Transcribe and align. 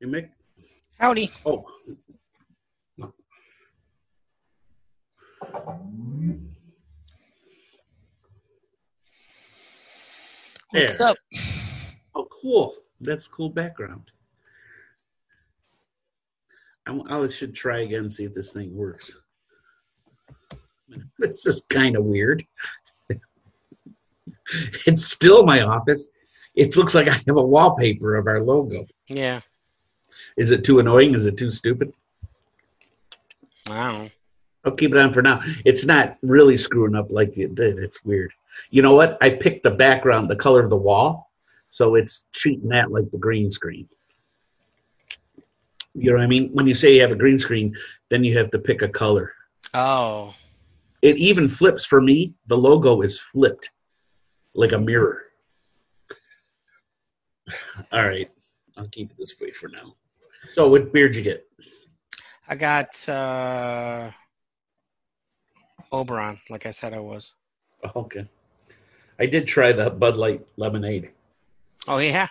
Hey, 0.00 0.06
Mick. 0.06 0.30
Howdy. 0.98 1.30
Oh. 1.44 1.66
What's 10.70 10.98
There. 10.98 11.08
up? 11.08 11.16
Oh, 12.14 12.26
cool. 12.40 12.74
That's 13.00 13.28
cool 13.28 13.50
background. 13.50 14.10
I, 16.86 16.98
I 17.08 17.28
should 17.28 17.54
try 17.54 17.80
again, 17.80 18.08
see 18.08 18.24
if 18.24 18.34
this 18.34 18.52
thing 18.52 18.74
works. 18.74 19.12
This 21.20 21.46
is 21.46 21.64
kind 21.68 21.96
of 21.96 22.04
weird. 22.04 22.44
it's 24.86 25.04
still 25.04 25.44
my 25.44 25.60
office. 25.60 26.08
It 26.56 26.76
looks 26.76 26.96
like 26.96 27.06
I 27.06 27.12
have 27.12 27.36
a 27.36 27.46
wallpaper 27.46 28.16
of 28.16 28.26
our 28.26 28.40
logo. 28.40 28.86
Yeah. 29.06 29.40
Is 30.36 30.50
it 30.50 30.64
too 30.64 30.78
annoying? 30.78 31.14
Is 31.14 31.26
it 31.26 31.36
too 31.36 31.50
stupid? 31.50 31.92
Wow. 33.68 34.10
I'll 34.64 34.72
keep 34.72 34.92
it 34.92 34.98
on 34.98 35.12
for 35.12 35.22
now. 35.22 35.40
It's 35.64 35.86
not 35.86 36.16
really 36.22 36.56
screwing 36.56 36.94
up 36.94 37.10
like 37.10 37.38
it 37.38 37.54
did. 37.54 37.78
It's 37.78 38.04
weird. 38.04 38.32
You 38.70 38.82
know 38.82 38.94
what? 38.94 39.16
I 39.20 39.30
picked 39.30 39.62
the 39.62 39.70
background, 39.70 40.28
the 40.28 40.36
color 40.36 40.62
of 40.62 40.70
the 40.70 40.76
wall, 40.76 41.30
so 41.70 41.94
it's 41.94 42.26
treating 42.32 42.68
that 42.68 42.90
like 42.90 43.10
the 43.10 43.18
green 43.18 43.50
screen. 43.50 43.88
You 45.94 46.10
know 46.10 46.18
what 46.18 46.24
I 46.24 46.26
mean? 46.26 46.50
When 46.52 46.66
you 46.66 46.74
say 46.74 46.94
you 46.94 47.00
have 47.00 47.10
a 47.10 47.16
green 47.16 47.38
screen, 47.38 47.76
then 48.10 48.22
you 48.22 48.36
have 48.38 48.50
to 48.50 48.58
pick 48.58 48.82
a 48.82 48.88
color. 48.88 49.32
Oh. 49.74 50.34
It 51.02 51.16
even 51.16 51.48
flips 51.48 51.86
for 51.86 52.00
me. 52.00 52.34
The 52.46 52.56
logo 52.56 53.00
is 53.00 53.18
flipped 53.18 53.70
like 54.54 54.72
a 54.72 54.78
mirror. 54.78 55.22
All 57.92 58.02
right. 58.02 58.28
I'll 58.76 58.88
keep 58.88 59.10
it 59.10 59.16
this 59.18 59.40
way 59.40 59.50
for 59.50 59.68
now. 59.68 59.94
So, 60.54 60.68
what 60.68 60.92
beer 60.92 61.08
did 61.08 61.16
you 61.16 61.22
get? 61.22 61.46
I 62.48 62.54
got 62.56 63.08
uh 63.08 64.10
Oberon, 65.92 66.40
like 66.50 66.66
I 66.66 66.70
said 66.70 66.92
I 66.94 67.00
was. 67.00 67.34
Oh, 67.84 68.02
okay. 68.02 68.28
I 69.18 69.26
did 69.26 69.46
try 69.46 69.72
the 69.72 69.90
Bud 69.90 70.16
Light 70.16 70.44
lemonade. 70.56 71.10
Oh 71.86 71.98
yeah. 71.98 72.28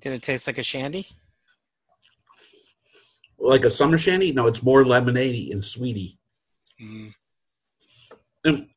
Did 0.00 0.12
it 0.12 0.22
taste 0.22 0.46
like 0.46 0.58
a 0.58 0.62
shandy? 0.62 1.06
Like 3.38 3.64
a 3.64 3.70
summer 3.70 3.98
shandy? 3.98 4.32
No, 4.32 4.46
it's 4.46 4.62
more 4.62 4.84
lemonade 4.84 5.52
and 5.52 5.64
sweetie. 5.64 6.18
Mm. 6.80 7.12
And 8.44 8.68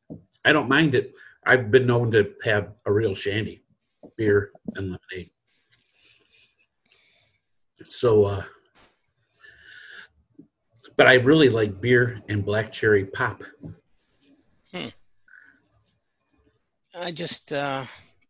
I 0.44 0.52
don't 0.52 0.68
mind 0.68 0.94
it. 0.94 1.12
I've 1.46 1.70
been 1.70 1.86
known 1.86 2.10
to 2.12 2.34
have 2.44 2.74
a 2.84 2.92
real 2.92 3.14
shandy, 3.14 3.62
beer 4.16 4.50
and 4.74 4.96
lemonade. 4.96 5.30
So, 7.88 8.24
uh, 8.24 8.42
but 10.96 11.06
I 11.06 11.14
really 11.14 11.48
like 11.48 11.80
beer 11.80 12.20
and 12.28 12.44
black 12.44 12.72
cherry 12.72 13.04
pop. 13.04 13.42
I 16.94 17.12
just 17.12 17.52
uh 17.52 17.84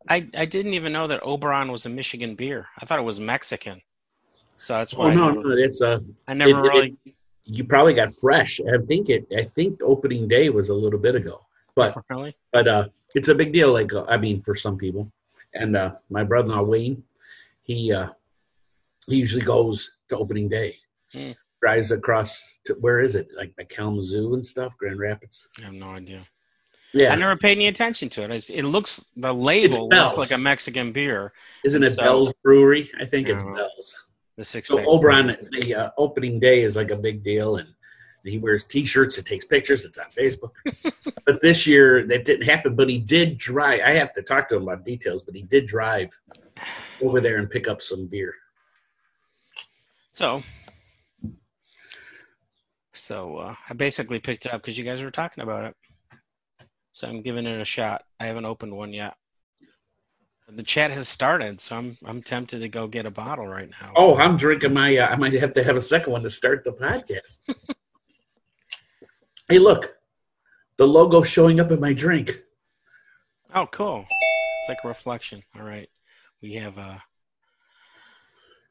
I 0.09 0.29
I 0.37 0.45
didn't 0.45 0.75
even 0.75 0.93
know 0.93 1.07
that 1.07 1.23
Oberon 1.23 1.73
was 1.73 1.87
a 1.87 1.89
Michigan 1.89 2.35
beer. 2.35 2.67
I 2.81 2.85
thought 2.85 2.99
it 2.99 3.03
was 3.03 3.19
Mexican. 3.19 3.81
So 4.57 4.75
that's 4.75 4.93
why 4.95 5.07
Oh 5.07 5.09
I 5.11 5.15
no, 5.15 5.31
never, 5.31 5.43
no, 5.57 5.65
it's 5.65 5.81
a. 5.81 6.03
I 6.27 6.35
never 6.35 6.51
it- 6.51 6.65
it- 6.65 6.69
really 6.69 6.97
You 7.45 7.65
probably 7.65 7.95
got 7.95 8.13
fresh. 8.13 8.61
I 8.61 8.77
think 8.87 9.09
it. 9.09 9.27
I 9.35 9.45
think 9.45 9.81
opening 9.83 10.29
day 10.29 10.51
was 10.51 10.69
a 10.69 10.75
little 10.75 10.99
bit 10.99 11.15
ago, 11.15 11.41
but 11.75 11.97
really. 12.11 12.37
but 12.53 12.69
uh, 12.69 12.89
it's 13.15 13.29
a 13.29 13.35
big 13.35 13.53
deal. 13.55 13.73
Like 13.73 13.93
uh, 13.95 14.05
I 14.05 14.19
mean, 14.19 14.43
for 14.43 14.55
some 14.55 14.77
people, 14.77 15.11
and 15.55 15.75
uh, 15.75 15.93
my 16.11 16.25
brother-in-law 16.25 16.65
Wayne, 16.65 17.03
he 17.63 17.91
uh, 17.93 18.09
he 19.09 19.17
usually 19.17 19.43
goes 19.45 19.91
to 20.09 20.17
opening 20.17 20.49
day, 20.49 20.77
Hmm. 21.13 21.33
drives 21.63 21.91
across 21.91 22.59
to 22.67 22.75
where 22.75 23.01
is 23.01 23.15
it? 23.17 23.29
Like 23.37 23.55
by 23.57 23.65
Kalamazoo 23.65 24.35
and 24.35 24.45
stuff, 24.45 24.77
Grand 24.79 24.99
Rapids. 24.99 25.49
I 25.61 25.67
have 25.67 25.75
no 25.75 25.91
idea. 25.91 26.27
Yeah, 26.95 27.13
I 27.13 27.17
never 27.17 27.37
paid 27.37 27.53
any 27.53 27.67
attention 27.69 28.09
to 28.11 28.23
it. 28.25 28.31
It's, 28.31 28.49
it 28.51 28.63
looks 28.63 29.05
the 29.17 29.33
label 29.33 29.89
looks 29.89 30.17
like 30.17 30.39
a 30.39 30.43
Mexican 30.43 30.93
beer. 30.93 31.33
isn't 31.65 31.83
it 31.83 31.91
so- 31.91 32.03
Bell's 32.03 32.35
Brewery? 32.43 32.91
I 33.01 33.05
think 33.05 33.29
it's. 33.29 33.43
Bell's. 33.43 33.95
The 34.37 34.45
six 34.45 34.69
So. 34.69 34.79
Oberon, 34.89 35.33
the 35.51 35.75
uh, 35.75 35.91
opening 35.99 36.39
day 36.39 36.63
is 36.63 36.77
like 36.77 36.91
a 36.93 36.97
big 36.97 37.25
deal, 37.25 37.57
and 37.57 37.69
he 38.25 38.39
wears 38.39 38.65
T-shirts. 38.65 39.19
It 39.19 39.27
takes 39.27 39.45
pictures. 39.45 39.85
It's 39.85 39.99
on 39.99 40.07
Facebook. 40.17 40.53
but 41.27 41.41
this 41.43 41.67
year 41.67 42.07
that 42.07 42.25
didn't 42.25 42.47
happen. 42.47 42.77
But 42.77 42.89
he 42.89 42.99
did 42.99 43.37
drive. 43.37 43.81
I 43.85 43.91
have 43.93 44.13
to 44.15 44.23
talk 44.23 44.49
to 44.49 44.57
him 44.57 44.63
about 44.63 44.85
details. 44.85 45.23
But 45.25 45.35
he 45.35 45.43
did 45.43 45.67
drive 45.67 46.09
over 47.03 47.21
there 47.21 47.39
and 47.39 47.51
pick 47.51 47.67
up 47.69 47.83
some 47.83 48.07
beer. 48.07 48.33
So, 50.19 50.43
so 52.93 53.37
uh, 53.37 53.55
I 53.71 53.75
basically 53.75 54.19
picked 54.19 54.47
it 54.47 54.53
up 54.53 54.61
because 54.61 54.77
you 54.77 54.85
guys 54.85 55.01
were 55.01 55.13
talking 55.13 55.45
about 55.45 55.67
it. 55.67 55.77
So 56.91 57.07
I'm 57.07 57.23
giving 57.23 57.47
it 57.47 57.61
a 57.61 57.65
shot. 57.65 58.03
I 58.19 58.27
haven't 58.27 58.45
opened 58.45 58.77
one 58.77 58.93
yet. 58.93 59.15
The 60.49 60.65
chat 60.65 60.91
has 60.91 61.09
started, 61.09 61.61
so 61.61 61.77
I'm 61.77 61.97
I'm 62.05 62.21
tempted 62.21 62.63
to 62.63 62.69
go 62.69 62.89
get 62.89 63.07
a 63.07 63.13
bottle 63.13 63.47
right 63.47 63.71
now. 63.81 63.93
Oh, 63.95 64.17
I'm 64.17 64.37
drinking 64.37 64.73
my. 64.73 64.97
Uh, 64.97 65.07
I 65.07 65.15
might 65.15 65.35
have 65.35 65.53
to 65.53 65.63
have 65.63 65.77
a 65.77 65.81
second 65.81 66.13
one 66.13 66.25
to 66.25 66.31
start 66.31 66.65
the 66.65 66.73
podcast. 66.73 67.39
hey, 69.49 69.61
look, 69.61 69.99
the 70.79 70.89
logo 70.89 71.23
showing 71.23 71.61
up 71.61 71.71
in 71.71 71.79
my 71.79 71.93
drink. 71.93 72.43
Oh, 73.55 73.69
cool. 73.71 74.05
Like 74.69 74.79
a 74.83 74.89
reflection. 74.89 75.45
All 75.55 75.63
right. 75.63 75.89
We 76.43 76.55
have 76.55 76.77
uh 76.77 76.99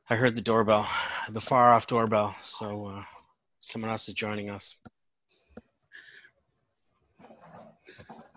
I 0.09 0.15
heard 0.15 0.35
the 0.35 0.41
doorbell, 0.41 0.87
the 1.29 1.41
far 1.41 1.73
off 1.73 1.87
doorbell. 1.87 2.35
So 2.43 2.87
uh 2.87 3.03
someone 3.59 3.91
else 3.91 4.07
is 4.07 4.13
joining 4.13 4.49
us. 4.49 4.75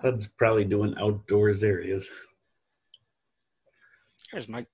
Hud's 0.02 0.26
probably 0.26 0.64
doing 0.64 0.94
outdoors 0.98 1.62
areas. 1.62 2.08
Here's 4.32 4.48
Mike. 4.48 4.66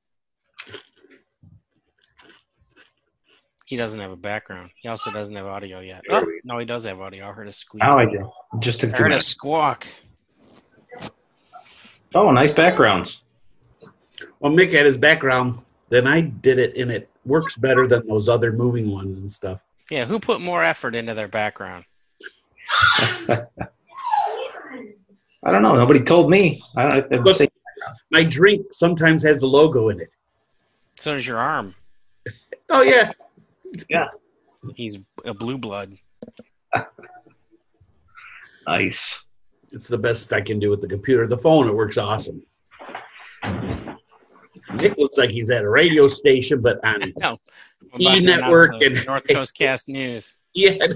He 3.67 3.77
doesn't 3.77 3.99
have 3.99 4.13
a 4.13 4.17
background. 4.17 4.71
He 4.81 4.89
also 4.89 5.11
doesn't 5.11 5.35
have 5.35 5.47
audio 5.47 5.81
yet. 5.81 6.03
Oh, 6.09 6.25
no, 6.45 6.59
he 6.59 6.65
does 6.65 6.85
have 6.85 7.01
audio. 7.01 7.29
I 7.29 7.33
heard 7.33 7.49
a 7.49 7.53
squeak. 7.53 7.83
Now 7.83 7.99
I 7.99 8.05
do. 8.07 8.31
Just 8.61 8.79
took 8.79 8.95
I 8.95 8.97
two 8.97 9.03
heard 9.03 9.13
a 9.13 9.23
squawk. 9.25 9.87
Oh, 12.15 12.31
nice 12.31 12.53
backgrounds. 12.53 13.23
Well, 14.39 14.53
Mick 14.53 14.73
had 14.73 14.87
his 14.87 14.97
background. 14.97 15.59
Then 15.89 16.07
I 16.07 16.21
did 16.21 16.59
it, 16.59 16.77
and 16.77 16.91
it 16.91 17.09
works 17.25 17.57
better 17.57 17.87
than 17.87 18.07
those 18.07 18.29
other 18.29 18.53
moving 18.53 18.91
ones 18.91 19.21
and 19.21 19.33
stuff. 19.33 19.61
Yeah, 19.91 20.05
who 20.05 20.19
put 20.19 20.41
more 20.41 20.65
effort 20.65 20.95
into 20.95 21.15
their 21.15 21.29
background? 21.29 21.85
I 22.99 23.47
don't 25.45 25.63
know. 25.63 25.77
Nobody 25.77 26.01
told 26.01 26.29
me. 26.29 26.61
I 26.77 27.01
don't. 27.01 27.29
I'd 27.29 27.37
say, 27.37 27.49
My 28.11 28.25
drink 28.25 28.67
sometimes 28.73 29.23
has 29.23 29.39
the 29.39 29.47
logo 29.47 29.91
in 29.91 30.01
it. 30.01 30.13
So 30.97 31.13
does 31.13 31.27
your 31.27 31.39
arm. 31.39 31.75
Oh 32.69 32.83
yeah. 32.83 33.13
yeah, 33.89 34.09
He's 34.75 34.99
a 35.25 35.33
blue 35.33 35.57
blood. 35.57 35.97
nice. 38.67 39.25
it's 39.71 39.87
the 39.87 39.99
best 39.99 40.33
I 40.33 40.41
can 40.41 40.59
do 40.59 40.71
with 40.71 40.81
the 40.81 40.89
computer. 40.89 41.29
The 41.29 41.39
phone, 41.39 41.69
it 41.69 41.75
works 41.75 41.97
awesome. 41.97 42.43
Nick 44.75 44.97
looks 44.99 45.17
like 45.19 45.31
he's 45.31 45.51
at 45.51 45.63
a 45.63 45.69
radio 45.69 46.07
station, 46.09 46.61
but 46.61 46.79
on 46.85 47.13
E 47.99 48.21
Network 48.21 48.73
and- 48.83 49.05
North 49.07 49.27
Coast 49.29 49.57
Cast 49.57 49.89
News. 49.89 50.35
yeah, 50.55 50.87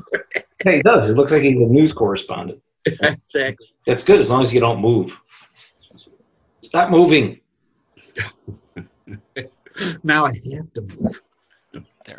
Hey, 0.62 0.76
he 0.76 0.82
does. 0.82 1.08
It 1.10 1.14
looks 1.16 1.32
like 1.32 1.42
he's 1.42 1.56
a 1.56 1.60
news 1.60 1.92
correspondent. 1.92 2.60
exactly. 2.86 3.66
That's 3.86 4.02
good 4.04 4.18
as 4.20 4.30
long 4.30 4.42
as 4.42 4.52
you 4.52 4.60
don't 4.60 4.80
move. 4.80 5.18
Stop 6.62 6.90
moving. 6.90 7.40
Now 10.02 10.26
I 10.26 10.32
have 10.56 10.72
to 10.74 10.82
move. 10.82 11.22
There. 12.04 12.18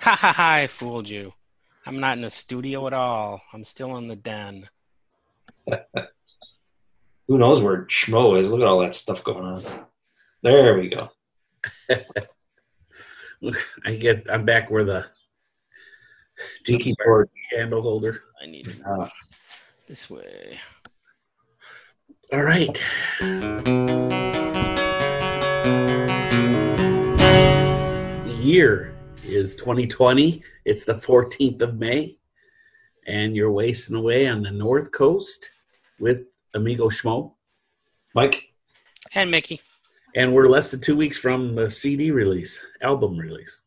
Ha 0.00 0.14
ha 0.14 0.32
ha, 0.32 0.52
I 0.62 0.66
fooled 0.68 1.08
you. 1.08 1.32
I'm 1.86 1.98
not 1.98 2.16
in 2.16 2.22
the 2.22 2.30
studio 2.30 2.86
at 2.86 2.92
all. 2.92 3.40
I'm 3.52 3.64
still 3.64 3.96
in 3.96 4.06
the 4.06 4.14
den. 4.16 4.68
Who 7.28 7.38
knows 7.38 7.60
where 7.60 7.84
Schmo 7.86 8.40
is? 8.40 8.50
Look 8.50 8.60
at 8.60 8.66
all 8.66 8.80
that 8.80 8.94
stuff 8.94 9.24
going 9.24 9.44
on. 9.44 9.64
There 10.42 10.78
we 10.78 10.88
go. 10.88 11.08
I 13.84 13.94
get. 13.96 14.26
I'm 14.30 14.44
back 14.44 14.70
where 14.70 14.84
the 14.84 15.06
tiki 16.64 16.94
board 17.04 17.28
handle 17.50 17.82
holder. 17.82 18.22
I 18.42 18.46
need 18.46 18.68
it 18.68 18.76
Uh, 18.86 19.08
this 19.88 20.08
way. 20.08 20.60
All 22.32 22.42
right. 22.42 22.80
The 28.24 28.36
year 28.40 28.94
is 29.24 29.54
2020. 29.56 30.42
It's 30.64 30.84
the 30.84 30.94
14th 30.94 31.62
of 31.62 31.76
May, 31.76 32.18
and 33.06 33.34
you're 33.36 33.50
wasting 33.52 33.96
away 33.96 34.26
on 34.28 34.42
the 34.42 34.50
North 34.50 34.90
Coast 34.92 35.48
with 35.98 36.24
Amigo 36.56 36.88
Schmo. 36.88 37.34
Mike, 38.14 38.48
And 39.14 39.30
Mickey. 39.30 39.60
And 40.16 40.32
we're 40.34 40.48
less 40.48 40.70
than 40.70 40.80
two 40.80 40.96
weeks 40.96 41.18
from 41.18 41.54
the 41.54 41.68
CD 41.68 42.10
release, 42.10 42.64
album 42.80 43.18
release. 43.18 43.60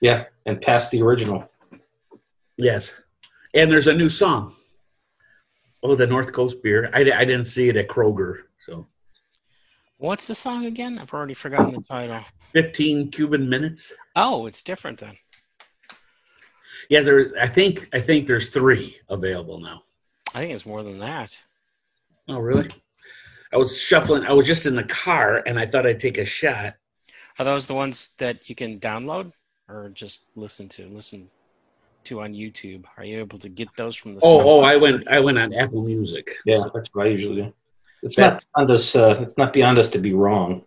Yeah, 0.00 0.24
and 0.46 0.60
past 0.62 0.92
the 0.92 1.02
original. 1.02 1.50
Yes. 2.56 2.94
And 3.54 3.70
there's 3.70 3.88
a 3.88 3.92
new 3.92 4.08
song. 4.08 4.54
Oh, 5.82 5.96
the 5.96 6.06
North 6.06 6.32
Coast 6.32 6.62
beer. 6.62 6.88
I, 6.94 7.00
I 7.00 7.24
didn't 7.24 7.44
see 7.44 7.68
it 7.68 7.76
at 7.76 7.88
Kroger. 7.88 8.42
So 8.60 8.86
What's 9.98 10.28
the 10.28 10.34
song 10.34 10.66
again? 10.66 10.98
I've 10.98 11.12
already 11.12 11.34
forgotten 11.34 11.74
the 11.74 11.80
title. 11.80 12.20
15 12.52 13.10
Cuban 13.10 13.48
minutes. 13.48 13.92
Oh, 14.14 14.46
it's 14.46 14.62
different 14.62 15.00
then. 15.00 15.16
Yeah, 16.88 17.00
there. 17.00 17.32
I 17.40 17.48
think 17.48 17.88
I 17.92 18.00
think 18.00 18.26
there's 18.28 18.50
three 18.50 18.96
available 19.08 19.60
now. 19.60 19.82
I 20.34 20.40
think 20.40 20.52
it's 20.52 20.66
more 20.66 20.82
than 20.82 20.98
that. 21.00 21.36
Oh, 22.28 22.38
really? 22.38 22.68
I 23.52 23.56
was 23.56 23.80
shuffling. 23.80 24.24
I 24.24 24.32
was 24.32 24.46
just 24.46 24.66
in 24.66 24.76
the 24.76 24.84
car, 24.84 25.42
and 25.46 25.58
I 25.58 25.66
thought 25.66 25.86
I'd 25.86 26.00
take 26.00 26.18
a 26.18 26.24
shot. 26.24 26.74
Are 27.38 27.44
those 27.44 27.66
the 27.66 27.74
ones 27.74 28.10
that 28.18 28.48
you 28.48 28.54
can 28.54 28.78
download 28.78 29.32
or 29.68 29.90
just 29.90 30.24
listen 30.36 30.68
to? 30.70 30.86
Listen 30.88 31.28
to 32.04 32.22
on 32.22 32.32
YouTube. 32.32 32.84
Are 32.96 33.04
you 33.04 33.18
able 33.18 33.38
to 33.38 33.48
get 33.48 33.68
those 33.76 33.96
from 33.96 34.14
the? 34.14 34.20
Oh, 34.22 34.38
site? 34.38 34.46
oh, 34.46 34.60
I 34.62 34.76
went. 34.76 35.08
I 35.08 35.20
went 35.20 35.38
on 35.38 35.52
Apple 35.52 35.82
Music. 35.82 36.36
Yeah, 36.46 36.64
that's 36.74 36.88
what 36.92 37.06
I 37.06 37.10
usually 37.10 37.42
do. 37.42 37.52
It's 38.02 38.18
not 38.18 38.44
beyond 38.54 38.70
us. 38.70 38.96
Uh, 38.96 39.18
it's 39.20 39.36
not 39.36 39.52
beyond 39.52 39.78
us 39.78 39.88
to 39.88 39.98
be 39.98 40.12
wrong. 40.12 40.64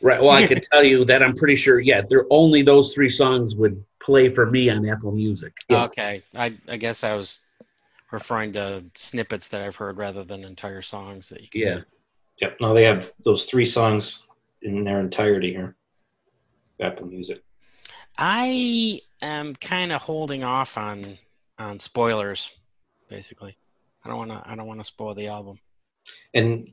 Right. 0.00 0.20
Well, 0.20 0.30
I 0.30 0.46
can 0.46 0.60
tell 0.72 0.84
you 0.84 1.04
that 1.06 1.22
I'm 1.22 1.34
pretty 1.34 1.56
sure. 1.56 1.80
Yeah, 1.80 2.02
there 2.08 2.24
only 2.30 2.62
those 2.62 2.94
three 2.94 3.10
songs 3.10 3.56
would 3.56 3.84
play 4.00 4.28
for 4.28 4.46
me 4.46 4.70
on 4.70 4.88
Apple 4.88 5.12
Music. 5.12 5.52
Yeah. 5.68 5.84
Okay, 5.84 6.22
I 6.34 6.54
I 6.68 6.76
guess 6.76 7.04
I 7.04 7.14
was 7.14 7.40
referring 8.10 8.52
to 8.54 8.84
snippets 8.94 9.48
that 9.48 9.62
I've 9.62 9.76
heard 9.76 9.96
rather 9.96 10.24
than 10.24 10.44
entire 10.44 10.82
songs 10.82 11.28
that 11.28 11.40
you 11.40 11.48
can. 11.48 11.60
Yeah. 11.60 11.80
Yep. 12.40 12.56
No, 12.60 12.74
they 12.74 12.84
have 12.84 13.12
those 13.24 13.46
three 13.46 13.66
songs 13.66 14.20
in 14.62 14.84
their 14.84 15.00
entirety 15.00 15.50
here. 15.50 15.76
Apple 16.80 17.06
Music. 17.06 17.42
I 18.16 19.00
am 19.22 19.54
kind 19.56 19.92
of 19.92 20.00
holding 20.00 20.44
off 20.44 20.78
on 20.78 21.18
on 21.58 21.78
spoilers, 21.78 22.52
basically. 23.08 23.56
I 24.04 24.08
don't 24.08 24.18
want 24.18 24.30
to. 24.30 24.42
I 24.50 24.54
don't 24.54 24.66
want 24.66 24.80
to 24.80 24.84
spoil 24.84 25.14
the 25.14 25.26
album. 25.26 25.58
And 26.34 26.72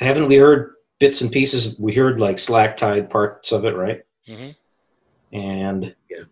haven't 0.00 0.28
we 0.28 0.36
heard 0.36 0.74
bits 0.98 1.20
and 1.20 1.30
pieces? 1.30 1.78
We 1.78 1.94
heard 1.94 2.18
like 2.18 2.38
Slack 2.38 2.76
Tide 2.76 3.10
parts 3.10 3.52
of 3.52 3.64
it, 3.64 3.76
right? 3.76 4.02
hmm 4.26 4.50
And 5.32 5.94
Yeah. 6.10 6.24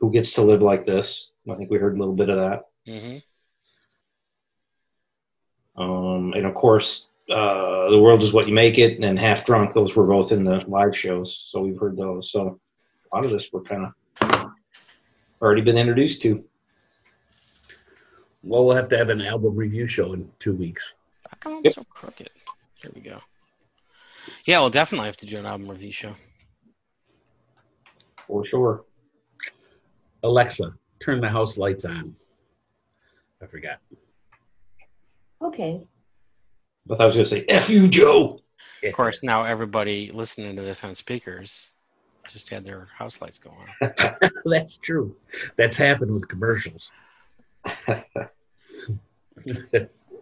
Who 0.00 0.10
Gets 0.10 0.32
to 0.32 0.42
Live 0.42 0.62
Like 0.62 0.86
This? 0.86 1.30
I 1.50 1.54
think 1.54 1.70
we 1.70 1.78
heard 1.78 1.96
a 1.96 1.98
little 1.98 2.14
bit 2.14 2.30
of 2.30 2.36
that. 2.36 2.66
Hmm 2.86 3.16
Um, 5.76 6.32
and 6.34 6.46
of 6.46 6.54
course, 6.54 7.08
uh, 7.30 7.90
The 7.90 7.98
World 7.98 8.22
is 8.22 8.32
What 8.32 8.46
You 8.46 8.54
Make 8.54 8.78
It 8.78 9.02
and 9.02 9.18
Half 9.18 9.44
Drunk, 9.44 9.74
those 9.74 9.96
were 9.96 10.06
both 10.06 10.30
in 10.30 10.44
the 10.44 10.64
live 10.68 10.96
shows. 10.96 11.36
So 11.36 11.60
we've 11.60 11.78
heard 11.78 11.96
those. 11.96 12.30
So 12.30 12.60
a 13.12 13.16
lot 13.16 13.24
of 13.24 13.32
this 13.32 13.50
we're 13.52 13.62
kind 13.62 13.86
of 14.20 14.50
already 15.42 15.62
been 15.62 15.78
introduced 15.78 16.22
to. 16.22 16.44
Well, 18.42 18.66
we'll 18.66 18.76
have 18.76 18.88
to 18.90 18.98
have 18.98 19.08
an 19.08 19.22
album 19.22 19.56
review 19.56 19.86
show 19.86 20.12
in 20.12 20.30
two 20.38 20.54
weeks. 20.54 20.92
How 21.30 21.36
come 21.40 21.52
I'm 21.56 21.64
Yep. 21.64 21.72
so 21.72 21.84
crooked? 21.88 22.30
Here 22.80 22.92
we 22.94 23.00
go. 23.00 23.18
Yeah, 24.46 24.60
we'll 24.60 24.70
definitely 24.70 25.06
have 25.06 25.16
to 25.18 25.26
do 25.26 25.38
an 25.38 25.46
album 25.46 25.68
review 25.68 25.92
show. 25.92 26.14
For 28.26 28.44
sure. 28.46 28.84
Alexa, 30.22 30.72
turn 31.00 31.20
the 31.20 31.28
house 31.28 31.56
lights 31.58 31.84
on. 31.84 32.14
I 33.42 33.46
forgot. 33.46 33.78
Okay. 35.42 35.86
But 36.86 37.00
I 37.00 37.06
was 37.06 37.16
going 37.16 37.24
to 37.24 37.30
say, 37.30 37.44
F 37.48 37.68
you, 37.68 37.88
Joe. 37.88 38.40
Of 38.82 38.92
course, 38.92 39.22
now 39.22 39.44
everybody 39.44 40.10
listening 40.12 40.56
to 40.56 40.62
this 40.62 40.84
on 40.84 40.94
speakers 40.94 41.72
just 42.30 42.48
had 42.50 42.64
their 42.64 42.88
house 42.96 43.20
lights 43.20 43.38
go 43.38 43.50
on. 43.50 43.92
That's 44.44 44.78
true. 44.78 45.16
That's 45.56 45.76
happened 45.76 46.12
with 46.12 46.28
commercials. 46.28 46.90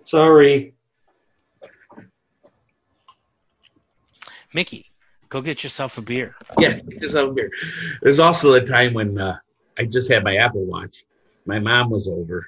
Sorry. 0.05 0.75
Mickey, 4.55 4.91
go 5.29 5.41
get 5.41 5.63
yourself 5.63 5.97
a 5.99 6.03
beer. 6.03 6.37
Yeah, 6.59 6.79
just 7.01 7.17
over 7.17 7.35
here. 7.35 7.51
There's 8.03 8.19
also 8.19 8.55
a 8.55 8.65
time 8.65 8.95
when 8.95 9.19
uh, 9.19 9.39
I 9.79 9.85
just 9.87 10.11
had 10.11 10.25
my 10.25 10.37
Apple 10.37 10.65
Watch. 10.65 11.05
My 11.47 11.59
mom 11.59 11.91
was 11.91 12.07
over, 12.09 12.47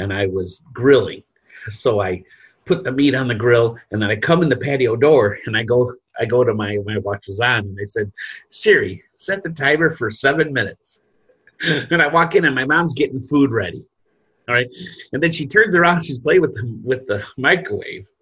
and 0.00 0.12
I 0.12 0.26
was 0.26 0.62
grilling. 0.72 1.22
So 1.68 2.00
I 2.00 2.22
put 2.64 2.84
the 2.84 2.92
meat 2.92 3.14
on 3.14 3.28
the 3.28 3.34
grill, 3.34 3.76
and 3.90 4.00
then 4.00 4.10
I 4.10 4.16
come 4.16 4.42
in 4.42 4.48
the 4.48 4.56
patio 4.56 4.96
door, 4.96 5.38
and 5.46 5.56
I 5.56 5.62
go, 5.62 5.92
I 6.18 6.24
go 6.24 6.44
to 6.44 6.54
my 6.54 6.78
my 6.84 6.98
watch 6.98 7.28
was 7.28 7.40
on, 7.40 7.60
and 7.60 7.76
they 7.76 7.84
said, 7.84 8.12
Siri, 8.48 9.02
set 9.16 9.42
the 9.42 9.50
timer 9.50 9.94
for 9.94 10.10
seven 10.10 10.52
minutes. 10.52 11.02
And 11.90 12.00
I 12.00 12.06
walk 12.08 12.36
in, 12.36 12.46
and 12.46 12.54
my 12.54 12.64
mom's 12.64 12.94
getting 12.94 13.20
food 13.20 13.50
ready. 13.50 13.84
All 14.48 14.54
right, 14.54 14.66
and 15.12 15.22
then 15.22 15.30
she 15.30 15.46
turns 15.46 15.76
around, 15.76 16.02
she's 16.02 16.18
playing 16.18 16.40
with 16.40 16.54
the 16.54 16.80
with 16.82 17.06
the 17.06 17.24
microwave. 17.36 18.06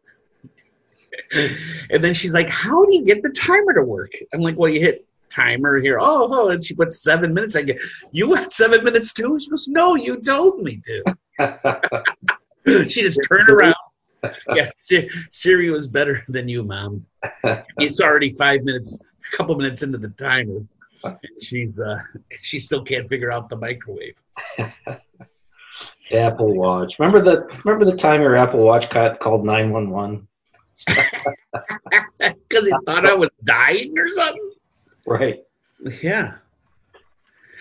And 1.91 2.03
then 2.05 2.15
she's 2.15 2.35
like, 2.35 2.49
"How 2.49 2.85
do 2.85 2.95
you 2.95 3.05
get 3.05 3.23
the 3.23 3.31
timer 3.31 3.75
to 3.75 3.83
work?" 3.83 4.13
I'm 4.33 4.41
like, 4.41 4.57
"Well, 4.59 4.71
you 4.71 4.81
hit 4.81 5.08
timer 5.29 5.79
here. 5.79 5.99
Oh, 6.01 6.29
oh!" 6.31 6.49
And 6.49 6.65
she 6.65 6.75
put 6.75 6.93
seven 6.93 7.35
minutes. 7.35 7.57
I 7.57 7.63
get, 7.63 7.79
"You 8.13 8.31
want 8.31 8.53
seven 8.53 8.85
minutes 8.85 9.13
too?" 9.13 9.39
She 9.39 9.51
goes, 9.51 9.69
"No, 9.69 9.95
you 9.95 10.21
told 10.21 10.63
me 10.63 10.81
to." 10.85 11.05
she 12.89 13.03
just 13.03 13.21
turned 13.29 13.51
around. 13.51 13.75
Yeah, 14.55 14.71
Si- 14.81 15.11
Siri 15.31 15.71
was 15.71 15.87
better 15.87 16.25
than 16.29 16.49
you, 16.49 16.65
mom. 16.65 17.07
It's 17.79 18.01
already 18.01 18.35
five 18.35 18.65
minutes, 18.65 19.01
a 19.33 19.37
couple 19.37 19.55
minutes 19.57 19.83
into 19.83 19.99
the 19.99 20.09
timer. 20.09 20.61
She's 21.41 21.81
uh, 21.81 21.99
she 22.43 22.59
still 22.59 22.83
can't 22.83 23.09
figure 23.09 23.31
out 23.31 23.49
the 23.49 23.57
microwave 23.57 24.17
Apple 26.13 26.55
Watch. 26.55 26.99
Remember 26.99 27.21
the 27.21 27.47
remember 27.65 27.85
the 27.85 27.97
time 27.97 28.21
your 28.21 28.37
Apple 28.37 28.61
Watch 28.61 28.91
got 28.91 29.21
called 29.21 29.45
nine 29.45 29.71
one 29.71 29.91
one? 29.91 30.27
because 30.89 32.67
he 32.67 32.73
thought 32.87 33.07
I 33.07 33.15
was 33.15 33.31
dying 33.45 33.99
or 33.99 34.09
something. 34.11 34.53
Right. 35.09 35.43
Yeah. 36.03 36.35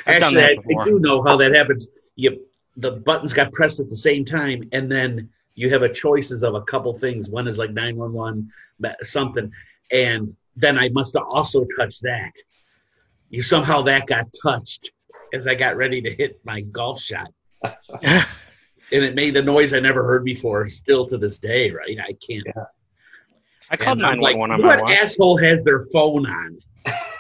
I've 0.06 0.24
Actually, 0.24 0.44
I. 0.44 0.58
I 0.82 0.86
do 0.86 1.00
know 1.00 1.22
how 1.24 1.38
that 1.38 1.56
happens. 1.56 1.90
You 2.16 2.46
the 2.76 2.92
buttons 2.92 3.34
got 3.34 3.52
pressed 3.54 3.80
at 3.80 3.90
the 3.90 3.96
same 3.96 4.26
time, 4.26 4.68
and 4.72 4.92
then 4.92 5.30
you 5.56 5.70
have 5.70 5.82
a 5.82 5.92
choices 5.92 6.44
of 6.44 6.56
a 6.56 6.62
couple 6.62 6.94
things. 6.94 7.30
One 7.30 7.48
is 7.48 7.58
like 7.58 7.72
nine 7.72 7.96
one 7.96 8.14
one 8.14 8.52
something, 9.02 9.52
and 9.92 10.36
then 10.56 10.78
I 10.78 10.90
must 10.90 11.16
have 11.16 11.26
also 11.30 11.66
touched 11.78 12.02
that. 12.04 12.34
You 13.30 13.42
somehow 13.42 13.82
that 13.84 14.08
got 14.08 14.28
touched 14.42 14.92
as 15.34 15.48
I 15.48 15.56
got 15.56 15.76
ready 15.78 16.02
to 16.02 16.14
hit 16.14 16.40
my 16.44 16.62
golf 16.62 17.02
shot, 17.02 17.32
and 17.64 18.26
it 18.92 19.16
made 19.16 19.34
the 19.34 19.42
noise 19.42 19.74
I 19.74 19.80
never 19.80 20.04
heard 20.04 20.24
before. 20.26 20.68
Still 20.70 21.08
to 21.08 21.18
this 21.18 21.40
day, 21.40 21.72
right? 21.72 21.98
I 22.00 22.14
can't. 22.14 22.48
I 23.70 23.78
called 23.78 23.98
And 23.98 24.08
I'm 24.08 24.20
like, 24.20 24.36
on 24.36 24.50
my 24.50 24.58
what 24.58 24.82
watch. 24.82 24.98
asshole 24.98 25.38
has 25.38 25.64
their 25.64 25.86
phone 25.92 26.26
on? 26.26 26.58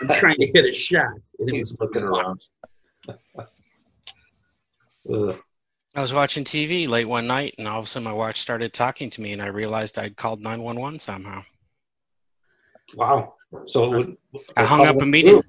I'm 0.01 0.07
trying 0.15 0.37
to 0.37 0.47
hit 0.53 0.65
a 0.65 0.73
shot, 0.73 1.05
and 1.39 1.49
it 1.49 1.55
He's 1.55 1.71
was 1.71 1.79
looking 1.79 2.03
around. 2.03 2.41
I 5.95 6.01
was 6.01 6.13
watching 6.13 6.43
TV 6.43 6.87
late 6.87 7.05
one 7.05 7.27
night, 7.27 7.55
and 7.57 7.67
all 7.67 7.79
of 7.79 7.85
a 7.85 7.87
sudden 7.87 8.03
my 8.05 8.13
watch 8.13 8.39
started 8.39 8.73
talking 8.73 9.09
to 9.11 9.21
me, 9.21 9.33
and 9.33 9.41
I 9.41 9.47
realized 9.47 9.97
I'd 9.97 10.17
called 10.17 10.41
911 10.41 10.99
somehow. 10.99 11.41
Wow. 12.95 13.33
So 13.67 13.85
it 13.85 13.89
would- 13.89 14.17
I 14.55 14.63
hung 14.63 14.81
up 14.85 14.97
went 14.97 15.03
immediately. 15.03 15.41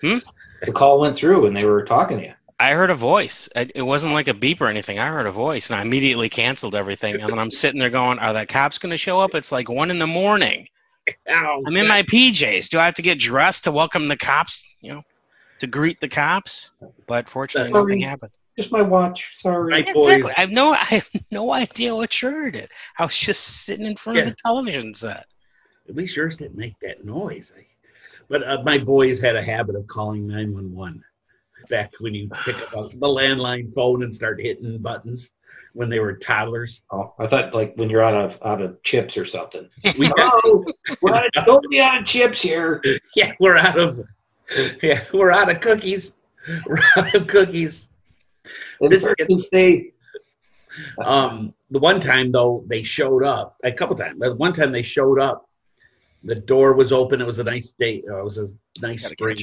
through. 0.00 0.20
Hmm? 0.20 0.28
The 0.64 0.72
call 0.72 1.00
went 1.00 1.16
through, 1.16 1.46
and 1.46 1.56
they 1.56 1.64
were 1.64 1.84
talking 1.84 2.18
to 2.18 2.24
you. 2.24 2.32
I 2.58 2.72
heard 2.72 2.88
a 2.88 2.94
voice. 2.94 3.50
It 3.54 3.72
it 3.74 3.82
wasn't 3.82 4.14
like 4.14 4.28
a 4.28 4.34
beep 4.34 4.62
or 4.62 4.68
anything. 4.68 4.98
I 4.98 5.08
heard 5.08 5.26
a 5.26 5.30
voice, 5.30 5.68
and 5.68 5.78
I 5.78 5.82
immediately 5.82 6.30
canceled 6.30 6.74
everything. 6.74 7.20
And 7.20 7.38
I'm 7.38 7.50
sitting 7.50 7.78
there 7.78 7.90
going, 7.90 8.18
"Are 8.18 8.32
the 8.32 8.46
cops 8.46 8.78
going 8.78 8.92
to 8.92 8.96
show 8.96 9.20
up?" 9.20 9.34
It's 9.34 9.52
like 9.52 9.68
one 9.68 9.90
in 9.90 9.98
the 9.98 10.06
morning. 10.06 10.66
Ow, 11.28 11.62
I'm 11.66 11.76
in 11.76 11.88
my 11.88 12.02
PJs. 12.02 12.68
Do 12.68 12.78
I 12.78 12.84
have 12.86 12.94
to 12.94 13.02
get 13.02 13.18
dressed 13.18 13.64
to 13.64 13.72
welcome 13.72 14.08
the 14.08 14.16
cops? 14.16 14.76
You 14.80 14.94
know, 14.94 15.02
to 15.60 15.66
greet 15.66 16.00
the 16.00 16.08
cops? 16.08 16.70
But 17.06 17.28
fortunately, 17.28 17.72
Sorry. 17.72 17.82
nothing 17.82 18.00
happened. 18.00 18.32
Just 18.58 18.72
my 18.72 18.82
watch. 18.82 19.30
Sorry. 19.34 19.70
My 19.70 19.78
Yeah, 19.86 19.92
boys. 19.92 20.16
exactly. 20.16 20.32
I 20.36 20.40
have 20.40 20.50
no, 20.50 20.72
I 20.72 20.84
have 20.84 21.08
no 21.30 21.52
idea 21.52 21.94
what 21.94 22.10
triggered 22.10 22.56
it. 22.56 22.70
I 22.98 23.04
was 23.04 23.16
just 23.16 23.64
sitting 23.64 23.86
in 23.86 23.96
front 23.96 24.18
of 24.18 24.24
the 24.24 24.34
television 24.42 24.94
set. 24.94 25.26
At 25.88 25.94
least 25.94 26.16
yours 26.16 26.36
didn't 26.36 26.56
make 26.56 26.78
that 26.80 27.04
noise. 27.04 27.52
I, 27.56 27.66
but 28.28 28.42
uh, 28.42 28.62
my 28.64 28.78
boys 28.78 29.20
had 29.20 29.36
a 29.36 29.42
habit 29.42 29.76
of 29.76 29.86
calling 29.86 30.26
911 30.26 31.04
back 31.68 31.92
when 32.00 32.14
you 32.14 32.28
pick 32.44 32.56
up 32.74 32.90
the 32.90 33.06
landline 33.06 33.72
phone 33.72 34.02
and 34.02 34.14
start 34.14 34.40
hitting 34.40 34.78
buttons 34.78 35.30
when 35.76 35.88
they 35.90 35.98
were 36.00 36.14
toddlers. 36.16 36.82
Oh, 36.90 37.12
I 37.18 37.26
thought 37.26 37.54
like 37.54 37.74
when 37.76 37.90
you're 37.90 38.02
out 38.02 38.14
of 38.14 38.38
out 38.44 38.62
of 38.62 38.82
chips 38.82 39.16
or 39.16 39.24
something. 39.26 39.68
We 39.98 40.10
Oh, 40.18 40.64
we're 41.02 41.14
out 41.14 41.26
of, 41.36 41.44
don't 41.46 41.68
be 41.70 41.80
out 41.80 41.98
of 42.00 42.06
chips 42.06 42.40
here. 42.40 42.82
yeah, 43.14 43.32
we're 43.40 43.56
out 43.56 43.78
of 43.78 44.00
yeah, 44.82 45.04
we're 45.12 45.30
out 45.32 45.50
of 45.50 45.60
cookies. 45.60 46.14
We're 46.66 46.78
out 46.96 47.12
of 47.16 47.26
cookies. 47.26 47.88
This- 48.80 49.04
This 49.28 49.46
state. 49.48 49.94
Um, 51.04 51.52
the 51.72 51.80
one 51.80 51.98
time 51.98 52.30
though 52.30 52.62
they 52.68 52.82
showed 52.84 53.24
up 53.24 53.56
a 53.64 53.72
couple 53.72 53.96
times. 53.96 54.16
But 54.20 54.38
one 54.38 54.52
time 54.52 54.70
they 54.70 54.82
showed 54.82 55.18
up 55.18 55.48
The 56.22 56.36
door 56.36 56.72
was 56.74 56.92
open. 56.92 57.20
It 57.20 57.26
was 57.26 57.40
a 57.40 57.44
nice 57.44 57.72
day. 57.72 58.02
Uh, 58.08 58.18
it 58.20 58.24
was 58.24 58.38
a 58.38 58.46
nice 58.80 59.04
spring 59.08 59.36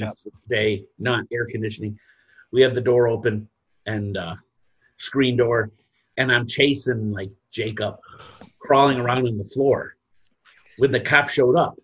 day, 0.50 0.86
not 1.00 1.26
air 1.34 1.46
conditioning. 1.46 2.00
We 2.54 2.62
had 2.62 2.74
the 2.74 2.82
door 2.82 3.08
open 3.10 3.50
and 3.86 4.16
uh, 4.16 4.36
screen 4.98 5.36
door, 5.36 5.72
and 6.18 6.32
I'm 6.32 6.48
chasing 6.48 7.12
like 7.12 7.32
Jacob, 7.52 7.98
crawling 8.60 9.00
around 9.00 9.28
on 9.28 9.38
the 9.38 9.46
floor. 9.46 9.96
When 10.78 10.92
the 10.92 11.00
cop 11.00 11.30
showed 11.30 11.56
up, 11.56 11.78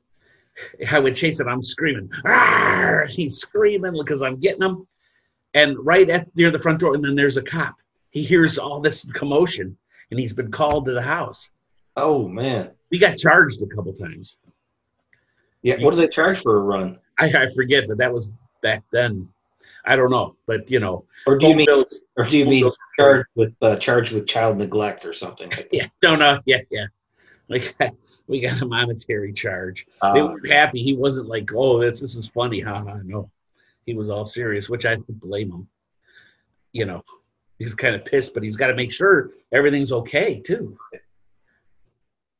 I 0.91 0.99
would 0.99 1.15
chase 1.15 1.39
him. 1.39 1.47
I'm 1.47 1.63
screaming. 1.63 2.09
"Arr!" 2.25 3.05
He's 3.07 3.37
screaming 3.37 3.93
because 3.97 4.21
I'm 4.21 4.39
getting 4.39 4.63
him. 4.63 4.87
And 5.53 5.77
right 5.83 6.09
at 6.09 6.35
near 6.35 6.51
the 6.51 6.59
front 6.59 6.79
door, 6.79 6.93
and 6.93 7.03
then 7.03 7.15
there's 7.15 7.37
a 7.37 7.41
cop. 7.41 7.75
He 8.11 8.23
hears 8.23 8.57
all 8.57 8.79
this 8.79 9.05
commotion, 9.13 9.77
and 10.11 10.19
he's 10.19 10.33
been 10.33 10.51
called 10.51 10.85
to 10.85 10.93
the 10.93 11.01
house. 11.01 11.49
Oh 11.95 12.27
man. 12.27 12.71
We 12.91 12.97
got 12.97 13.17
charged 13.17 13.61
a 13.61 13.67
couple 13.67 13.93
times. 13.93 14.37
Yeah. 15.61 15.75
What 15.79 15.93
do 15.93 15.97
they 15.97 16.07
charge 16.07 16.41
for 16.41 16.57
a 16.57 16.61
run? 16.61 16.99
I, 17.19 17.27
I 17.27 17.47
forget 17.55 17.87
that 17.87 17.97
that 17.97 18.13
was 18.13 18.31
back 18.61 18.83
then. 18.91 19.29
I 19.85 19.95
don't 19.95 20.11
know, 20.11 20.35
but 20.45 20.69
you 20.69 20.79
know, 20.79 21.05
Or 21.25 21.37
do 21.37 21.47
you 21.47 21.55
mean, 21.55 21.65
those- 21.67 22.01
or 22.17 22.25
do 22.29 22.37
you 22.37 22.43
home 22.45 22.51
mean 22.51 22.63
bills- 22.63 22.77
charged 22.97 23.29
with 23.35 23.55
uh, 23.61 23.75
charged 23.77 24.11
with 24.11 24.27
child 24.27 24.57
neglect 24.57 25.05
or 25.05 25.13
something? 25.13 25.49
Like 25.49 25.69
yeah, 25.71 25.87
no, 26.03 26.15
no, 26.15 26.39
yeah, 26.45 26.61
yeah. 26.69 26.85
We 27.47 27.59
got 27.79 27.93
we 28.27 28.39
got 28.41 28.61
a 28.61 28.65
monetary 28.65 29.33
charge. 29.33 29.85
that? 30.01 30.13
they 30.13 30.19
Uh, 30.21 30.27
were 30.33 30.41
happy. 30.47 30.83
He 30.83 30.93
wasn't 30.95 31.27
like, 31.27 31.49
oh, 31.55 31.79
this 31.79 31.99
this 32.01 32.15
is 32.15 32.27
funny, 32.29 32.59
ha 32.59 32.75
ha. 32.77 32.99
No, 33.03 33.31
he 33.85 33.93
was 33.95 34.09
all 34.09 34.25
serious, 34.25 34.69
which 34.69 34.85
I 34.85 34.95
don't 34.95 35.19
blame 35.19 35.51
him. 35.51 35.67
You 36.73 36.85
know, 36.85 37.03
he's 37.57 37.73
kind 37.73 37.95
of 37.95 38.05
pissed, 38.05 38.33
but 38.35 38.43
he's 38.43 38.55
got 38.57 38.67
to 38.67 38.75
make 38.75 38.91
sure 38.91 39.31
everything's 39.51 39.91
okay 39.91 40.39
too. 40.41 40.77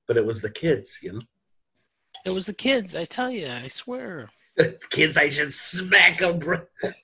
But 0.08 0.18
it 0.18 0.26
was 0.26 0.42
the 0.42 0.50
kids, 0.52 1.00
you 1.02 1.14
know. 1.14 1.22
It 2.26 2.34
was 2.34 2.48
the 2.48 2.54
kids. 2.54 2.96
I 2.96 3.06
tell 3.06 3.32
you, 3.32 3.48
I 3.48 3.68
swear. 3.70 4.28
kids, 4.90 5.18
I 5.18 5.30
should 5.30 5.54
smack 5.54 6.18
them 6.18 6.40
to 6.42 6.64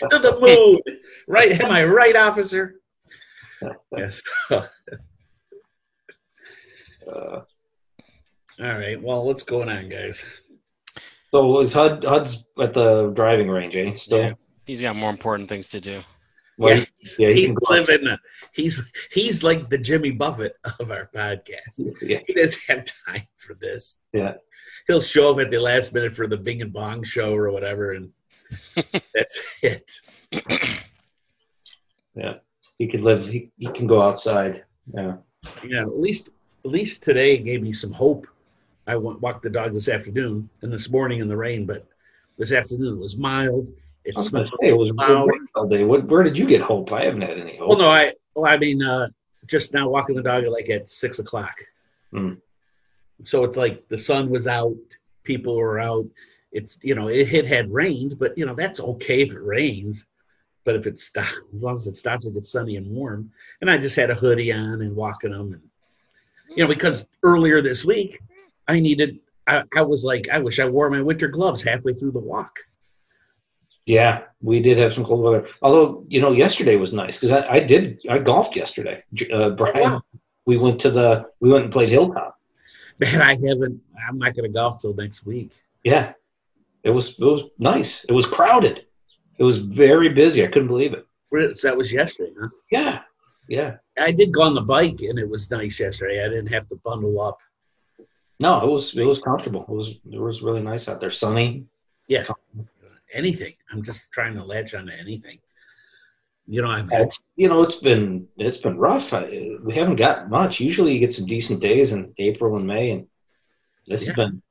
the 0.09 0.37
moon. 0.39 0.97
Right? 1.27 1.59
Am 1.61 1.71
I 1.71 1.83
right, 1.85 2.15
officer? 2.15 2.75
Yes. 3.97 4.21
All 4.51 4.63
uh, 7.11 7.41
right. 8.59 9.01
Well, 9.01 9.25
what's 9.25 9.43
going 9.43 9.69
on, 9.69 9.89
guys? 9.89 10.23
so 11.31 11.47
was 11.47 11.73
Hud 11.73 12.03
Hud's 12.03 12.47
at 12.59 12.73
the 12.73 13.09
driving 13.11 13.49
range, 13.49 13.75
eh? 13.75 13.93
Still. 13.93 14.19
Yeah. 14.19 14.33
He's 14.65 14.81
got 14.81 14.95
more 14.95 15.09
important 15.09 15.49
things 15.49 15.69
to 15.69 15.79
do. 15.81 16.01
Well, 16.57 16.77
yeah, 16.77 16.85
he's, 16.97 17.15
yeah, 17.19 17.29
he 17.29 17.47
he's 17.47 17.55
living. 17.69 18.07
a- 18.07 18.19
He's 18.53 18.91
he's 19.11 19.43
like 19.43 19.69
the 19.69 19.77
Jimmy 19.77 20.11
Buffett 20.11 20.55
of 20.79 20.91
our 20.91 21.09
podcast. 21.13 21.79
yeah. 22.01 22.19
He 22.25 22.33
doesn't 22.33 22.61
have 22.69 22.85
time 23.05 23.27
for 23.35 23.53
this. 23.55 24.01
Yeah. 24.13 24.35
He'll 24.87 25.01
show 25.01 25.31
up 25.31 25.39
at 25.39 25.51
the 25.51 25.59
last 25.59 25.93
minute 25.93 26.15
for 26.15 26.27
the 26.27 26.37
Bing 26.37 26.61
and 26.61 26.71
Bong 26.71 27.03
show 27.03 27.33
or 27.33 27.51
whatever, 27.51 27.93
and 27.93 28.11
that's 29.13 29.39
it. 29.61 29.91
Yeah, 32.13 32.35
he 32.77 32.87
can 32.87 33.03
live. 33.03 33.25
He, 33.27 33.51
he 33.57 33.67
can 33.67 33.87
go 33.87 34.01
outside. 34.01 34.63
Yeah. 34.93 35.15
Yeah, 35.67 35.81
at 35.81 35.99
least 35.99 36.31
at 36.63 36.71
least 36.71 37.03
today 37.03 37.37
gave 37.37 37.61
me 37.61 37.73
some 37.73 37.91
hope. 37.91 38.27
I 38.87 38.95
went 38.95 39.21
walked 39.21 39.43
the 39.43 39.49
dog 39.49 39.73
this 39.73 39.89
afternoon 39.89 40.49
and 40.61 40.71
this 40.71 40.89
morning 40.89 41.19
in 41.19 41.27
the 41.27 41.37
rain, 41.37 41.65
but 41.65 41.87
this 42.37 42.51
afternoon 42.51 42.97
it 42.97 42.99
was 42.99 43.17
mild. 43.17 43.67
It 44.03 44.13
I 44.15 44.19
was 44.19 44.29
gonna 44.29 44.47
smelled 44.47 44.59
say, 44.61 44.69
it 44.69 44.77
was 44.77 44.91
flower. 44.95 45.27
rain 45.27 45.47
all 45.55 45.67
day. 45.67 45.83
What, 45.83 46.05
where 46.05 46.23
did 46.23 46.37
you 46.37 46.45
get 46.45 46.61
hope? 46.61 46.91
I 46.91 47.03
haven't 47.05 47.21
had 47.21 47.37
any 47.39 47.57
hope. 47.57 47.69
Well, 47.69 47.77
no, 47.77 47.89
I 47.89 48.13
well, 48.35 48.51
I 48.51 48.57
mean, 48.57 48.83
uh, 48.83 49.09
just 49.47 49.73
now 49.73 49.89
walking 49.89 50.15
the 50.15 50.21
dog 50.23 50.43
at 50.43 50.51
like 50.51 50.69
at 50.69 50.87
six 50.89 51.19
o'clock. 51.19 51.55
Hmm. 52.11 52.33
So 53.23 53.43
it's 53.43 53.57
like 53.57 53.87
the 53.87 53.97
sun 53.97 54.29
was 54.29 54.47
out, 54.47 54.75
people 55.23 55.55
were 55.55 55.79
out. 55.79 56.05
It's 56.51 56.77
you 56.81 56.95
know 56.95 57.07
it, 57.07 57.33
it 57.33 57.45
had 57.45 57.71
rained, 57.71 58.17
but 58.19 58.37
you 58.37 58.45
know 58.45 58.55
that's 58.55 58.79
okay 58.79 59.23
if 59.23 59.33
it 59.33 59.41
rains. 59.43 60.05
But 60.63 60.75
if 60.75 60.87
it 60.87 60.97
stops, 60.97 61.41
as 61.55 61.63
long 61.63 61.77
as 61.77 61.87
it 61.87 61.95
stops, 61.95 62.25
it 62.25 62.33
gets 62.33 62.51
sunny 62.51 62.77
and 62.77 62.87
warm. 62.87 63.31
And 63.61 63.69
I 63.69 63.77
just 63.77 63.95
had 63.95 64.09
a 64.09 64.15
hoodie 64.15 64.51
on 64.51 64.81
and 64.81 64.95
walking 64.95 65.31
them, 65.31 65.53
and 65.53 65.61
you 66.49 66.63
know 66.63 66.69
because 66.69 67.07
earlier 67.23 67.61
this 67.61 67.85
week 67.85 68.19
I 68.67 68.79
needed. 68.79 69.19
I, 69.47 69.63
I 69.75 69.83
was 69.83 70.03
like, 70.03 70.27
I 70.29 70.39
wish 70.39 70.59
I 70.59 70.67
wore 70.67 70.89
my 70.89 71.03
winter 71.03 71.27
gloves 71.27 71.63
halfway 71.63 71.93
through 71.93 72.13
the 72.13 72.19
walk. 72.19 72.57
Yeah, 73.85 74.23
we 74.41 74.59
did 74.59 74.79
have 74.79 74.91
some 74.91 75.05
cold 75.05 75.21
weather. 75.21 75.47
Although 75.61 76.03
you 76.07 76.19
know, 76.19 76.31
yesterday 76.31 76.75
was 76.75 76.93
nice 76.93 77.19
because 77.19 77.31
I, 77.31 77.55
I 77.55 77.59
did 77.59 77.99
I 78.09 78.17
golfed 78.17 78.55
yesterday. 78.55 79.03
Uh, 79.31 79.51
Brian, 79.51 79.91
wow. 79.91 80.01
we 80.45 80.57
went 80.57 80.81
to 80.81 80.89
the 80.89 81.27
we 81.39 81.49
went 81.51 81.65
and 81.65 81.73
played 81.73 81.89
Hilltop. 81.89 82.34
Man, 82.99 83.21
I 83.21 83.31
haven't. 83.35 83.81
I'm 84.07 84.17
not 84.17 84.35
going 84.35 84.49
to 84.49 84.53
golf 84.53 84.79
till 84.79 84.93
next 84.93 85.25
week. 85.25 85.51
Yeah, 85.83 86.13
it 86.83 86.89
was 86.91 87.19
it 87.19 87.25
was 87.25 87.43
nice. 87.59 88.03
It 88.05 88.13
was 88.13 88.25
crowded. 88.25 88.85
It 89.37 89.43
was 89.43 89.57
very 89.59 90.09
busy. 90.09 90.43
I 90.43 90.47
couldn't 90.47 90.69
believe 90.69 90.93
it. 90.93 91.05
Where- 91.29 91.53
That 91.63 91.75
was 91.75 91.91
yesterday, 91.91 92.31
huh? 92.39 92.47
Yeah, 92.71 93.01
yeah. 93.49 93.77
I 93.99 94.11
did 94.11 94.31
go 94.33 94.43
on 94.43 94.53
the 94.55 94.61
bike 94.61 95.01
and 95.01 95.19
it 95.19 95.27
was 95.29 95.51
nice 95.51 95.79
yesterday. 95.79 96.23
I 96.23 96.29
didn't 96.29 96.47
have 96.53 96.67
to 96.69 96.75
bundle 96.77 97.19
up. 97.21 97.37
No, 98.39 98.61
it 98.65 98.69
was 98.69 98.95
it 98.95 99.03
was 99.03 99.19
comfortable. 99.19 99.63
It 99.63 99.69
was 99.73 99.89
it 100.11 100.19
was 100.19 100.41
really 100.41 100.61
nice 100.61 100.87
out 100.87 100.99
there. 101.01 101.11
Sunny. 101.11 101.65
Yeah. 102.07 102.25
Anything. 103.13 103.53
I'm 103.71 103.83
just 103.83 104.11
trying 104.11 104.35
to 104.35 104.43
latch 104.43 104.73
onto 104.73 104.91
anything. 104.91 105.39
You 106.47 106.61
know, 106.61 106.87
It's, 106.91 107.19
you 107.35 107.49
know, 107.49 107.63
it's 107.63 107.75
been 107.77 108.27
it's 108.37 108.57
been 108.57 108.77
rough. 108.77 109.13
I, 109.13 109.55
we 109.63 109.73
haven't 109.73 109.95
got 109.95 110.29
much. 110.29 110.59
Usually, 110.59 110.93
you 110.93 110.99
get 110.99 111.13
some 111.13 111.25
decent 111.25 111.59
days 111.59 111.91
in 111.91 112.13
April 112.19 112.55
and 112.57 112.67
May, 112.67 112.91
and 112.91 113.07
this 113.87 114.03
Yeah. 114.03 114.09
has 114.09 114.15
been 114.15 114.41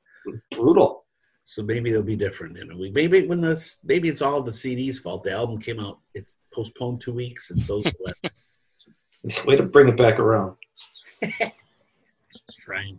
brutal. 0.51 1.05
so 1.45 1.63
maybe 1.63 1.91
it'll 1.91 2.03
be 2.03 2.17
different 2.17 2.59
in 2.59 2.71
a 2.73 2.77
week. 2.77 2.95
Maybe 2.95 3.27
when 3.27 3.41
this 3.41 3.85
maybe 3.85 4.09
it's 4.09 4.23
all 4.23 4.43
the 4.43 4.53
CD's 4.53 4.99
fault. 4.99 5.23
The 5.23 5.33
album 5.33 5.59
came 5.61 5.79
out, 5.79 6.01
it's 6.15 6.37
postponed 6.53 7.01
two 7.01 7.13
weeks 7.13 7.51
and 7.51 7.63
so 7.63 7.83
Way 9.47 9.57
to 9.57 9.63
bring 9.63 9.89
it 9.89 9.97
back 9.97 10.19
around. 10.19 10.57
trying. 12.65 12.99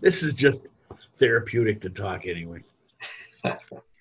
This 0.00 0.22
is 0.22 0.34
just 0.34 0.66
therapeutic 1.18 1.80
to 1.82 1.90
talk 1.90 2.26
anyway. 2.26 2.62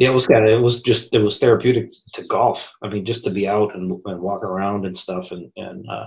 Yeah, 0.00 0.08
it 0.08 0.14
was 0.14 0.26
kind 0.26 0.48
of 0.48 0.50
it 0.50 0.62
was 0.62 0.80
just 0.80 1.14
it 1.14 1.18
was 1.18 1.36
therapeutic 1.36 1.92
to 2.14 2.24
golf. 2.24 2.72
I 2.82 2.88
mean, 2.88 3.04
just 3.04 3.22
to 3.24 3.30
be 3.30 3.46
out 3.46 3.74
and, 3.74 4.00
and 4.06 4.20
walk 4.20 4.42
around 4.42 4.86
and 4.86 4.96
stuff, 4.96 5.30
and 5.30 5.52
and 5.56 5.86
uh, 5.90 6.06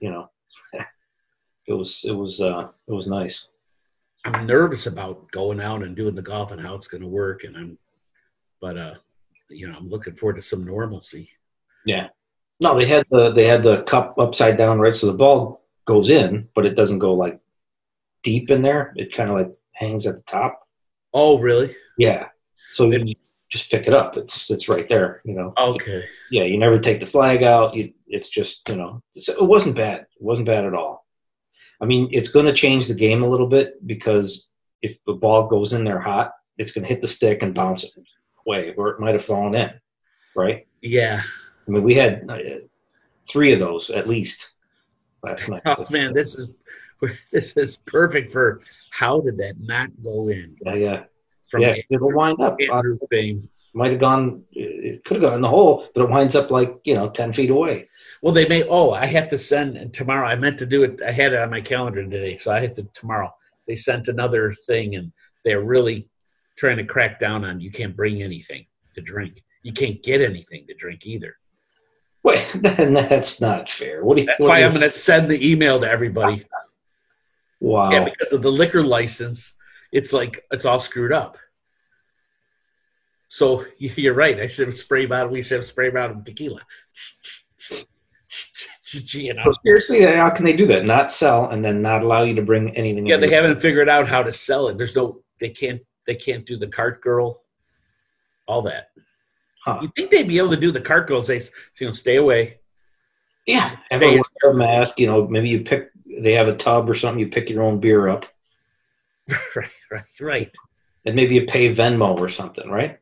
you 0.00 0.10
know, 0.10 0.28
it 1.68 1.74
was 1.74 2.02
it 2.04 2.10
was 2.10 2.40
uh, 2.40 2.66
it 2.88 2.92
was 2.92 3.06
nice. 3.06 3.46
I'm 4.24 4.46
nervous 4.46 4.88
about 4.88 5.30
going 5.30 5.60
out 5.60 5.84
and 5.84 5.94
doing 5.94 6.16
the 6.16 6.22
golf 6.22 6.50
and 6.50 6.60
how 6.60 6.74
it's 6.74 6.88
going 6.88 7.02
to 7.02 7.08
work, 7.08 7.44
and 7.44 7.56
I'm, 7.56 7.78
but 8.60 8.76
uh, 8.76 8.94
you 9.48 9.68
know, 9.68 9.76
I'm 9.78 9.88
looking 9.88 10.16
forward 10.16 10.34
to 10.34 10.42
some 10.42 10.64
normalcy. 10.64 11.30
Yeah. 11.86 12.08
No, 12.60 12.76
they 12.76 12.86
had 12.86 13.06
the 13.12 13.30
they 13.30 13.44
had 13.44 13.62
the 13.62 13.84
cup 13.84 14.18
upside 14.18 14.56
down, 14.56 14.80
right? 14.80 14.96
So 14.96 15.06
the 15.06 15.16
ball 15.16 15.62
goes 15.86 16.10
in, 16.10 16.48
but 16.52 16.66
it 16.66 16.74
doesn't 16.74 16.98
go 16.98 17.14
like 17.14 17.38
deep 18.24 18.50
in 18.50 18.60
there. 18.60 18.92
It 18.96 19.14
kind 19.14 19.30
of 19.30 19.36
like 19.36 19.54
hangs 19.70 20.04
at 20.04 20.16
the 20.16 20.22
top. 20.22 20.66
Oh, 21.14 21.38
really? 21.38 21.76
Yeah. 21.96 22.26
So 22.72 22.90
you 22.90 23.14
just 23.50 23.70
pick 23.70 23.86
it 23.86 23.94
up. 23.94 24.16
It's 24.16 24.50
it's 24.50 24.68
right 24.68 24.88
there. 24.88 25.22
You 25.24 25.34
know. 25.34 25.52
Okay. 25.58 26.04
Yeah. 26.30 26.44
You 26.44 26.58
never 26.58 26.78
take 26.78 27.00
the 27.00 27.06
flag 27.06 27.42
out. 27.42 27.74
You, 27.74 27.92
it's 28.06 28.28
just 28.28 28.68
you 28.68 28.76
know. 28.76 29.02
It 29.14 29.40
wasn't 29.40 29.76
bad. 29.76 30.00
It 30.00 30.22
wasn't 30.22 30.46
bad 30.46 30.64
at 30.64 30.74
all. 30.74 31.06
I 31.80 31.86
mean, 31.86 32.08
it's 32.12 32.28
going 32.28 32.46
to 32.46 32.52
change 32.52 32.88
the 32.88 32.94
game 32.94 33.22
a 33.22 33.28
little 33.28 33.46
bit 33.46 33.86
because 33.86 34.48
if 34.82 34.98
the 35.06 35.12
ball 35.12 35.46
goes 35.46 35.72
in 35.72 35.84
there 35.84 36.00
hot, 36.00 36.32
it's 36.56 36.72
going 36.72 36.82
to 36.82 36.88
hit 36.88 37.00
the 37.00 37.08
stick 37.08 37.42
and 37.42 37.54
bounce 37.54 37.84
it 37.84 37.92
away, 38.46 38.74
or 38.76 38.88
it 38.88 39.00
might 39.00 39.14
have 39.14 39.24
fallen 39.24 39.54
in. 39.54 39.70
Right. 40.34 40.66
Yeah. 40.82 41.22
I 41.66 41.70
mean, 41.70 41.84
we 41.84 41.94
had 41.94 42.24
uh, 42.28 42.38
three 43.28 43.52
of 43.52 43.60
those 43.60 43.90
at 43.90 44.08
least 44.08 44.50
last 45.22 45.48
night. 45.48 45.62
Oh 45.66 45.84
man, 45.90 46.12
this 46.12 46.34
is 46.34 46.50
this 47.32 47.56
is 47.56 47.76
perfect 47.86 48.32
for 48.32 48.62
how 48.90 49.20
did 49.20 49.36
that 49.38 49.60
not 49.60 49.90
go 50.02 50.28
in 50.28 50.56
Yeah, 50.64 50.74
yeah, 50.74 51.04
from 51.50 51.62
yeah. 51.62 51.76
It'll 51.90 52.12
wind 52.12 52.40
up. 52.40 52.56
Might 53.74 53.90
have 53.90 54.00
gone. 54.00 54.44
It 54.52 55.04
could 55.04 55.18
have 55.18 55.22
gone 55.22 55.34
in 55.34 55.40
the 55.40 55.48
hole, 55.48 55.86
but 55.94 56.02
it 56.02 56.10
winds 56.10 56.34
up 56.34 56.50
like 56.50 56.80
you 56.84 56.94
know 56.94 57.10
ten 57.10 57.32
feet 57.32 57.50
away. 57.50 57.88
Well, 58.22 58.32
they 58.32 58.48
may. 58.48 58.64
Oh, 58.64 58.92
I 58.92 59.06
have 59.06 59.28
to 59.28 59.38
send 59.38 59.94
tomorrow. 59.94 60.26
I 60.26 60.36
meant 60.36 60.58
to 60.58 60.66
do 60.66 60.82
it. 60.82 61.02
I 61.02 61.12
had 61.12 61.32
it 61.32 61.38
on 61.40 61.50
my 61.50 61.60
calendar 61.60 62.02
today, 62.02 62.36
so 62.38 62.50
I 62.50 62.60
have 62.60 62.74
to 62.74 62.88
tomorrow. 62.94 63.32
They 63.66 63.76
sent 63.76 64.08
another 64.08 64.52
thing, 64.52 64.96
and 64.96 65.12
they're 65.44 65.62
really 65.62 66.08
trying 66.56 66.78
to 66.78 66.84
crack 66.84 67.20
down 67.20 67.44
on 67.44 67.60
you 67.60 67.70
can't 67.70 67.96
bring 67.96 68.22
anything 68.22 68.66
to 68.94 69.00
drink. 69.00 69.42
You 69.62 69.72
can't 69.72 70.02
get 70.02 70.20
anything 70.20 70.66
to 70.66 70.74
drink 70.74 71.06
either. 71.06 71.36
Wait, 72.22 72.44
then 72.54 72.92
that's 72.92 73.40
not 73.40 73.68
fair. 73.68 74.04
What 74.04 74.16
do 74.16 74.22
you? 74.22 74.26
That's 74.26 74.40
what 74.40 74.48
why 74.48 74.60
do 74.60 74.66
I'm 74.66 74.72
going 74.72 74.82
to 74.82 74.90
send 74.90 75.30
the 75.30 75.50
email 75.50 75.80
to 75.80 75.88
everybody. 75.88 76.44
Wow. 77.60 77.90
Yeah, 77.90 78.04
because 78.04 78.32
of 78.32 78.42
the 78.42 78.52
liquor 78.52 78.82
license, 78.82 79.56
it's 79.92 80.12
like 80.12 80.44
it's 80.50 80.64
all 80.64 80.80
screwed 80.80 81.12
up. 81.12 81.38
So 83.28 83.64
you're 83.78 84.14
right. 84.14 84.40
I 84.40 84.46
should 84.46 84.68
have 84.68 84.74
spray 84.74 85.06
bottle. 85.06 85.30
We 85.30 85.42
should 85.42 85.58
have 85.58 85.66
spray 85.66 85.90
bottle 85.90 86.18
of 86.18 86.24
tequila. 86.24 86.62
You 88.92 89.34
know? 89.34 89.54
Seriously, 89.64 90.02
how 90.04 90.30
can 90.30 90.46
they 90.46 90.56
do 90.56 90.66
that? 90.66 90.84
Not 90.84 91.12
sell 91.12 91.50
and 91.50 91.62
then 91.62 91.82
not 91.82 92.02
allow 92.02 92.22
you 92.22 92.34
to 92.34 92.42
bring 92.42 92.74
anything. 92.76 93.06
Yeah, 93.06 93.18
they 93.18 93.28
haven't 93.28 93.60
figured 93.60 93.88
out 93.88 94.08
how 94.08 94.22
to 94.22 94.32
sell 94.32 94.68
it. 94.68 94.78
There's 94.78 94.96
no, 94.96 95.22
they 95.40 95.50
can't, 95.50 95.82
they 96.06 96.14
can't 96.14 96.46
do 96.46 96.56
the 96.56 96.68
cart 96.68 97.02
girl, 97.02 97.42
all 98.46 98.62
that. 98.62 98.90
Huh. 99.64 99.80
You 99.82 99.92
think 99.94 100.10
they'd 100.10 100.26
be 100.26 100.38
able 100.38 100.50
to 100.50 100.56
do 100.56 100.72
the 100.72 100.80
cart 100.80 101.06
girl? 101.06 101.18
and 101.18 101.26
Say, 101.26 101.42
you 101.80 101.86
know, 101.86 101.92
stay 101.92 102.16
away. 102.16 102.60
Yeah, 103.46 103.76
everyone 103.90 104.22
wear 104.42 104.52
a 104.52 104.56
mask. 104.56 104.98
You 104.98 105.06
know, 105.06 105.26
maybe 105.26 105.48
you 105.48 105.60
pick. 105.60 105.90
They 106.06 106.32
have 106.32 106.48
a 106.48 106.56
tub 106.56 106.88
or 106.88 106.94
something. 106.94 107.18
You 107.18 107.28
pick 107.28 107.50
your 107.50 107.62
own 107.62 107.80
beer 107.80 108.08
up, 108.08 108.26
right, 109.56 109.70
right, 109.90 110.04
right. 110.20 110.56
and 111.04 111.14
maybe 111.14 111.34
you 111.34 111.46
pay 111.46 111.74
Venmo 111.74 112.16
or 112.16 112.28
something, 112.28 112.70
right? 112.70 112.98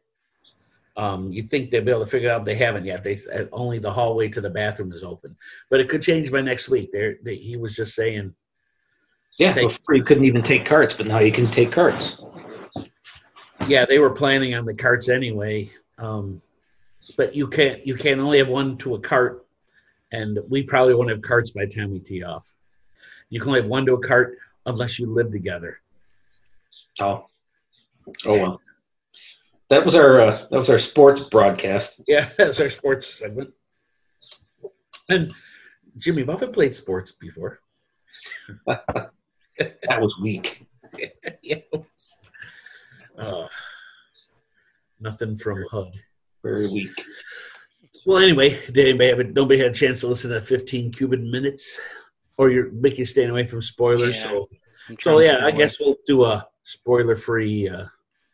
Um, 0.97 1.30
you 1.30 1.42
think 1.42 1.71
they'll 1.71 1.85
be 1.85 1.90
able 1.90 2.04
to 2.04 2.11
figure 2.11 2.30
it 2.30 2.33
out? 2.33 2.45
They 2.45 2.54
haven't 2.54 2.87
yet. 2.87 3.04
They 3.04 3.18
uh, 3.33 3.45
only 3.52 3.78
the 3.78 3.92
hallway 3.92 4.28
to 4.28 4.40
the 4.40 4.49
bathroom 4.49 4.92
is 4.92 5.04
open, 5.04 5.37
but 5.71 5.78
it 5.78 5.88
could 5.88 6.02
change 6.02 6.33
by 6.33 6.40
next 6.40 6.68
week. 6.68 6.90
There, 6.92 7.16
they, 7.23 7.37
he 7.37 7.56
was 7.56 7.76
just 7.76 7.95
saying. 7.95 8.35
Yeah, 9.38 9.52
before 9.52 9.95
you 9.95 10.02
couldn't 10.02 10.25
even 10.25 10.42
take 10.42 10.64
carts, 10.64 10.95
but 10.95 11.06
now 11.06 11.18
you 11.18 11.30
can 11.30 11.50
take 11.50 11.71
carts. 11.71 12.23
Yeah, 13.68 13.85
they 13.85 13.99
were 13.99 14.11
planning 14.11 14.54
on 14.54 14.64
the 14.64 14.73
carts 14.73 15.11
anyway, 15.11 15.71
um, 15.99 16.40
but 17.18 17.37
you 17.37 17.47
can't. 17.47 17.87
You 17.87 17.97
can 17.97 18.18
only 18.18 18.38
have 18.38 18.49
one 18.49 18.78
to 18.78 18.95
a 18.95 19.00
cart, 19.00 19.45
and 20.12 20.38
we 20.49 20.62
probably 20.62 20.95
won't 20.95 21.11
have 21.11 21.21
carts 21.21 21.50
by 21.50 21.66
the 21.66 21.73
time 21.73 21.92
we 21.92 21.99
tee 21.99 22.23
off. 22.23 22.50
You 23.28 23.40
can 23.40 23.50
only 23.50 23.61
have 23.61 23.68
one 23.68 23.85
to 23.85 23.95
a 23.95 24.00
cart 24.00 24.38
unless 24.64 24.99
you 24.99 25.12
live 25.12 25.30
together. 25.30 25.80
Oh, 27.00 27.26
oh 28.24 28.32
well. 28.32 28.60
That 29.68 29.84
was 29.84 29.94
our 29.94 30.20
uh, 30.20 30.46
that 30.50 30.56
was 30.56 30.70
our 30.70 30.78
sports 30.78 31.20
broadcast. 31.20 32.00
Yeah, 32.06 32.28
that's 32.38 32.60
our 32.60 32.70
sports 32.70 33.18
segment. 33.18 33.50
And 35.08 35.32
Jimmy 35.98 36.22
Buffett 36.22 36.52
played 36.52 36.74
sports 36.74 37.12
before. 37.12 37.60
That 39.58 40.00
was 40.00 40.14
weak. 40.20 40.66
yeah. 41.42 41.56
Uh, 43.18 43.46
nothing 45.00 45.36
from 45.36 45.64
Hud. 45.70 45.92
Very 46.42 46.68
weak. 46.68 46.90
Well, 48.04 48.18
anyway, 48.18 48.50
did 48.66 48.88
anybody 48.88 49.08
have 49.08 49.20
a, 49.20 49.24
nobody 49.24 49.58
had 49.58 49.70
a 49.70 49.74
chance 49.74 50.00
to 50.00 50.08
listen 50.08 50.30
to 50.30 50.40
15 50.40 50.92
Cuban 50.92 51.30
minutes, 51.30 51.80
or 52.36 52.50
you're 52.50 52.70
making 52.70 53.06
staying 53.06 53.30
away 53.30 53.46
from 53.46 53.62
spoilers. 53.62 54.16
Yeah. 54.16 54.28
So, 54.28 54.48
so 55.00 55.18
yeah, 55.20 55.44
I 55.44 55.48
of 55.48 55.56
guess 55.56 55.80
we'll 55.80 55.96
do 56.06 56.24
a 56.24 56.46
spoiler-free. 56.66 57.68
Uh, 57.68 57.76
what- 57.78 57.88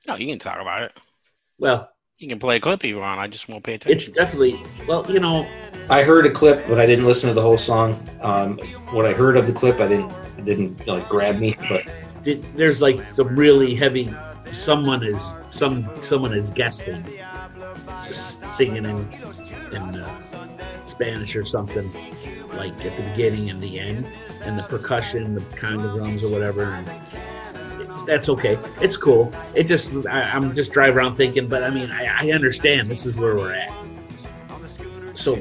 No, 0.09 0.17
you 0.17 0.27
can 0.27 0.39
talk 0.39 0.61
about 0.61 0.83
it. 0.83 0.93
well, 1.59 1.91
You 2.19 2.29
can 2.29 2.39
play 2.39 2.57
a 2.57 2.61
clip 2.61 2.85
if 2.85 2.89
you 2.91 2.99
want. 2.99 3.19
I 3.21 3.27
just 3.27 3.49
won't 3.49 3.65
pay 3.65 3.75
attention. 3.75 3.97
it's 3.99 4.09
definitely 4.13 4.61
well, 4.87 5.05
you 5.11 5.19
know, 5.19 5.47
I 5.91 6.03
heard 6.05 6.25
a 6.25 6.31
clip, 6.31 6.69
but 6.69 6.79
I 6.79 6.87
didn't 6.87 7.05
listen 7.07 7.29
to 7.29 7.35
the 7.35 7.43
whole 7.43 7.59
song. 7.59 7.95
Um, 8.21 8.59
what 8.93 9.07
I 9.07 9.13
heard 9.13 9.37
of 9.37 9.47
the 9.49 9.53
clip, 9.53 9.81
I 9.81 9.89
didn't 9.89 10.11
it 10.39 10.45
didn't 10.45 10.87
like 10.87 11.09
grab 11.09 11.39
me. 11.41 11.57
But 11.69 11.85
th- 12.23 12.43
there's 12.55 12.81
like 12.81 13.05
some 13.09 13.35
really 13.35 13.75
heavy. 13.75 14.15
Someone 14.53 15.03
is 15.03 15.35
some 15.51 15.91
someone 16.01 16.33
is 16.37 16.51
guesting, 16.51 17.05
singing 18.11 18.85
in 18.85 19.09
in 19.73 19.83
uh, 19.97 20.85
Spanish 20.85 21.35
or 21.35 21.45
something, 21.45 21.91
like 22.57 22.73
at 22.85 22.97
the 22.97 23.03
beginning 23.11 23.51
and 23.51 23.61
the 23.61 23.81
end, 23.81 24.07
and 24.43 24.57
the 24.59 24.63
percussion, 24.65 25.35
the 25.35 25.41
kind 25.57 25.81
of 25.81 25.93
drums 25.97 26.23
or 26.23 26.29
whatever. 26.31 26.65
And 26.65 26.89
that's 28.07 28.29
okay. 28.29 28.59
It's 28.81 28.97
cool. 28.97 29.33
It 29.55 29.65
just 29.65 29.93
I, 30.07 30.23
I'm 30.23 30.55
just 30.55 30.73
driving 30.73 30.97
around 30.97 31.15
thinking, 31.15 31.49
but 31.49 31.63
I 31.63 31.71
mean 31.71 31.91
I, 31.91 32.29
I 32.29 32.33
understand 32.33 32.89
this 32.89 33.07
is 33.07 33.17
where 33.17 33.37
we're 33.37 33.55
at. 33.55 33.89
So 35.15 35.37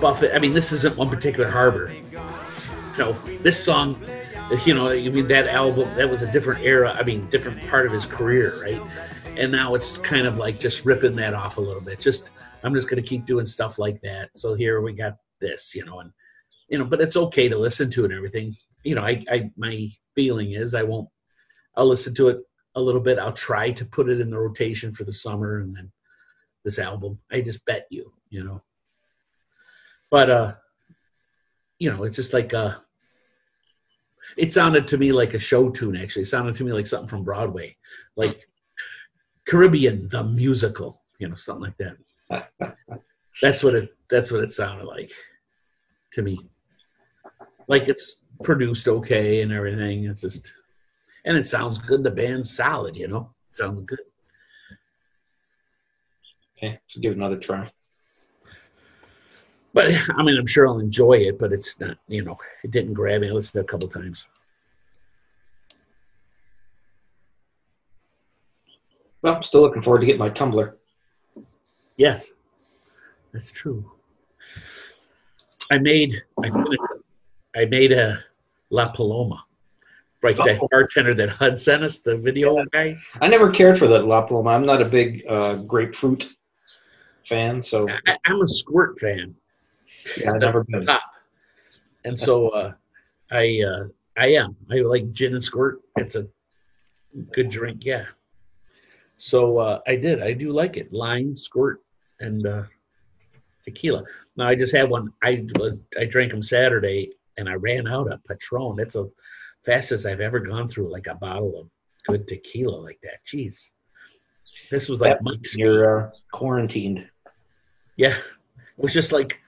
Buffett, 0.00 0.34
I 0.34 0.38
mean 0.38 0.52
this 0.52 0.72
isn't 0.72 0.96
one 0.96 1.08
particular 1.08 1.48
harbor. 1.48 1.92
No, 2.98 3.12
this 3.42 3.62
song 3.62 4.02
you 4.64 4.74
know, 4.74 4.90
I 4.90 5.08
mean 5.08 5.28
that 5.28 5.46
album 5.46 5.94
that 5.96 6.08
was 6.08 6.22
a 6.22 6.30
different 6.30 6.62
era. 6.64 6.92
I 6.92 7.02
mean, 7.02 7.28
different 7.30 7.66
part 7.68 7.86
of 7.86 7.92
his 7.92 8.06
career, 8.06 8.60
right? 8.62 8.80
And 9.36 9.50
now 9.50 9.74
it's 9.74 9.96
kind 9.98 10.26
of 10.26 10.38
like 10.38 10.60
just 10.60 10.84
ripping 10.84 11.16
that 11.16 11.34
off 11.34 11.56
a 11.56 11.60
little 11.60 11.80
bit. 11.80 12.00
Just 12.00 12.30
I'm 12.62 12.74
just 12.74 12.88
going 12.88 13.02
to 13.02 13.08
keep 13.08 13.26
doing 13.26 13.46
stuff 13.46 13.78
like 13.78 14.00
that. 14.02 14.30
So 14.36 14.54
here 14.54 14.80
we 14.80 14.92
got 14.92 15.16
this, 15.40 15.74
you 15.74 15.84
know, 15.84 16.00
and 16.00 16.12
you 16.68 16.78
know, 16.78 16.84
but 16.84 17.00
it's 17.00 17.16
okay 17.16 17.48
to 17.48 17.58
listen 17.58 17.90
to 17.90 18.04
and 18.04 18.12
everything. 18.12 18.54
You 18.82 18.94
know, 18.94 19.02
I, 19.02 19.22
I 19.30 19.50
my 19.56 19.88
feeling 20.14 20.52
is 20.52 20.74
I 20.74 20.82
won't. 20.82 21.08
I'll 21.76 21.86
listen 21.86 22.14
to 22.16 22.28
it 22.28 22.38
a 22.74 22.80
little 22.80 23.00
bit. 23.00 23.18
I'll 23.18 23.32
try 23.32 23.70
to 23.72 23.84
put 23.84 24.08
it 24.08 24.20
in 24.20 24.30
the 24.30 24.38
rotation 24.38 24.92
for 24.92 25.04
the 25.04 25.12
summer, 25.12 25.60
and 25.60 25.76
then 25.76 25.92
this 26.64 26.78
album. 26.78 27.18
I 27.30 27.40
just 27.40 27.64
bet 27.64 27.86
you, 27.90 28.12
you 28.30 28.44
know. 28.44 28.62
But 30.10 30.30
uh, 30.30 30.54
you 31.78 31.90
know, 31.90 32.04
it's 32.04 32.16
just 32.16 32.32
like 32.32 32.54
uh 32.54 32.74
it 34.36 34.52
sounded 34.52 34.88
to 34.88 34.98
me 34.98 35.12
like 35.12 35.34
a 35.34 35.38
show 35.38 35.70
tune 35.70 35.96
actually 35.96 36.22
it 36.22 36.26
sounded 36.26 36.54
to 36.54 36.64
me 36.64 36.72
like 36.72 36.86
something 36.86 37.08
from 37.08 37.24
broadway 37.24 37.76
like 38.16 38.40
caribbean 39.46 40.06
the 40.08 40.22
musical 40.24 41.02
you 41.18 41.28
know 41.28 41.34
something 41.34 41.64
like 41.64 41.76
that 42.30 42.76
that's 43.42 43.62
what 43.62 43.74
it 43.74 43.94
that's 44.08 44.30
what 44.30 44.42
it 44.42 44.50
sounded 44.50 44.84
like 44.84 45.12
to 46.12 46.22
me 46.22 46.38
like 47.68 47.88
it's 47.88 48.16
produced 48.42 48.88
okay 48.88 49.42
and 49.42 49.52
everything 49.52 50.04
it's 50.04 50.20
just 50.20 50.52
and 51.24 51.36
it 51.36 51.46
sounds 51.46 51.78
good 51.78 52.02
the 52.02 52.10
band's 52.10 52.54
solid 52.54 52.96
you 52.96 53.08
know 53.08 53.30
sounds 53.50 53.80
good 53.82 54.00
okay, 56.56 56.78
so 56.86 57.00
give 57.00 57.12
it 57.12 57.16
another 57.16 57.38
try. 57.38 57.70
but 59.74 59.92
i 60.16 60.22
mean 60.22 60.36
i'm 60.36 60.46
sure 60.46 60.66
i'll 60.66 60.80
enjoy 60.80 61.14
it 61.14 61.38
but 61.38 61.52
it's 61.52 61.78
not 61.80 61.96
you 62.08 62.24
know 62.24 62.36
it 62.64 62.70
didn't 62.70 62.94
grab 62.94 63.20
me 63.20 63.28
i 63.28 63.32
listened 63.32 63.52
to 63.52 63.58
it 63.58 63.62
a 63.62 63.66
couple 63.66 63.88
times 63.88 64.26
Well, 69.22 69.36
I'm 69.36 69.42
still 69.44 69.60
looking 69.60 69.82
forward 69.82 70.00
to 70.00 70.06
getting 70.06 70.18
my 70.18 70.28
tumbler. 70.28 70.78
Yes, 71.96 72.32
that's 73.32 73.52
true. 73.52 73.90
I 75.70 75.78
made 75.78 76.22
I 76.42 76.50
finished 76.50 76.82
I 77.54 77.64
made 77.66 77.92
a 77.92 78.18
La 78.70 78.90
Paloma. 78.90 79.44
Right, 80.22 80.36
that 80.36 80.60
Oh. 80.62 80.68
bartender 80.70 81.14
that 81.14 81.30
Hud 81.30 81.58
sent 81.58 81.82
us, 81.82 81.98
the 81.98 82.16
video 82.16 82.64
guy. 82.66 82.96
I 83.20 83.26
never 83.26 83.50
cared 83.50 83.76
for 83.76 83.88
that 83.88 84.06
La 84.06 84.22
Paloma. 84.22 84.50
I'm 84.50 84.64
not 84.64 84.80
a 84.80 84.84
big 84.84 85.24
uh, 85.28 85.56
grapefruit 85.56 86.32
fan, 87.24 87.60
so 87.60 87.88
I, 88.06 88.16
I'm 88.24 88.40
a 88.40 88.46
squirt 88.46 89.00
fan. 89.00 89.34
yeah, 90.16 90.32
I've 90.32 90.40
never 90.40 90.62
been. 90.64 90.86
Top. 90.86 91.02
And 92.04 92.18
so 92.18 92.48
uh, 92.50 92.72
I 93.32 93.62
uh, 93.66 93.88
I 94.16 94.26
am. 94.34 94.56
I 94.70 94.76
like 94.76 95.12
gin 95.12 95.34
and 95.34 95.42
squirt. 95.42 95.80
It's 95.96 96.14
a 96.14 96.28
good 97.32 97.50
drink, 97.50 97.84
yeah. 97.84 98.06
So 99.16 99.58
uh, 99.58 99.80
I 99.88 99.96
did. 99.96 100.22
I 100.22 100.32
do 100.34 100.52
like 100.52 100.76
it. 100.76 100.92
Lime, 100.92 101.34
squirt, 101.34 101.80
and 102.20 102.46
uh, 102.46 102.62
tequila. 103.64 104.04
Now 104.36 104.46
I 104.46 104.54
just 104.54 104.74
had 104.74 104.88
one. 104.88 105.12
I 105.22 105.44
I 105.98 106.04
drank 106.04 106.30
them 106.30 106.42
Saturday, 106.44 107.10
and 107.38 107.48
I 107.48 107.54
ran 107.54 107.88
out 107.88 108.10
of 108.12 108.24
Patron. 108.24 108.76
That's 108.76 108.94
the 108.94 109.10
fastest 109.64 110.06
I've 110.06 110.20
ever 110.20 110.40
gone 110.40 110.68
through 110.68 110.90
like 110.90 111.06
a 111.06 111.14
bottle 111.14 111.58
of 111.60 111.68
good 112.06 112.26
tequila 112.26 112.76
like 112.76 112.98
that. 113.02 113.24
Jeez, 113.26 113.70
this 114.70 114.88
was 114.88 115.00
like 115.00 115.18
That- 115.18 115.22
Mike's. 115.22 115.56
You're 115.56 116.06
uh, 116.06 116.10
quarantined. 116.32 117.08
Yeah, 117.96 118.16
it 118.16 118.78
was 118.78 118.92
just 118.92 119.12
like 119.12 119.38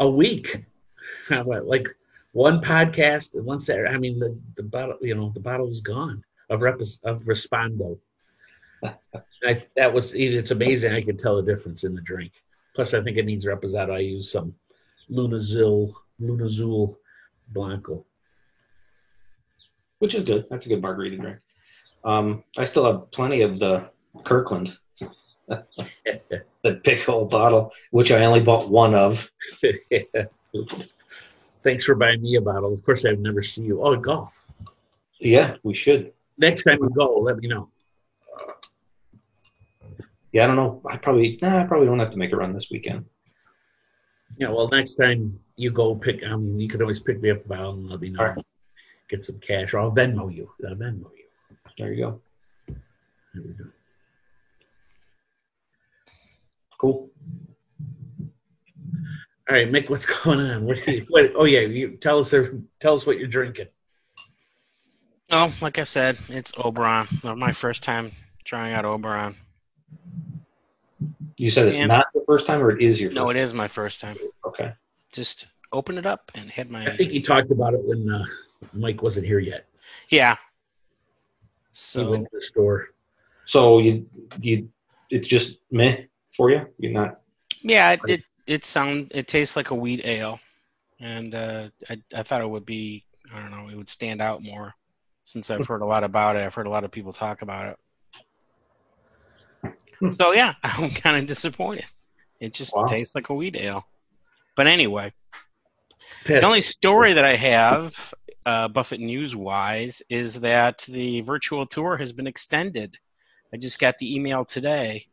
a 0.00 0.08
week. 0.08 0.64
Like 1.30 1.88
one 2.32 2.60
podcast 2.60 3.34
and 3.34 3.44
one 3.44 3.58
Saturday. 3.58 3.88
I 3.92 3.98
mean, 3.98 4.18
the 4.20 4.38
the 4.56 4.62
bottle, 4.62 4.96
you 5.00 5.14
know, 5.16 5.32
the 5.34 5.40
bottle 5.40 5.66
was 5.66 5.80
gone 5.80 6.22
of 6.50 6.60
rep 6.62 6.80
of 6.80 7.22
Respondo. 7.24 7.98
I, 8.84 9.64
that 9.76 9.92
was 9.92 10.14
it's 10.14 10.50
amazing. 10.52 10.92
I 10.92 11.02
could 11.02 11.18
tell 11.18 11.36
the 11.36 11.42
difference 11.54 11.82
in 11.84 11.94
the 11.94 12.00
drink. 12.00 12.32
Plus, 12.74 12.94
I 12.94 13.02
think 13.02 13.16
it 13.16 13.24
needs 13.24 13.46
Reposado. 13.46 13.92
I 13.92 14.00
use 14.00 14.30
some 14.30 14.54
Lunazil 15.10 15.92
Lunazul 16.20 16.96
Blanco. 17.48 18.04
Which 20.06 20.14
is 20.14 20.22
good. 20.22 20.46
That's 20.48 20.66
a 20.66 20.68
good 20.68 20.80
margarita 20.80 21.16
drink. 21.16 21.38
Um, 22.04 22.44
I 22.56 22.64
still 22.64 22.84
have 22.84 23.10
plenty 23.10 23.42
of 23.42 23.58
the 23.58 23.90
Kirkland, 24.22 24.78
the 25.48 26.80
big 26.84 27.08
old 27.08 27.28
bottle, 27.28 27.72
which 27.90 28.12
I 28.12 28.24
only 28.24 28.38
bought 28.38 28.68
one 28.68 28.94
of. 28.94 29.28
Thanks 31.64 31.84
for 31.84 31.96
buying 31.96 32.22
me 32.22 32.36
a 32.36 32.40
bottle. 32.40 32.72
Of 32.72 32.84
course, 32.84 33.04
I've 33.04 33.18
never 33.18 33.42
seen 33.42 33.64
you. 33.64 33.82
Oh, 33.82 33.96
golf. 33.96 34.32
Yeah, 35.18 35.56
we 35.64 35.74
should. 35.74 36.12
Next 36.38 36.62
time 36.62 36.78
we 36.80 36.88
go, 36.90 37.18
let 37.18 37.38
me 37.38 37.48
know. 37.48 37.68
Yeah, 40.30 40.44
I 40.44 40.46
don't 40.46 40.54
know. 40.54 40.82
I 40.88 40.98
probably, 40.98 41.36
nah, 41.42 41.62
I 41.62 41.64
probably 41.64 41.88
don't 41.88 41.98
have 41.98 42.12
to 42.12 42.16
make 42.16 42.32
a 42.32 42.36
run 42.36 42.52
this 42.52 42.68
weekend. 42.70 43.06
Yeah, 44.36 44.50
well, 44.50 44.68
next 44.68 44.94
time 44.94 45.40
you 45.56 45.72
go 45.72 45.96
pick, 45.96 46.22
um, 46.22 46.60
you 46.60 46.68
can 46.68 46.80
always 46.80 47.00
pick 47.00 47.20
me 47.20 47.32
up 47.32 47.44
a 47.44 47.48
bottle 47.48 47.72
and 47.72 47.90
let 47.90 48.00
me 48.00 48.10
know. 48.10 48.22
Right. 48.22 48.44
Get 49.08 49.22
some 49.22 49.38
cash, 49.38 49.72
or 49.74 49.78
I'll 49.80 49.92
Venmo 49.92 50.34
you. 50.34 50.50
I'll 50.66 50.74
Venmo 50.74 51.10
you. 51.16 51.24
There 51.78 51.92
you 51.92 52.04
go. 52.04 52.20
There 52.68 53.42
we 53.44 53.52
go. 53.52 53.64
Cool. 56.80 57.10
All 59.48 59.54
right, 59.56 59.70
Mick, 59.70 59.88
what's 59.88 60.06
going 60.24 60.40
on? 60.40 60.64
What, 60.64 60.78
what, 61.08 61.32
oh 61.36 61.44
yeah, 61.44 61.60
you 61.60 61.96
tell 61.96 62.18
us. 62.18 62.34
Tell 62.80 62.94
us 62.94 63.06
what 63.06 63.18
you're 63.18 63.28
drinking. 63.28 63.68
Oh, 65.30 65.52
like 65.60 65.78
I 65.78 65.84
said, 65.84 66.18
it's 66.28 66.52
Oberon. 66.56 67.06
My 67.36 67.52
first 67.52 67.82
time 67.82 68.12
trying 68.44 68.74
out 68.74 68.84
Oberon. 68.84 69.34
You 71.36 71.50
said 71.50 71.66
it's 71.68 71.78
Yeah. 71.78 71.86
not 71.86 72.06
the 72.14 72.22
first 72.26 72.46
time, 72.46 72.60
or 72.62 72.70
it 72.70 72.80
is 72.82 73.00
your 73.00 73.10
first 73.10 73.16
No, 73.16 73.30
it 73.30 73.36
is 73.36 73.52
my 73.52 73.68
first 73.68 74.00
time. 74.00 74.16
Okay. 74.46 74.72
Just 75.12 75.48
open 75.72 75.98
it 75.98 76.06
up 76.06 76.30
and 76.34 76.48
hit 76.48 76.70
my. 76.70 76.86
I 76.86 76.96
think 76.96 77.10
he 77.10 77.20
talked 77.20 77.50
about 77.50 77.74
it 77.74 77.80
when 77.84 78.08
uh, 78.08 78.24
Mike 78.72 79.02
wasn't 79.02 79.26
here 79.26 79.38
yet. 79.38 79.66
Yeah. 80.08 80.36
He 81.92 82.00
So 82.00 82.10
went 82.10 82.24
to 82.24 82.30
the 82.32 82.42
store. 82.42 82.88
So 83.44 83.78
you 83.78 84.06
you 84.40 84.68
it's 85.10 85.28
just 85.28 85.58
meh 85.70 86.02
for 86.36 86.50
you. 86.50 86.66
You're 86.78 86.92
not. 86.92 87.20
yeah, 87.62 87.92
it 87.92 88.00
it, 88.06 88.22
it 88.46 88.64
sound 88.64 89.12
it 89.14 89.28
tastes 89.28 89.56
like 89.56 89.70
a 89.70 89.74
wheat 89.74 90.04
ale, 90.04 90.40
and 91.00 91.34
uh, 91.34 91.68
I 91.88 91.98
I 92.14 92.22
thought 92.22 92.42
it 92.42 92.48
would 92.50 92.66
be 92.66 93.04
I 93.32 93.40
don't 93.40 93.50
know 93.50 93.68
it 93.68 93.76
would 93.76 93.88
stand 93.88 94.20
out 94.20 94.42
more 94.42 94.74
since 95.24 95.50
I've 95.50 95.66
heard 95.66 95.82
a 95.82 95.86
lot 95.86 96.04
about 96.04 96.36
it. 96.36 96.42
I've 96.44 96.54
heard 96.54 96.66
a 96.66 96.70
lot 96.70 96.84
of 96.84 96.90
people 96.90 97.12
talk 97.12 97.42
about 97.42 97.66
it. 97.68 97.78
So 100.10 100.32
yeah, 100.32 100.54
I'm 100.62 100.90
kind 100.90 101.16
of 101.16 101.26
disappointed. 101.26 101.84
It 102.40 102.54
just 102.54 102.74
Wow. 102.74 102.86
tastes 102.86 103.14
like 103.14 103.28
a 103.30 103.34
wheat 103.34 103.56
ale. 103.56 103.84
But 104.56 104.66
anyway, 104.66 105.12
Pets. 106.26 106.40
The 106.40 106.46
only 106.46 106.62
story 106.62 107.12
that 107.12 107.24
I 107.24 107.36
have, 107.36 108.14
uh, 108.44 108.68
Buffett 108.68 109.00
News 109.00 109.36
wise, 109.36 110.02
is 110.10 110.40
that 110.40 110.84
the 110.88 111.20
virtual 111.20 111.66
tour 111.66 111.96
has 111.96 112.12
been 112.12 112.26
extended. 112.26 112.98
I 113.52 113.56
just 113.56 113.78
got 113.78 113.96
the 113.98 114.14
email 114.14 114.44
today 114.44 115.06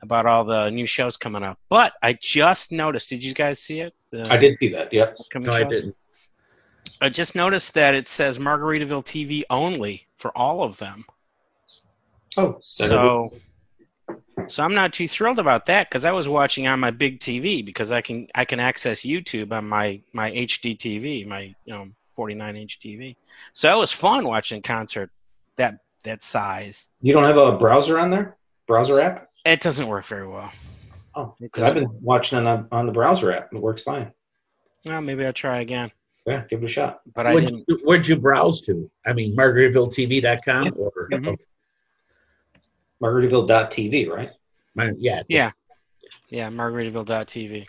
about 0.00 0.26
all 0.26 0.44
the 0.44 0.70
new 0.70 0.86
shows 0.86 1.16
coming 1.16 1.42
up. 1.42 1.58
But 1.68 1.92
I 2.02 2.12
just 2.12 2.70
noticed. 2.70 3.08
Did 3.08 3.24
you 3.24 3.34
guys 3.34 3.58
see 3.58 3.80
it? 3.80 3.94
The 4.10 4.32
I 4.32 4.36
did 4.36 4.56
see 4.60 4.68
that. 4.68 4.92
Yep. 4.92 5.16
upcoming 5.18 5.48
No, 5.48 5.54
I 5.54 5.64
didn't. 5.64 5.96
I 7.00 7.08
just 7.08 7.34
noticed 7.34 7.74
that 7.74 7.94
it 7.94 8.08
says 8.08 8.38
Margaritaville 8.38 9.04
TV 9.04 9.42
only 9.50 10.06
for 10.16 10.36
all 10.36 10.62
of 10.62 10.78
them. 10.78 11.04
Oh, 12.36 12.60
So, 12.66 13.32
so 14.48 14.62
I'm 14.64 14.74
not 14.74 14.92
too 14.92 15.06
thrilled 15.08 15.38
about 15.38 15.66
that 15.66 15.88
because 15.88 16.04
I 16.04 16.12
was 16.12 16.28
watching 16.28 16.66
on 16.66 16.80
my 16.80 16.90
big 16.90 17.20
TV 17.20 17.64
because 17.64 17.92
I 17.92 18.00
can 18.00 18.26
I 18.34 18.44
can 18.44 18.60
access 18.60 19.02
YouTube 19.02 19.52
on 19.52 19.68
my 19.68 20.00
my 20.12 20.30
HD 20.30 20.76
TV, 20.76 21.26
my 21.26 21.54
you 21.64 21.74
know 21.74 21.88
49 22.14 22.56
inch 22.56 22.78
TV. 22.80 23.16
So 23.52 23.72
it 23.74 23.78
was 23.78 23.92
fun 23.92 24.24
watching 24.26 24.62
concert 24.62 25.10
that 25.56 25.78
that 26.04 26.22
size. 26.22 26.88
you 27.02 27.12
don't 27.12 27.24
have 27.24 27.36
a 27.36 27.56
browser 27.58 27.98
on 27.98 28.10
there? 28.10 28.36
Browser 28.66 29.00
app? 29.00 29.28
It 29.44 29.60
doesn't 29.60 29.86
work 29.86 30.04
very 30.04 30.26
well. 30.26 30.52
Oh, 31.14 31.34
It 31.40 31.50
'cause 31.52 31.62
I've 31.64 31.74
doesn't 31.74 31.88
been 31.90 32.02
watching 32.02 32.38
on 32.38 32.44
the, 32.44 32.76
on 32.76 32.86
the 32.86 32.92
browser 32.92 33.32
app. 33.32 33.50
and 33.50 33.58
It 33.58 33.62
works 33.62 33.82
fine. 33.82 34.12
Well, 34.84 35.00
maybe 35.00 35.24
I'll 35.26 35.32
try 35.32 35.60
again. 35.60 35.90
Yeah, 36.26 36.44
give 36.48 36.62
it 36.62 36.66
a 36.66 36.68
shot. 36.68 37.00
But 37.14 37.26
I 37.26 37.32
Where'd 37.34 37.44
didn't. 37.44 37.64
you, 37.66 37.80
where'd 37.84 38.06
you 38.06 38.16
browse 38.16 38.60
to? 38.62 38.88
I 39.06 39.12
mean, 39.14 39.34
MargaritavilleTV.com 39.34 40.74
or 40.76 41.08
Mhm. 41.10 41.36
Margaritaville.tv, 43.02 44.08
right? 44.08 44.30
My, 44.78 44.92
yeah, 44.98 45.22
Yeah, 45.28 45.50
yeah, 46.30 46.48
Margaritaville.tv. 46.48 47.66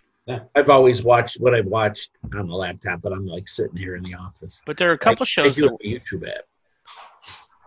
I've 0.56 0.69
always 0.69 1.04
watched 1.04 1.39
what 1.41 1.56
I've 1.56 1.65
watched 1.65 2.12
on 2.36 2.48
the 2.48 2.54
laptop, 2.54 3.02
but 3.02 3.12
I'm 3.12 3.26
like 3.26 3.48
sitting 3.48 3.76
here 3.76 3.95
in 3.95 4.04
the 4.04 4.13
office. 4.13 4.62
But 4.65 4.78
there 4.78 4.89
are 4.91 4.93
a 4.93 4.98
couple 4.98 5.24
I, 5.24 5.26
shows 5.26 5.62
I 5.62 5.65
that 5.67 5.78
YouTube 5.84 6.28
app. 6.30 6.45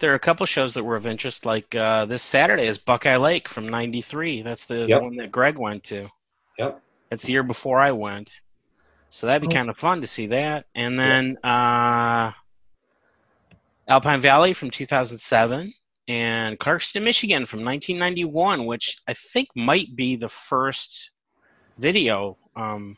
there 0.00 0.12
are 0.12 0.14
a 0.14 0.18
couple 0.20 0.46
shows 0.46 0.72
that 0.74 0.85
were 0.85 0.94
of 0.94 1.07
interest. 1.09 1.44
Like 1.44 1.74
uh, 1.74 2.05
this 2.05 2.22
Saturday 2.22 2.66
is 2.68 2.78
Buckeye 2.78 3.16
Lake 3.16 3.48
from 3.48 3.68
'93. 3.68 4.42
That's 4.42 4.66
the 4.66 4.87
Yep. 4.87 5.02
one 5.02 5.16
that 5.16 5.33
Greg 5.33 5.59
went 5.59 5.83
to. 5.85 6.09
Yep. 6.59 6.81
That's 7.11 7.24
the 7.24 7.33
year 7.33 7.42
before 7.42 7.81
I 7.81 7.90
went. 7.90 8.40
So 9.09 9.26
that'd 9.26 9.42
be 9.42 9.48
Oh. 9.52 9.59
kind 9.59 9.68
of 9.68 9.76
fun 9.76 10.00
to 10.00 10.07
see 10.07 10.26
that. 10.28 10.66
And 10.76 10.96
then 10.98 11.37
uh, 11.44 12.31
Alpine 13.88 14.20
Valley 14.20 14.52
from 14.52 14.70
2007 14.70 15.74
and 16.09 16.59
Clarkston, 16.59 17.03
Michigan 17.03 17.47
from 17.47 17.65
1991, 17.65 18.65
which 18.65 18.99
I 19.07 19.15
think 19.15 19.49
might 19.55 19.95
be 19.95 20.17
the 20.17 20.29
first 20.29 21.11
video. 21.79 22.37
Um, 22.57 22.97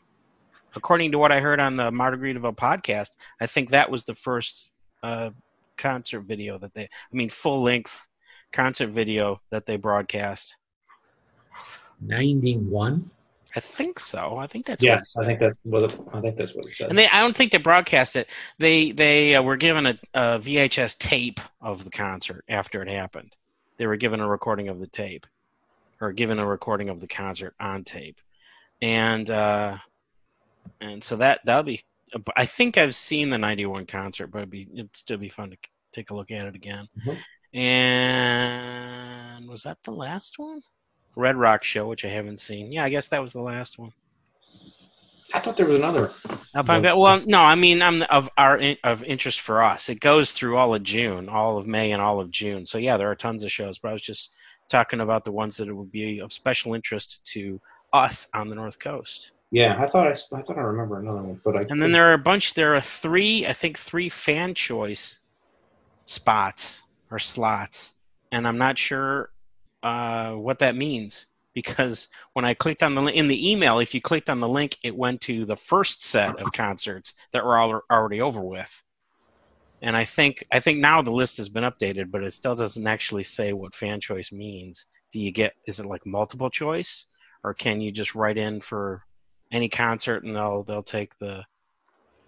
according 0.75 1.11
to 1.11 1.17
what 1.17 1.31
I 1.31 1.39
heard 1.39 1.59
on 1.59 1.75
the 1.75 1.91
Margaritaville 1.91 2.55
podcast, 2.55 3.11
I 3.39 3.47
think 3.47 3.69
that 3.69 3.89
was 3.89 4.03
the 4.03 4.15
first 4.15 4.71
uh, 5.03 5.29
concert 5.77 6.21
video 6.21 6.57
that 6.57 6.73
they, 6.73 6.83
I 6.83 7.15
mean, 7.15 7.29
full 7.29 7.61
length 7.61 8.07
concert 8.51 8.89
video 8.89 9.41
that 9.51 9.65
they 9.65 9.77
broadcast. 9.77 10.55
91. 12.01 13.09
I 13.55 13.61
think 13.61 13.99
so. 13.99 14.37
I 14.37 14.47
think 14.47 14.65
that's 14.65 14.83
Yes. 14.83 15.15
I 15.17 15.25
think 15.25 15.39
that's 15.39 15.57
what 15.63 15.83
it, 15.83 15.99
I 16.13 16.19
think 16.19 16.35
that's 16.35 16.53
what 16.53 16.65
it 16.65 16.75
said. 16.75 16.89
And 16.89 16.97
they, 16.97 17.07
I 17.07 17.21
don't 17.21 17.35
think 17.35 17.51
they 17.51 17.57
broadcast 17.57 18.15
it. 18.17 18.29
They 18.59 18.91
they 18.91 19.35
uh, 19.35 19.41
were 19.41 19.55
given 19.55 19.85
a, 19.85 19.99
a 20.13 20.39
VHS 20.39 20.97
tape 20.97 21.39
of 21.61 21.85
the 21.85 21.91
concert 21.91 22.43
after 22.49 22.81
it 22.81 22.89
happened. 22.89 23.35
They 23.77 23.87
were 23.87 23.95
given 23.95 24.19
a 24.19 24.27
recording 24.27 24.67
of 24.67 24.79
the 24.79 24.87
tape, 24.87 25.25
or 26.01 26.11
given 26.11 26.39
a 26.39 26.45
recording 26.45 26.89
of 26.89 26.99
the 26.99 27.07
concert 27.07 27.55
on 27.59 27.83
tape, 27.83 28.19
and 28.81 29.29
uh, 29.29 29.77
and 30.81 31.03
so 31.03 31.15
that 31.17 31.41
that'll 31.45 31.63
be. 31.63 31.81
I 32.35 32.45
think 32.45 32.77
I've 32.77 32.95
seen 32.95 33.29
the 33.29 33.37
'91 33.37 33.85
concert, 33.85 34.27
but 34.27 34.39
it'd 34.39 34.49
be 34.49 34.67
it'd 34.73 34.95
still 34.95 35.17
be 35.17 35.29
fun 35.29 35.51
to 35.51 35.57
take 35.91 36.11
a 36.11 36.15
look 36.15 36.31
at 36.31 36.45
it 36.45 36.55
again. 36.55 36.87
Mhm. 37.05 37.17
And 37.57 39.47
was 39.47 39.63
that 39.63 39.81
the 39.83 39.91
last 39.91 40.37
one? 40.39 40.61
Red 41.15 41.37
Rock 41.37 41.63
show, 41.63 41.87
which 41.87 42.05
I 42.05 42.09
haven't 42.09 42.39
seen. 42.39 42.71
Yeah, 42.71 42.83
I 42.83 42.89
guess 42.89 43.07
that 43.09 43.21
was 43.21 43.33
the 43.33 43.41
last 43.41 43.79
one. 43.79 43.93
I 45.33 45.39
thought 45.39 45.57
there 45.57 45.65
was 45.65 45.75
another. 45.75 46.11
Alpine 46.53 46.83
Well- 46.83 46.99
well, 46.99 47.21
no, 47.25 47.41
I 47.41 47.55
mean 47.55 47.81
I'm 47.81 48.03
of 48.03 48.29
our 48.37 48.61
of 48.83 49.03
interest 49.03 49.41
for 49.41 49.63
us. 49.63 49.89
It 49.89 49.99
goes 49.99 50.31
through 50.31 50.57
all 50.57 50.73
of 50.73 50.83
June, 50.83 51.27
all 51.27 51.57
of 51.57 51.67
May, 51.67 51.91
and 51.91 52.01
all 52.01 52.19
of 52.19 52.31
June. 52.31 52.65
So 52.65 52.77
yeah, 52.77 52.95
there 52.95 53.09
are 53.11 53.15
tons 53.15 53.43
of 53.43 53.51
shows. 53.51 53.77
But 53.77 53.89
I 53.89 53.93
was 53.93 54.01
just 54.01 54.31
talking 54.69 55.01
about 55.01 55.25
the 55.25 55.31
ones 55.31 55.57
that 55.57 55.73
would 55.73 55.91
be 55.91 56.19
of 56.19 56.31
special 56.31 56.73
interest 56.73 57.25
to 57.33 57.59
us 57.91 58.27
on 58.33 58.49
the 58.49 58.55
North 58.55 58.79
Coast. 58.79 59.33
Yeah, 59.51 59.75
I 59.79 59.87
thought 59.87 60.07
I, 60.07 60.11
I 60.11 60.41
thought 60.41 60.57
I 60.57 60.61
remember 60.61 60.99
another 60.99 61.21
one, 61.21 61.41
but 61.43 61.57
I. 61.57 61.65
And 61.69 61.81
then 61.81 61.91
there 61.91 62.09
are 62.09 62.13
a 62.13 62.17
bunch. 62.17 62.53
There 62.53 62.75
are 62.75 62.81
three, 62.81 63.45
I 63.45 63.53
think, 63.53 63.77
three 63.77 64.09
fan 64.09 64.53
choice 64.53 65.19
spots 66.05 66.83
or 67.11 67.19
slots, 67.19 67.93
and 68.31 68.47
I'm 68.47 68.57
not 68.57 68.77
sure 68.77 69.31
uh, 69.85 70.31
what 70.31 70.59
that 70.59 70.75
means 70.75 71.27
because 71.53 72.07
when 72.33 72.43
I 72.43 72.53
clicked 72.53 72.83
on 72.83 72.95
the 72.95 73.05
in 73.05 73.27
the 73.27 73.51
email, 73.51 73.79
if 73.79 73.93
you 73.93 74.01
clicked 74.01 74.29
on 74.29 74.39
the 74.39 74.47
link, 74.47 74.77
it 74.83 74.95
went 74.95 75.21
to 75.21 75.45
the 75.45 75.55
first 75.55 76.03
set 76.03 76.37
of 76.41 76.51
concerts 76.51 77.13
that 77.31 77.45
were 77.45 77.57
al- 77.57 77.83
already 77.91 78.19
over 78.19 78.41
with. 78.41 78.83
And 79.81 79.95
I 79.95 80.03
think 80.03 80.43
I 80.51 80.59
think 80.59 80.79
now 80.79 81.01
the 81.01 81.11
list 81.11 81.37
has 81.37 81.49
been 81.49 81.63
updated, 81.63 82.09
but 82.09 82.23
it 82.23 82.31
still 82.31 82.55
doesn't 82.55 82.87
actually 82.87 83.23
say 83.23 83.53
what 83.53 83.75
fan 83.75 84.01
choice 84.01 84.31
means. 84.31 84.87
Do 85.11 85.19
you 85.19 85.31
get 85.31 85.53
is 85.67 85.79
it 85.79 85.85
like 85.85 86.05
multiple 86.05 86.49
choice, 86.49 87.05
or 87.43 87.53
can 87.53 87.79
you 87.79 87.91
just 87.91 88.15
write 88.15 88.37
in 88.37 88.59
for 88.59 89.03
any 89.51 89.69
concert 89.69 90.23
and 90.23 90.35
they'll 90.35 90.63
they'll 90.63 90.81
take 90.81 91.15
the 91.19 91.43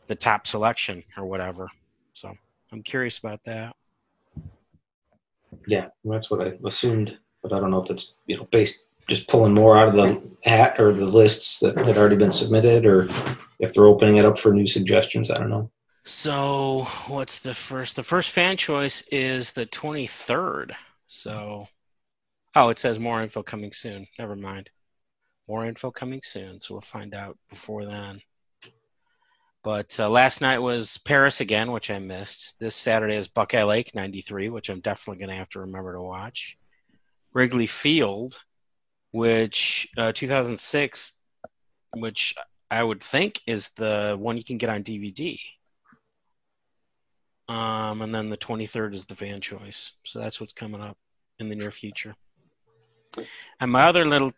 the 0.06 0.16
top 0.16 0.46
selection 0.46 1.04
or 1.18 1.26
whatever. 1.26 1.68
So 2.14 2.34
I'm 2.72 2.84
curious 2.84 3.18
about 3.18 3.42
that. 3.46 3.76
Yeah, 5.68 5.88
that's 6.06 6.30
what 6.30 6.42
I 6.42 6.54
assumed, 6.66 7.18
but 7.48 7.56
I 7.56 7.60
don't 7.60 7.72
know 7.72 7.82
if 7.82 7.90
it's 7.90 8.14
you 8.26 8.38
know 8.38 8.48
based 8.52 8.86
just 9.08 9.28
pulling 9.28 9.54
more 9.54 9.78
out 9.78 9.90
of 9.90 9.96
the 9.96 10.22
hat 10.50 10.80
or 10.80 10.92
the 10.92 11.06
lists 11.06 11.60
that 11.60 11.78
had 11.78 11.98
already 11.98 12.18
been 12.18 12.32
submitted, 12.32 12.86
or 12.86 13.08
if 13.60 13.74
they're 13.74 13.86
opening 13.86 14.18
it 14.18 14.26
up 14.26 14.38
for 14.38 14.54
new 14.54 14.68
suggestions. 14.68 15.32
I 15.32 15.38
don't 15.38 15.50
know. 15.50 15.72
So 16.04 16.88
what's 17.08 17.40
the 17.40 17.54
first? 17.54 17.96
The 17.96 18.04
first 18.04 18.32
fan 18.32 18.58
choice 18.58 19.04
is 19.12 19.54
the 19.54 19.66
23rd. 19.66 20.72
So 21.08 21.68
oh, 22.56 22.70
it 22.70 22.80
says 22.80 23.00
more 23.00 23.22
info 23.22 23.44
coming 23.44 23.72
soon. 23.72 24.08
Never 24.20 24.36
mind. 24.36 24.70
More 25.48 25.66
info 25.66 25.92
coming 25.92 26.22
soon. 26.24 26.60
So 26.60 26.74
we'll 26.74 26.82
find 26.82 27.14
out 27.14 27.38
before 27.50 27.86
then. 27.86 28.22
But 29.64 30.00
uh, 30.00 30.10
last 30.10 30.42
night 30.42 30.60
was 30.60 30.98
Paris 31.00 31.42
again, 31.42 31.72
which 31.72 31.92
I 31.92 32.00
missed. 32.00 32.58
This 32.60 32.76
Saturday 32.76 33.16
is 33.16 33.28
Buckeye 33.28 33.64
Lake 33.64 33.94
93, 33.94 34.50
which 34.50 34.70
I'm 34.70 34.80
definitely 34.80 35.20
going 35.20 35.30
to 35.30 35.40
have 35.40 35.50
to 35.50 35.60
remember 35.62 35.94
to 35.94 36.02
watch. 36.02 36.58
Wrigley 37.38 37.68
Field, 37.68 38.40
which 39.12 39.88
uh, 39.96 40.12
2006, 40.12 41.14
which 41.96 42.34
I 42.72 42.84
would 42.84 43.00
think 43.00 43.42
is 43.46 43.70
the 43.76 44.16
one 44.18 44.38
you 44.38 44.44
can 44.44 44.58
get 44.58 44.72
on 44.72 44.82
DVD. 44.82 45.40
Um, 47.48 48.02
and 48.02 48.14
then 48.14 48.30
the 48.30 48.38
23rd 48.38 48.96
is 48.96 49.06
the 49.06 49.16
fan 49.16 49.40
choice. 49.40 49.92
So 50.04 50.18
that's 50.18 50.42
what's 50.42 50.54
coming 50.54 50.82
up 50.82 50.98
in 51.38 51.48
the 51.48 51.56
near 51.56 51.70
future. 51.70 52.16
And 53.60 53.72
my 53.72 53.84
other 53.84 54.04
little 54.04 54.32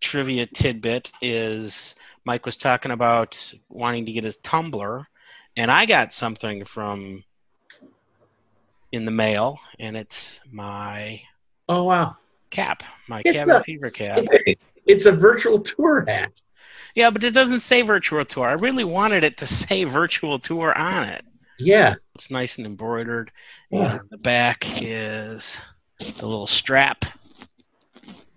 trivia 0.00 0.46
tidbit 0.46 1.12
is 1.22 1.94
Mike 2.24 2.44
was 2.44 2.56
talking 2.56 2.90
about 2.90 3.54
wanting 3.68 4.06
to 4.06 4.12
get 4.12 4.24
his 4.24 4.38
tumbler, 4.38 5.06
and 5.56 5.70
I 5.70 5.86
got 5.86 6.12
something 6.12 6.64
from 6.64 7.22
in 8.90 9.04
the 9.04 9.12
mail, 9.12 9.60
and 9.78 9.96
it's 9.96 10.40
my 10.50 11.22
Oh 11.68 11.84
wow, 11.84 12.16
cap, 12.52 12.84
my 13.08 13.20
It's 13.24 13.32
cabin 13.34 13.56
a- 13.56 13.62
fever 13.64 13.90
cap. 13.90 14.18
it's 14.22 14.32
a, 14.46 14.56
it's 14.86 15.06
a 15.06 15.12
virtual 15.12 15.58
tour 15.60 16.04
hat. 16.06 16.40
Yeah, 16.94 17.10
but 17.10 17.24
it 17.24 17.32
doesn't 17.32 17.60
say 17.60 17.82
virtual 17.82 18.24
tour. 18.24 18.46
I 18.46 18.52
really 18.52 18.84
wanted 18.84 19.24
it 19.24 19.38
to 19.38 19.46
say 19.60 19.84
virtual 19.84 20.38
tour 20.38 20.76
on 20.78 21.04
it. 21.08 21.22
Yeah, 21.58 21.94
It's 22.14 22.30
nice 22.30 22.58
and 22.58 22.66
embroidered. 22.66 23.30
Yeah. 23.70 23.92
And 24.00 24.10
the 24.10 24.18
back 24.18 24.64
is 24.82 25.60
the 25.98 26.26
little 26.26 26.46
strap. 26.46 27.04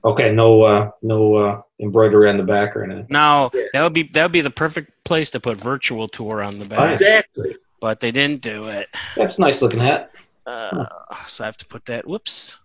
Okay, 0.03 0.31
no, 0.31 0.61
uh, 0.61 0.91
no 1.01 1.35
uh, 1.35 1.61
embroidery 1.79 2.29
on 2.29 2.37
the 2.37 2.43
back 2.43 2.75
or 2.75 2.83
anything. 2.83 3.07
No, 3.09 3.49
Yeah. 3.53 3.63
that 3.73 3.83
would 3.83 3.93
be 3.93 4.03
that 4.13 4.23
would 4.23 4.31
be 4.31 4.41
the 4.41 4.51
perfect 4.51 4.91
place 5.03 5.31
to 5.31 5.39
put 5.39 5.57
virtual 5.57 6.07
tour 6.07 6.43
on 6.43 6.59
the 6.59 6.65
back, 6.65 6.93
exactly. 6.93 7.55
but 7.81 7.99
they 7.99 8.11
didn't 8.11 8.41
do 8.41 8.67
it. 8.67 8.87
That's 9.15 9.39
a 9.39 9.41
nice 9.41 9.61
looking 9.63 9.79
hat. 9.79 10.11
Uh, 10.45 10.85
so 11.25 11.43
I 11.43 11.47
have 11.47 11.57
to 11.57 11.65
put 11.65 11.85
that. 11.85 12.07
Whoops, 12.07 12.57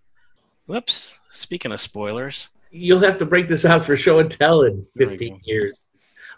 whoops. 0.70 1.18
Speaking 1.30 1.72
of 1.72 1.80
spoilers, 1.80 2.48
You'll 2.70 3.00
have 3.00 3.18
to 3.18 3.26
break 3.26 3.48
this 3.48 3.64
out 3.64 3.84
for 3.84 3.96
show 3.96 4.20
and 4.20 4.30
tell 4.30 4.62
in 4.62 4.86
15 4.96 5.40
years 5.42 5.84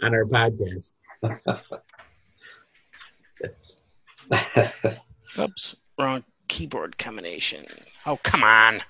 on 0.01 0.15
our 0.15 0.25
podcast. 0.25 0.95
oops, 5.39 5.77
wrong 5.99 6.25
keyboard 6.49 6.97
combination. 6.97 7.67
Oh 8.07 8.19
come 8.23 8.43
on. 8.43 8.81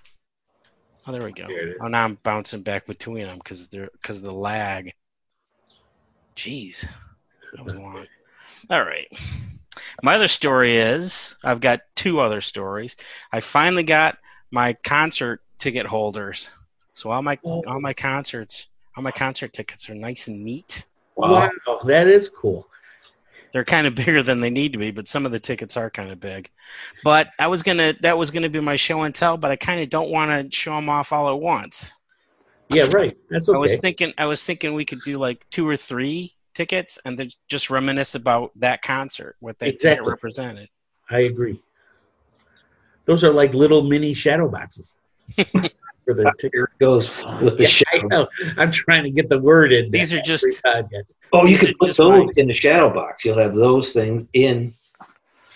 Oh, 1.04 1.10
there 1.10 1.26
we 1.26 1.32
go. 1.32 1.48
There 1.48 1.68
it 1.68 1.70
is. 1.70 1.76
Oh, 1.80 1.88
now 1.88 2.04
I'm 2.04 2.16
bouncing 2.22 2.62
back 2.62 2.86
between 2.86 3.26
them 3.26 3.38
because 3.38 3.66
they're 3.66 3.90
because 4.00 4.18
of 4.18 4.24
the 4.24 4.32
lag. 4.32 4.92
Jeez, 6.36 6.86
that 7.56 7.64
was 7.64 7.74
long. 7.74 8.06
All 8.70 8.84
right. 8.84 9.08
My 10.04 10.14
other 10.14 10.28
story 10.28 10.76
is 10.76 11.34
I've 11.42 11.60
got 11.60 11.80
two 11.96 12.20
other 12.20 12.40
stories. 12.40 12.94
I 13.32 13.40
finally 13.40 13.82
got 13.82 14.18
my 14.52 14.74
concert 14.84 15.40
ticket 15.58 15.86
holders. 15.86 16.48
So 16.94 17.10
all 17.10 17.22
my 17.22 17.38
Oh. 17.44 17.64
all 17.66 17.80
my 17.80 17.94
concerts, 17.94 18.66
all 18.96 19.02
my 19.02 19.10
concert 19.10 19.52
tickets 19.52 19.90
are 19.90 19.94
nice 19.94 20.28
and 20.28 20.44
neat. 20.44 20.86
Wow. 21.16 21.50
that 21.86 22.06
is 22.06 22.28
cool. 22.28 22.68
They're 23.52 23.64
kind 23.64 23.86
of 23.86 23.94
bigger 23.94 24.22
than 24.22 24.40
they 24.40 24.50
need 24.50 24.72
to 24.72 24.78
be, 24.78 24.90
but 24.92 25.08
some 25.08 25.26
of 25.26 25.32
the 25.32 25.40
tickets 25.40 25.76
are 25.76 25.90
kind 25.90 26.10
of 26.10 26.20
big. 26.20 26.48
But 27.02 27.30
I 27.38 27.48
was 27.48 27.62
gonna 27.62 27.94
that 28.02 28.16
was 28.16 28.30
gonna 28.30 28.48
be 28.48 28.60
my 28.60 28.76
show 28.76 29.02
and 29.02 29.14
tell, 29.14 29.36
but 29.36 29.50
I 29.50 29.56
kind 29.56 29.82
of 29.82 29.90
don't 29.90 30.10
want 30.10 30.30
to 30.52 30.56
show 30.56 30.74
them 30.76 30.88
off 30.88 31.12
all 31.12 31.28
at 31.30 31.40
once. 31.40 31.98
Yeah, 32.68 32.88
right. 32.92 33.16
That's 33.28 33.48
okay. 33.48 33.56
I 33.56 33.60
was 33.60 33.80
thinking 33.80 34.12
I 34.18 34.26
was 34.26 34.44
thinking 34.44 34.74
we 34.74 34.84
could 34.84 35.02
do 35.02 35.18
like 35.18 35.44
two 35.50 35.66
or 35.68 35.76
three 35.76 36.34
tickets 36.54 36.98
and 37.04 37.18
then 37.18 37.30
just 37.48 37.70
reminisce 37.70 38.14
about 38.14 38.52
that 38.56 38.82
concert, 38.82 39.36
what 39.40 39.58
they 39.58 39.68
Exactly. 39.70 40.08
represented. 40.08 40.68
I 41.10 41.20
agree. 41.20 41.60
Those 43.04 43.24
are 43.24 43.32
like 43.32 43.54
little 43.54 43.82
mini 43.82 44.14
shadow 44.14 44.48
boxes 44.48 44.94
for 45.36 46.14
the 46.14 46.32
it 46.42 46.52
goes 46.78 47.10
with 47.40 47.58
the 47.58 47.64
Yeah, 47.64 47.68
I 47.92 47.96
shadow. 47.98 48.06
know. 48.08 48.28
I'm 48.56 48.70
trying 48.70 49.04
to 49.04 49.10
get 49.10 49.28
the 49.28 49.38
word 49.38 49.72
in. 49.72 49.90
These 49.90 50.12
are 50.12 50.20
just-. 50.20 50.60
Oh, 51.32 51.46
you 51.46 51.58
could 51.58 51.76
put 51.78 51.96
those 51.96 52.18
mine. 52.18 52.30
in 52.36 52.46
the 52.46 52.54
shadow 52.54 52.92
box. 52.92 53.24
You'll 53.24 53.38
have 53.38 53.54
those 53.54 53.92
things 53.92 54.28
in. 54.34 54.72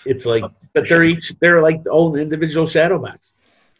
It's 0.04 0.24
like, 0.24 0.44
but 0.72 0.88
they're 0.88 1.02
each 1.02 1.32
they're 1.40 1.60
like 1.62 1.82
the 1.82 1.90
old 1.90 2.16
individual 2.16 2.66
shadow 2.66 2.98
boxes. 2.98 3.32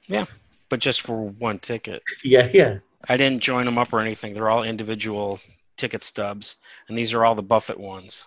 Yeah, 0.06 0.26
but 0.68 0.80
just 0.80 1.00
for 1.02 1.28
one 1.28 1.58
ticket. 1.58 2.02
Yeah, 2.22 2.48
yeah. 2.52 2.78
I 3.08 3.16
didn't 3.16 3.40
join 3.42 3.64
them 3.64 3.78
up 3.78 3.92
or 3.92 4.00
anything. 4.00 4.34
They're 4.34 4.50
all 4.50 4.64
individual 4.64 5.38
ticket 5.76 6.02
stubs, 6.02 6.56
and 6.88 6.98
these 6.98 7.14
are 7.14 7.24
all 7.24 7.34
the 7.36 7.42
Buffett 7.42 7.78
ones. 7.78 8.26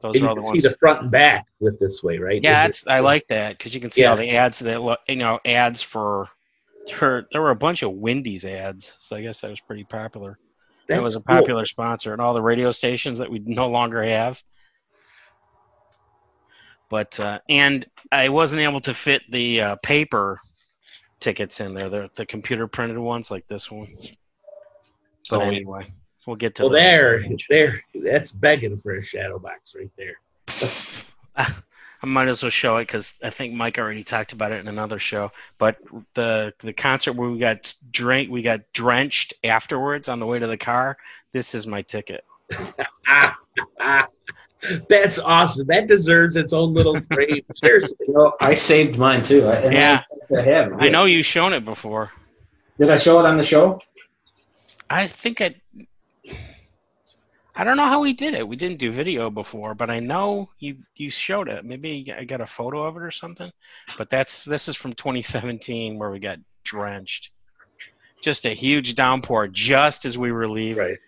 Those 0.00 0.20
And 0.20 0.22
are 0.22 0.26
you 0.26 0.30
all 0.30 0.34
the 0.34 0.42
can 0.42 0.46
ones. 0.46 0.60
see 0.62 0.68
the 0.68 0.74
front 0.80 1.02
and 1.02 1.10
back 1.10 1.46
with 1.60 1.78
this 1.78 2.02
way, 2.02 2.18
right? 2.18 2.42
yeah, 2.42 2.66
Is 2.66 2.76
that's 2.76 2.86
I 2.86 3.00
like 3.00 3.26
that 3.28 3.58
because 3.58 3.74
you 3.74 3.80
can 3.80 3.90
see 3.90 4.04
all 4.04 4.16
the 4.16 4.30
ads 4.32 4.60
that 4.60 4.82
look, 4.82 5.00
you 5.08 5.16
know 5.16 5.40
ads 5.44 5.82
for. 5.82 6.28
There, 7.00 7.26
there 7.32 7.42
were 7.42 7.50
a 7.50 7.56
bunch 7.56 7.82
of 7.82 7.92
Wendy's 7.92 8.46
ads, 8.46 8.96
so 8.98 9.16
I 9.16 9.22
guess 9.22 9.40
that 9.42 9.50
was 9.50 9.60
pretty 9.60 9.84
popular. 9.84 10.38
that 10.88 11.02
was 11.02 11.16
a 11.16 11.20
cool. 11.20 11.36
popular 11.36 11.66
sponsor, 11.66 12.12
and 12.12 12.22
all 12.22 12.34
the 12.34 12.42
radio 12.42 12.70
stations 12.70 13.18
that 13.18 13.30
we 13.30 13.40
no 13.40 13.68
longer 13.68 14.02
have. 14.02 14.42
But 16.90 17.20
uh, 17.20 17.40
and 17.48 17.86
I 18.10 18.30
wasn't 18.30 18.62
able 18.62 18.80
to 18.80 18.94
fit 18.94 19.22
the 19.30 19.60
uh, 19.60 19.76
paper 19.82 20.40
tickets 21.20 21.60
in 21.60 21.74
there. 21.74 21.88
The 21.88 22.10
the 22.14 22.26
computer 22.26 22.66
printed 22.66 22.98
ones 22.98 23.30
like 23.30 23.46
this 23.46 23.70
one. 23.70 23.88
But 25.28 25.40
So 25.40 25.40
anyway, 25.42 25.92
we'll 26.28 26.36
get 26.36 26.54
to 26.56 26.62
Well, 26.64 26.72
those. 26.72 26.80
there, 26.80 27.24
there. 27.48 27.82
That's 27.94 28.30
begging 28.30 28.76
for 28.76 28.94
a 28.96 29.02
shadow 29.02 29.38
box 29.38 29.74
right 29.74 29.90
there. 29.96 30.18
I 32.00 32.06
might 32.06 32.28
as 32.28 32.42
well 32.44 32.50
show 32.50 32.76
it 32.76 32.82
because 32.82 33.16
I 33.24 33.30
think 33.30 33.54
Mike 33.54 33.76
already 33.78 34.04
talked 34.04 34.32
about 34.32 34.52
it 34.52 34.60
in 34.60 34.68
another 34.68 35.00
show. 35.00 35.32
But 35.58 35.78
the 36.14 36.52
the 36.60 36.72
concert 36.72 37.14
where 37.14 37.28
we 37.28 37.38
got 37.38 37.74
drank, 37.90 38.30
we 38.30 38.42
got 38.42 38.60
drenched 38.72 39.34
afterwards 39.42 40.08
on 40.08 40.20
the 40.20 40.26
way 40.26 40.38
to 40.38 40.46
the 40.46 40.56
car. 40.56 40.96
This 41.32 41.56
is 41.56 41.66
my 41.66 41.82
ticket. 41.82 42.24
That's 44.88 45.18
awesome. 45.20 45.66
That 45.68 45.86
deserves 45.88 46.36
its 46.36 46.52
own 46.52 46.74
little 46.74 47.00
frame. 47.00 47.42
Seriously. 47.54 47.96
you 48.06 48.14
know, 48.14 48.32
I 48.40 48.54
saved 48.54 48.98
mine 48.98 49.24
too. 49.24 49.46
I, 49.46 49.54
and 49.56 49.72
Yeah. 49.72 50.02
I, 50.32 50.36
I 50.38 50.42
have. 50.42 50.72
it. 50.72 50.76
I 50.80 50.88
know 50.88 51.04
you've 51.04 51.26
shown 51.26 51.52
it 51.52 51.64
before. 51.64 52.12
Did 52.78 52.90
I 52.90 52.96
show 52.96 53.18
it 53.20 53.26
on 53.26 53.36
the 53.36 53.42
show? 53.44 53.80
I 54.90 55.06
think 55.06 55.40
I. 55.40 55.54
I 57.54 57.64
don't 57.64 57.76
know 57.76 57.86
how 57.86 58.00
we 58.00 58.12
did 58.12 58.34
it. 58.34 58.46
We 58.46 58.54
didn't 58.54 58.78
do 58.78 58.90
video 58.92 59.30
before, 59.30 59.74
but 59.74 59.90
I 59.90 59.98
know 59.98 60.48
you 60.60 60.76
you 60.96 61.10
showed 61.10 61.48
it. 61.48 61.64
Maybe 61.64 62.12
I 62.16 62.22
got 62.22 62.40
a 62.40 62.46
photo 62.46 62.84
of 62.84 62.96
it 62.96 63.02
or 63.02 63.10
something. 63.10 63.50
But 63.96 64.10
that's 64.10 64.44
this 64.44 64.68
is 64.68 64.76
from 64.76 64.92
2017 64.92 65.98
where 65.98 66.10
we 66.10 66.20
got 66.20 66.38
drenched. 66.62 67.32
Just 68.22 68.46
a 68.46 68.50
huge 68.50 68.94
downpour 68.94 69.48
just 69.48 70.04
as 70.04 70.16
we 70.16 70.30
were 70.30 70.48
leaving. 70.48 70.84
Right. 70.84 70.98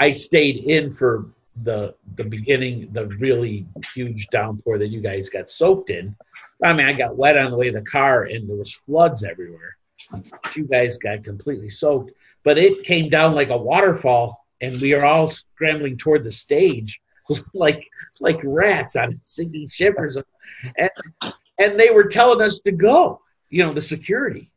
I 0.00 0.12
stayed 0.12 0.64
in 0.64 0.90
for 0.90 1.26
the 1.64 1.94
the 2.16 2.24
beginning, 2.24 2.88
the 2.92 3.06
really 3.18 3.66
huge 3.94 4.28
downpour 4.28 4.78
that 4.78 4.88
you 4.88 5.00
guys 5.00 5.28
got 5.28 5.50
soaked 5.50 5.90
in. 5.90 6.16
I 6.64 6.72
mean, 6.72 6.86
I 6.86 6.92
got 6.92 7.16
wet 7.16 7.36
on 7.36 7.50
the 7.50 7.56
way 7.56 7.70
to 7.70 7.78
the 7.78 7.84
car, 7.84 8.24
and 8.24 8.48
there 8.48 8.56
was 8.56 8.74
floods 8.74 9.22
everywhere. 9.22 9.76
You 10.56 10.64
guys 10.64 10.96
got 10.96 11.24
completely 11.24 11.68
soaked, 11.68 12.12
but 12.48 12.56
it 12.56 12.82
came 12.82 13.10
down 13.10 13.34
like 13.34 13.50
a 13.50 13.56
waterfall, 13.58 14.46
and 14.62 14.80
we 14.80 14.94
are 14.94 15.04
all 15.04 15.28
scrambling 15.28 15.98
toward 15.98 16.24
the 16.24 16.30
stage 16.30 16.98
like 17.52 17.86
like 18.20 18.40
rats 18.42 18.96
on 18.96 19.20
sinking 19.22 19.68
shippers, 19.70 20.16
and 20.78 20.90
and 21.58 21.78
they 21.78 21.90
were 21.90 22.04
telling 22.04 22.40
us 22.40 22.60
to 22.60 22.72
go. 22.72 23.20
You 23.50 23.66
know, 23.66 23.74
the 23.74 23.82
security. 23.82 24.50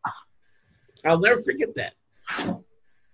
I'll 1.04 1.19
never 1.19 1.41
forget 1.41 1.75
that. 1.75 1.93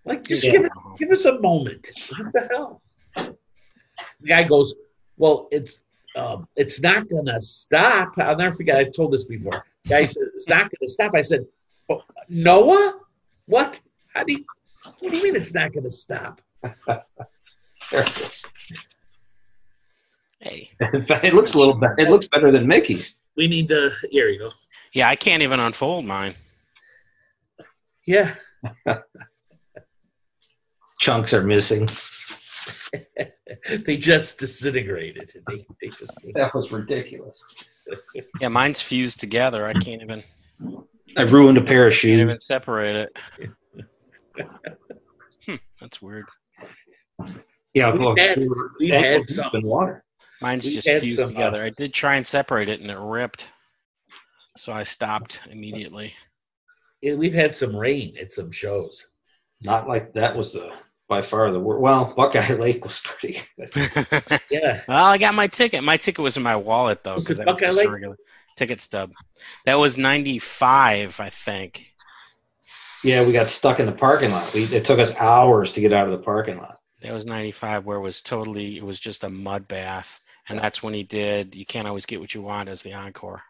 Like, 0.06 0.28
just 0.28 0.46
Yeah. 0.46 0.52
give 0.52 0.66
it 0.66 0.72
give 1.00 1.10
us 1.10 1.26
a 1.26 1.40
moment. 1.40 1.90
What 2.16 2.34
the 2.34 2.48
hell? 2.52 2.82
The 3.16 4.28
guy 4.28 4.44
goes, 4.44 4.76
Well, 5.18 5.48
it's 5.50 5.82
um, 6.16 6.48
it's 6.56 6.80
not 6.84 7.10
gonna 7.10 7.42
stop. 7.42 8.14
I'll 8.20 8.38
never 8.38 8.54
forget. 8.54 8.78
I 8.78 8.84
told 8.84 9.12
this 9.12 9.26
before. 9.26 9.66
The 9.86 9.90
guy 9.90 10.06
said 10.06 10.22
it's 10.36 10.48
not 10.48 10.70
gonna 10.70 10.88
stop. 10.98 11.16
I 11.16 11.24
said, 11.24 11.48
oh, 11.90 12.04
Noah, 12.30 13.00
what? 13.48 13.82
How 14.14 14.24
do 14.24 14.34
you, 14.34 14.46
what 15.00 15.12
do 15.12 15.18
you 15.18 15.24
mean 15.24 15.36
it's 15.36 15.54
not 15.54 15.74
gonna 15.74 15.92
stop? 15.92 16.42
There 17.92 18.02
it 18.02 18.20
is. 18.20 18.44
Hey, 20.42 20.70
In 20.94 21.04
fact, 21.08 21.24
it 21.24 21.34
looks 21.34 21.54
a 21.54 21.58
little 21.58 21.76
better. 21.76 21.96
It 21.98 22.10
looks 22.10 22.28
better 22.28 22.52
than 22.52 22.68
Mickey's. 22.68 23.16
We 23.38 23.48
need 23.48 23.70
to. 23.70 23.92
Here 24.12 24.28
you 24.28 24.40
go. 24.40 24.50
yeah, 24.94 25.08
I 25.08 25.16
can't 25.16 25.42
even 25.42 25.60
unfold 25.62 26.04
mine. 26.06 26.36
Yeah, 28.06 28.34
Chunks 31.00 31.34
are 31.34 31.44
missing. 31.44 31.88
they 33.86 33.98
just 33.98 34.40
disintegrated. 34.40 35.32
They, 35.48 35.66
they 35.82 35.90
just. 35.90 36.14
That 36.34 36.54
was 36.56 36.72
ridiculous. 36.72 37.42
Yeah, 38.42 38.50
mine's 38.50 38.82
fused 38.82 39.20
together. 39.20 39.66
I 39.66 39.74
can't 39.74 40.02
even 40.02 40.24
I 41.16 41.22
ruined 41.22 41.58
a 41.58 41.62
pair 41.64 41.88
of 41.88 41.94
shoes. 41.94 42.18
can't 42.18 42.22
even 42.30 42.40
separate 42.48 42.96
it. 42.96 43.18
Hmm, 45.48 45.56
that's 45.80 46.02
weird. 46.02 46.26
Yeah, 47.74 47.92
We've 47.92 48.02
well, 48.02 48.16
had- 48.18 48.38
we 48.38 48.48
were 48.48 48.72
we've 48.80 48.92
ankle 48.94 49.12
had 49.20 49.28
some. 49.30 49.52
in 49.54 49.62
water. 49.66 50.04
Mine's 50.42 50.66
We 50.66 50.74
just 50.76 50.88
fused 51.02 51.20
some, 51.20 51.28
uh, 51.28 51.30
together. 51.32 51.64
I 51.64 51.70
did 51.72 51.94
try 51.94 52.16
and 52.16 52.26
separate 52.28 52.70
it, 52.70 52.80
and 52.82 52.92
it 52.92 52.98
ripped. 53.00 53.52
So 54.56 54.72
I 54.74 54.84
stopped 54.84 55.42
immediately. 55.50 56.14
Yeah, 57.02 57.14
we've 57.16 57.34
had 57.34 57.54
some 57.56 57.76
rain 57.76 58.16
at 58.20 58.32
some 58.32 58.52
shows. 58.52 59.08
Not 59.64 59.88
like 59.88 60.14
that 60.14 60.36
was 60.36 60.52
the 60.52 60.72
by 61.08 61.22
far 61.22 61.52
the 61.52 61.60
worst. 61.60 61.82
Well, 61.82 62.14
Buckeye 62.16 62.54
Lake 62.60 62.84
was 62.84 63.00
pretty 63.00 63.40
good. 63.58 63.70
Yeah, 64.52 64.82
well, 64.88 65.06
I 65.06 65.18
got 65.18 65.34
my 65.36 65.48
ticket. 65.48 65.84
My 65.84 65.98
ticket 65.98 66.22
was 66.24 66.38
in 66.38 66.44
my 66.44 66.56
wallet 66.56 67.04
though, 67.04 67.16
because 67.16 67.32
it 67.40 67.46
that 67.46 67.46
Buckeye 67.48 67.68
a 67.68 67.74
Lake? 67.74 67.90
regular 67.90 68.18
ticket 68.56 68.82
stub. 68.82 69.12
That 69.66 69.78
was 69.80 69.98
ninety 69.98 70.40
five, 70.40 71.20
I 71.20 71.30
think. 71.30 71.94
Yeah, 73.04 73.26
we 73.26 73.32
got 73.32 73.48
stuck 73.50 73.80
in 73.80 73.86
the 73.86 73.92
parking 73.92 74.32
lot. 74.32 74.52
We, 74.54 74.64
it 74.66 74.84
took 74.86 75.00
us 75.00 75.16
hours 75.16 75.72
to 75.74 75.82
get 75.82 75.94
out 75.94 76.06
of 76.06 76.12
the 76.12 76.18
parking 76.18 76.58
lot. 76.58 76.80
That 77.02 77.14
was 77.14 77.26
ninety 77.26 77.52
five, 77.52 77.86
where 77.86 77.98
it 77.98 78.02
was 78.02 78.22
totally 78.22 78.78
it 78.78 78.84
was 78.84 79.00
just 79.00 79.24
a 79.24 79.30
mud 79.30 79.68
bath, 79.68 80.20
and 80.50 80.58
that's 80.58 80.82
when 80.82 80.94
he 80.96 81.04
did. 81.04 81.56
You 81.56 81.66
can't 81.66 81.88
always 81.88 82.06
get 82.08 82.20
what 82.20 82.34
you 82.34 82.42
want 82.42 82.70
as 82.70 82.82
the 82.82 82.94
encore. 82.94 83.44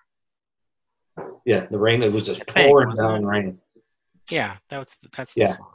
Yeah, 1.45 1.65
the 1.71 1.77
rain. 1.77 2.03
It 2.03 2.11
was 2.11 2.25
just 2.25 2.41
I 2.41 2.51
think, 2.51 2.67
pouring 2.67 2.89
wasn't 2.89 3.09
down 3.09 3.25
rain. 3.25 3.59
Yeah, 4.29 4.57
that 4.69 4.79
was 4.79 4.97
that's 5.15 5.33
the 5.33 5.41
Yeah. 5.41 5.55
song. 5.55 5.73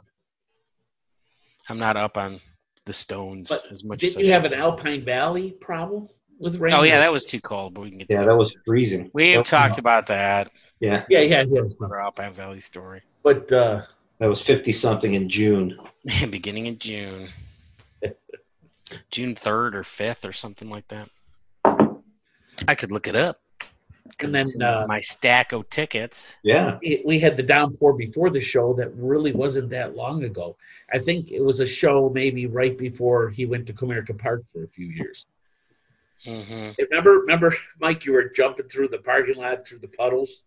I'm 1.69 1.79
not 1.79 1.97
up 1.97 2.17
on 2.17 2.39
the 2.85 2.93
Stones 2.93 3.49
But 3.49 3.71
as 3.71 3.83
much. 3.83 4.03
as 4.03 4.13
Did 4.15 4.25
you 4.25 4.31
have 4.33 4.45
an 4.45 4.53
Alpine 4.53 5.03
Valley 5.03 5.51
problem 5.53 6.09
with 6.43 6.57
rain? 6.57 6.73
Oh 6.73 6.83
yeah, 6.83 6.99
that 6.99 7.11
was 7.11 7.25
too 7.25 7.39
cold, 7.41 7.73
but 7.73 7.81
we 7.81 7.89
can 7.89 7.99
get. 7.99 8.07
Yeah, 8.09 8.17
that. 8.19 8.27
that 8.27 8.35
was 8.35 8.53
freezing. 8.65 9.09
We've 9.13 9.33
That- 9.37 9.45
talked 9.45 9.79
about 9.79 10.07
that. 10.07 10.49
Yeah, 10.79 11.05
yeah, 11.09 11.21
yeah, 11.21 11.43
yeah. 11.47 11.61
Our 11.81 12.01
Alpine 12.01 12.33
Valley 12.33 12.59
story. 12.59 13.01
But 13.23 13.51
uh, 13.51 13.83
that 14.19 14.27
was 14.27 14.41
fifty 14.41 14.71
something 14.73 15.13
in 15.13 15.29
June. 15.29 15.77
Beginning 16.29 16.67
in 16.67 16.77
June. 16.77 17.29
June 19.09 19.33
third 19.33 19.75
or 19.75 19.83
fifth 19.83 20.25
or 20.25 20.33
something 20.33 20.69
like 20.69 20.87
that. 20.89 21.09
I 22.67 22.75
could 22.75 22.91
look 22.91 23.07
it 23.07 23.15
up. 23.15 23.39
And 24.21 24.33
then, 24.33 24.45
uh, 24.61 24.85
my 24.85 24.99
stack 24.99 25.53
of 25.53 25.69
tickets. 25.69 26.35
Yeah, 26.43 26.77
we 26.81 27.01
we 27.05 27.19
had 27.19 27.37
the 27.37 27.43
downpour 27.43 27.93
before 27.93 28.29
the 28.29 28.41
show 28.41 28.73
that 28.73 28.93
really 28.95 29.31
wasn't 29.31 29.69
that 29.69 29.95
long 29.95 30.25
ago. 30.25 30.57
I 30.91 30.99
think 30.99 31.31
it 31.31 31.39
was 31.41 31.61
a 31.61 31.65
show 31.65 32.11
maybe 32.13 32.45
right 32.45 32.77
before 32.77 33.29
he 33.29 33.45
went 33.45 33.65
to 33.67 33.73
Comerica 33.73 34.17
Park 34.17 34.43
for 34.51 34.65
a 34.65 34.67
few 34.67 34.87
years. 34.87 35.25
Hmm 36.25 36.71
Remember, 36.77 37.19
remember, 37.19 37.55
Mike, 37.79 38.05
you 38.05 38.13
were 38.13 38.29
jumping 38.29 38.67
through 38.67 38.87
the 38.89 38.97
parking 38.97 39.37
lot 39.37 39.67
through 39.67 39.79
the 39.79 39.87
puddles, 39.87 40.43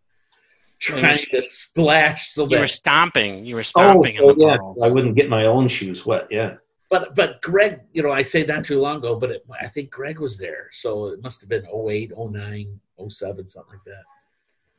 trying 0.79 1.25
to 1.33 1.43
splash 1.43 2.33
so 2.33 2.49
You 2.51 2.61
were 2.61 2.69
stomping. 2.75 3.45
You 3.45 3.55
were 3.57 3.63
Oh, 3.77 4.03
stomping 4.03 4.17
so 4.17 4.31
in 4.31 4.39
the 4.39 4.45
yeah, 4.45 4.57
puddles. 4.57 4.83
I 4.83 4.89
wouldn't 4.91 5.15
get 5.17 5.29
my 5.29 5.47
own 5.47 5.69
shoes 5.69 6.05
wet. 6.05 6.27
Yeah, 6.31 6.57
But 6.91 7.15
but 7.15 7.43
Greg, 7.43 7.81
you 7.93 8.03
know, 8.03 8.13
I 8.13 8.23
say 8.23 8.43
that 8.45 8.65
too 8.65 8.81
long 8.81 8.97
ago, 8.99 9.17
but 9.17 9.31
it, 9.31 9.47
I 9.61 9.69
think 9.69 9.91
Greg 9.91 10.19
was 10.19 10.39
there, 10.39 10.69
so 10.73 11.07
it 11.09 11.23
must 11.23 11.41
have 11.41 11.51
been 11.51 11.67
08, 11.67 12.13
09, 12.17 12.81
07, 13.09 13.49
something 13.49 13.73
like 13.73 13.85
that. 13.85 14.03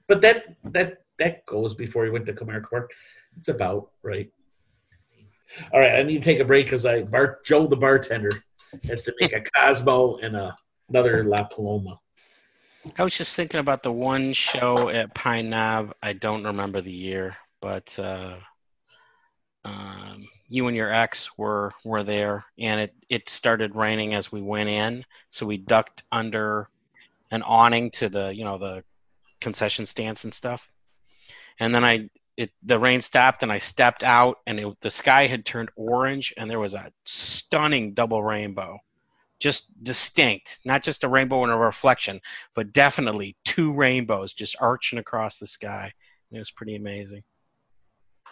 But 0.07 0.21
that 0.21 0.55
that 0.71 1.01
that 1.19 1.45
goes 1.45 1.73
before 1.73 2.05
he 2.05 2.11
went 2.11 2.25
to 2.27 2.33
Comerica 2.33 2.69
Park. 2.69 2.91
It's 3.37 3.47
about 3.49 3.91
right. 4.03 4.31
All 5.73 5.79
right, 5.79 5.95
I 5.95 6.03
need 6.03 6.19
to 6.19 6.23
take 6.23 6.39
a 6.39 6.45
break 6.45 6.65
because 6.65 6.85
I 6.85 7.03
Bart 7.03 7.45
Joe 7.45 7.67
the 7.67 7.75
bartender 7.75 8.31
has 8.87 9.03
to 9.03 9.13
make 9.19 9.33
a 9.33 9.41
Cosmo 9.55 10.17
and 10.17 10.35
a, 10.35 10.55
another 10.89 11.23
La 11.23 11.43
Paloma. 11.43 11.99
I 12.97 13.03
was 13.03 13.17
just 13.17 13.35
thinking 13.35 13.59
about 13.59 13.83
the 13.83 13.91
one 13.91 14.33
show 14.33 14.89
at 14.89 15.13
Pine 15.13 15.49
Knob. 15.49 15.93
I 16.01 16.13
don't 16.13 16.43
remember 16.43 16.81
the 16.81 16.91
year, 16.91 17.35
but 17.61 17.97
uh, 17.99 18.35
um, 19.65 20.25
you 20.47 20.67
and 20.67 20.77
your 20.77 20.91
ex 20.93 21.37
were 21.37 21.73
were 21.83 22.03
there, 22.03 22.45
and 22.57 22.81
it 22.81 22.93
it 23.09 23.29
started 23.29 23.75
raining 23.75 24.13
as 24.13 24.31
we 24.31 24.41
went 24.41 24.69
in, 24.69 25.03
so 25.29 25.45
we 25.45 25.57
ducked 25.57 26.03
under 26.11 26.69
an 27.31 27.43
awning 27.43 27.91
to 27.91 28.09
the 28.09 28.33
you 28.33 28.45
know 28.45 28.57
the 28.57 28.83
concession 29.41 29.85
stands 29.85 30.23
and 30.23 30.33
stuff, 30.33 30.71
and 31.59 31.73
then 31.73 31.83
I. 31.83 32.09
It, 32.37 32.51
the 32.61 32.77
rain 32.77 33.01
stopped 33.01 33.41
and 33.41 33.51
I 33.51 33.57
stepped 33.57 34.03
out 34.03 34.37
and 34.45 34.59
it, 34.59 34.79
the 34.81 34.91
sky 34.91 35.25
had 35.25 35.43
turned 35.43 35.71
orange 35.75 36.35
and 36.37 36.47
there 36.47 36.59
was 36.59 36.75
a 36.75 36.91
stunning 37.03 37.95
double 37.95 38.21
rainbow, 38.21 38.77
just 39.39 39.71
distinct, 39.83 40.59
not 40.65 40.83
just 40.83 41.03
a 41.03 41.09
rainbow 41.09 41.43
and 41.43 41.51
a 41.51 41.57
reflection, 41.57 42.19
but 42.55 42.73
definitely 42.73 43.35
two 43.45 43.73
rainbows 43.73 44.33
just 44.33 44.55
arching 44.59 44.99
across 44.99 45.39
the 45.39 45.47
sky. 45.47 45.91
It 46.31 46.37
was 46.37 46.51
pretty 46.51 46.75
amazing. 46.75 47.23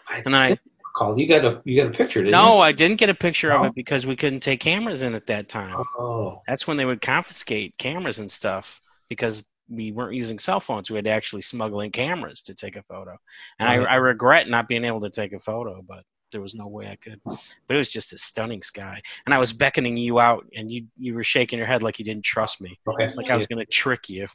I 0.07 0.21
And 0.25 0.35
I 0.35 0.57
Call 0.95 1.19
you 1.19 1.27
got 1.27 1.43
a 1.43 1.61
you 1.65 1.75
got 1.75 1.93
a 1.93 1.97
picture, 1.97 2.21
didn't 2.21 2.39
no, 2.39 2.53
you? 2.53 2.59
I 2.59 2.71
didn't 2.71 2.99
get 2.99 3.09
a 3.09 3.13
picture 3.13 3.51
of 3.51 3.65
it 3.65 3.67
oh. 3.67 3.73
because 3.75 4.07
we 4.07 4.15
couldn't 4.15 4.39
take 4.39 4.61
cameras 4.61 5.03
in 5.03 5.13
at 5.13 5.25
that 5.25 5.49
time. 5.49 5.83
Oh, 5.99 6.41
That's 6.47 6.67
when 6.67 6.77
they 6.77 6.85
would 6.85 7.01
confiscate 7.01 7.77
cameras 7.77 8.19
and 8.19 8.31
stuff 8.31 8.79
because 9.09 9.45
we 9.67 9.91
weren't 9.91 10.15
using 10.15 10.39
cell 10.39 10.61
phones. 10.61 10.89
We 10.89 10.95
had 10.95 11.03
to 11.03 11.11
actually 11.11 11.41
smuggle 11.41 11.81
in 11.81 11.91
cameras 11.91 12.41
to 12.43 12.55
take 12.55 12.77
a 12.77 12.83
photo. 12.83 13.17
And 13.59 13.67
I, 13.67 13.75
I 13.75 13.95
regret 13.95 14.47
not 14.47 14.69
being 14.69 14.85
able 14.85 15.01
to 15.01 15.09
take 15.09 15.33
a 15.33 15.39
photo, 15.39 15.83
but 15.85 16.03
there 16.31 16.41
was 16.41 16.55
no 16.55 16.67
way 16.67 16.87
I 16.87 16.95
could. 16.95 17.19
But 17.23 17.55
it 17.69 17.75
was 17.75 17.91
just 17.91 18.13
a 18.13 18.17
stunning 18.17 18.61
sky. 18.61 19.01
And 19.25 19.33
I 19.33 19.37
was 19.37 19.53
beckoning 19.53 19.97
you 19.97 20.19
out, 20.19 20.45
and 20.55 20.71
you 20.71 20.85
you 20.97 21.13
were 21.13 21.23
shaking 21.23 21.57
your 21.57 21.67
head 21.67 21.83
like 21.83 21.99
you 21.99 22.05
didn't 22.05 22.25
trust 22.25 22.61
me, 22.61 22.77
okay. 22.87 23.11
like 23.15 23.29
I 23.29 23.35
was 23.35 23.47
going 23.47 23.59
to 23.59 23.71
trick 23.71 24.09
you. 24.09 24.27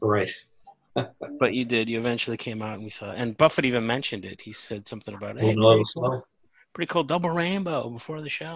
right. 0.00 0.30
But 1.40 1.54
you 1.54 1.64
did. 1.64 1.88
You 1.88 1.98
eventually 1.98 2.36
came 2.36 2.60
out 2.60 2.74
and 2.74 2.84
we 2.84 2.90
saw 2.90 3.12
it. 3.12 3.14
And 3.16 3.34
Buffett 3.38 3.64
even 3.64 3.86
mentioned 3.86 4.26
it. 4.26 4.42
He 4.42 4.52
said 4.52 4.86
something 4.86 5.14
about 5.14 5.38
hey, 5.38 5.52
a 5.52 5.54
pretty, 5.54 5.82
cool, 5.94 6.26
pretty 6.74 6.90
cool 6.90 7.02
double 7.02 7.30
rainbow 7.30 7.88
before 7.88 8.20
the 8.20 8.28
show. 8.28 8.54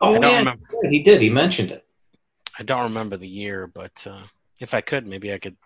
Oh 0.00 0.14
I 0.14 0.18
don't 0.20 0.30
yeah, 0.30 0.38
remember. 0.38 0.64
he 0.88 1.02
did. 1.02 1.20
He 1.20 1.28
mentioned 1.28 1.72
it. 1.72 1.84
I 2.58 2.62
don't 2.62 2.84
remember 2.84 3.16
the 3.16 3.28
year, 3.28 3.66
but 3.66 4.06
uh, 4.08 4.22
if 4.60 4.74
I 4.74 4.80
could, 4.80 5.06
maybe 5.06 5.32
I 5.32 5.38
could 5.38 5.56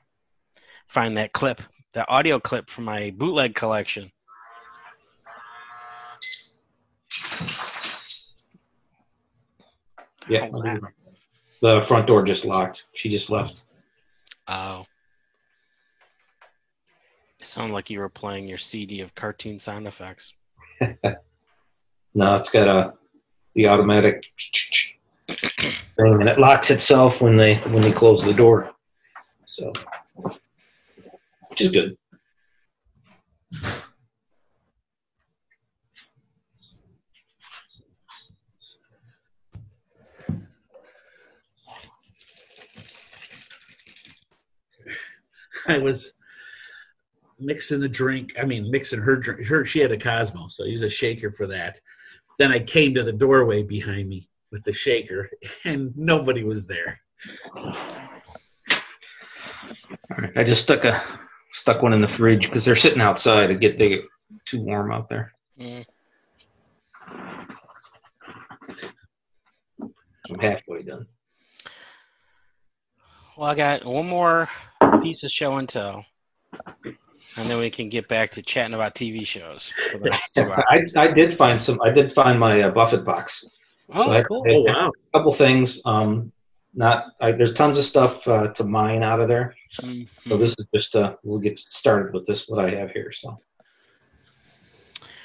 find 0.86 1.16
that 1.16 1.32
clip, 1.32 1.62
that 1.94 2.06
audio 2.08 2.38
clip 2.38 2.68
from 2.68 2.84
my 2.84 3.12
bootleg 3.16 3.54
collection. 3.54 4.10
Yeah. 10.28 10.40
How's 10.46 10.62
that? 10.62 10.80
The 11.60 11.82
front 11.82 12.06
door 12.06 12.24
just 12.24 12.44
locked. 12.44 12.84
She 12.94 13.08
just 13.08 13.30
left. 13.30 13.62
Oh. 14.48 14.86
It 17.40 17.46
sounded 17.46 17.74
like 17.74 17.90
you 17.90 18.00
were 18.00 18.08
playing 18.08 18.48
your 18.48 18.58
CD 18.58 19.00
of 19.00 19.14
cartoon 19.14 19.60
sound 19.60 19.86
effects. 19.86 20.32
No, 22.14 22.36
it's 22.36 22.50
got 22.50 22.68
a 22.68 22.92
the 23.54 23.68
automatic 23.68 24.24
thing, 25.28 25.74
and 25.96 26.28
it 26.28 26.38
locks 26.38 26.70
itself 26.70 27.20
when 27.20 27.36
they 27.36 27.56
when 27.56 27.82
they 27.82 27.92
close 27.92 28.22
the 28.22 28.34
door. 28.34 28.70
So, 29.44 29.72
which 31.48 31.60
is 31.60 31.70
good. 31.70 31.96
I 45.66 45.78
was 45.78 46.14
mixing 47.38 47.80
the 47.80 47.88
drink. 47.88 48.34
I 48.40 48.44
mean, 48.44 48.70
mixing 48.70 49.00
her 49.00 49.16
drink. 49.16 49.46
Her 49.46 49.64
she 49.64 49.80
had 49.80 49.92
a 49.92 49.98
Cosmo, 49.98 50.48
so 50.48 50.64
I 50.64 50.68
used 50.68 50.84
a 50.84 50.88
shaker 50.88 51.30
for 51.32 51.46
that. 51.48 51.80
Then 52.38 52.52
I 52.52 52.60
came 52.60 52.94
to 52.94 53.02
the 53.02 53.12
doorway 53.12 53.62
behind 53.62 54.08
me 54.08 54.28
with 54.50 54.64
the 54.64 54.72
shaker, 54.72 55.30
and 55.64 55.96
nobody 55.96 56.44
was 56.44 56.66
there. 56.66 57.00
All 57.54 57.74
right, 60.18 60.36
I 60.36 60.44
just 60.44 60.62
stuck 60.62 60.84
a 60.84 61.02
stuck 61.52 61.82
one 61.82 61.92
in 61.92 62.00
the 62.00 62.08
fridge 62.08 62.48
because 62.48 62.64
they're 62.64 62.76
sitting 62.76 63.00
outside. 63.00 63.50
It 63.50 63.60
get 63.60 63.78
they 63.78 63.88
get 63.90 64.04
too 64.46 64.60
warm 64.60 64.92
out 64.92 65.08
there. 65.08 65.32
Mm. 65.58 65.84
I'm 69.80 70.40
halfway 70.40 70.82
done. 70.82 71.06
Well, 73.36 73.50
I 73.50 73.54
got 73.54 73.84
one 73.84 74.08
more 74.08 74.48
piece 75.02 75.22
of 75.24 75.30
show 75.30 75.56
and 75.56 75.68
tell, 75.68 76.04
and 76.84 77.48
then 77.50 77.58
we 77.58 77.70
can 77.70 77.88
get 77.88 78.08
back 78.08 78.30
to 78.32 78.42
chatting 78.42 78.74
about 78.74 78.94
TV 78.94 79.26
shows 79.26 79.72
for 79.90 79.98
the 79.98 80.10
next 80.10 80.32
two 80.32 80.42
hours. 80.42 80.94
I, 80.96 81.02
I 81.04 81.08
did 81.12 81.34
find 81.34 81.60
some. 81.60 81.80
I 81.82 81.90
did 81.90 82.12
find 82.12 82.38
my 82.38 82.62
uh, 82.62 82.70
Buffett 82.70 83.04
box. 83.04 83.44
Oh, 83.92 84.10
I- 84.10 84.22
cool. 84.22 84.44
Oh 84.48 84.62
wow! 84.62 84.88
A 84.90 85.18
couple 85.18 85.32
things. 85.32 85.80
Um, 85.84 86.32
not 86.74 87.08
I, 87.20 87.32
there's 87.32 87.52
tons 87.52 87.76
of 87.76 87.84
stuff 87.84 88.26
uh, 88.26 88.48
to 88.54 88.64
mine 88.64 89.02
out 89.02 89.20
of 89.20 89.28
there. 89.28 89.54
Mhm. 89.82 90.08
So 90.26 90.36
this 90.38 90.54
is 90.58 90.66
just 90.74 90.96
uh, 90.96 91.16
we'll 91.22 91.38
get 91.38 91.58
started 91.60 92.14
with 92.14 92.26
this. 92.26 92.48
What 92.48 92.64
I 92.64 92.70
have 92.70 92.90
here. 92.92 93.12
So 93.12 93.38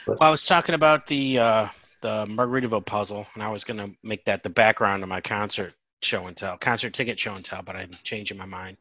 Well, 0.07 0.17
I 0.21 0.29
was 0.29 0.43
talking 0.45 0.75
about 0.75 1.07
the 1.07 1.39
uh, 1.39 1.67
the 2.01 2.25
Margaritaville 2.25 2.85
puzzle, 2.85 3.25
and 3.33 3.43
I 3.43 3.49
was 3.49 3.63
going 3.63 3.77
to 3.79 3.95
make 4.03 4.25
that 4.25 4.43
the 4.43 4.49
background 4.49 5.03
of 5.03 5.09
my 5.09 5.21
concert 5.21 5.73
show 6.01 6.27
and 6.27 6.35
tell, 6.37 6.57
concert 6.57 6.93
ticket 6.93 7.19
show 7.19 7.33
and 7.33 7.43
tell, 7.43 7.61
but 7.63 7.75
I'm 7.75 7.91
changing 8.03 8.37
my 8.37 8.45
mind. 8.45 8.77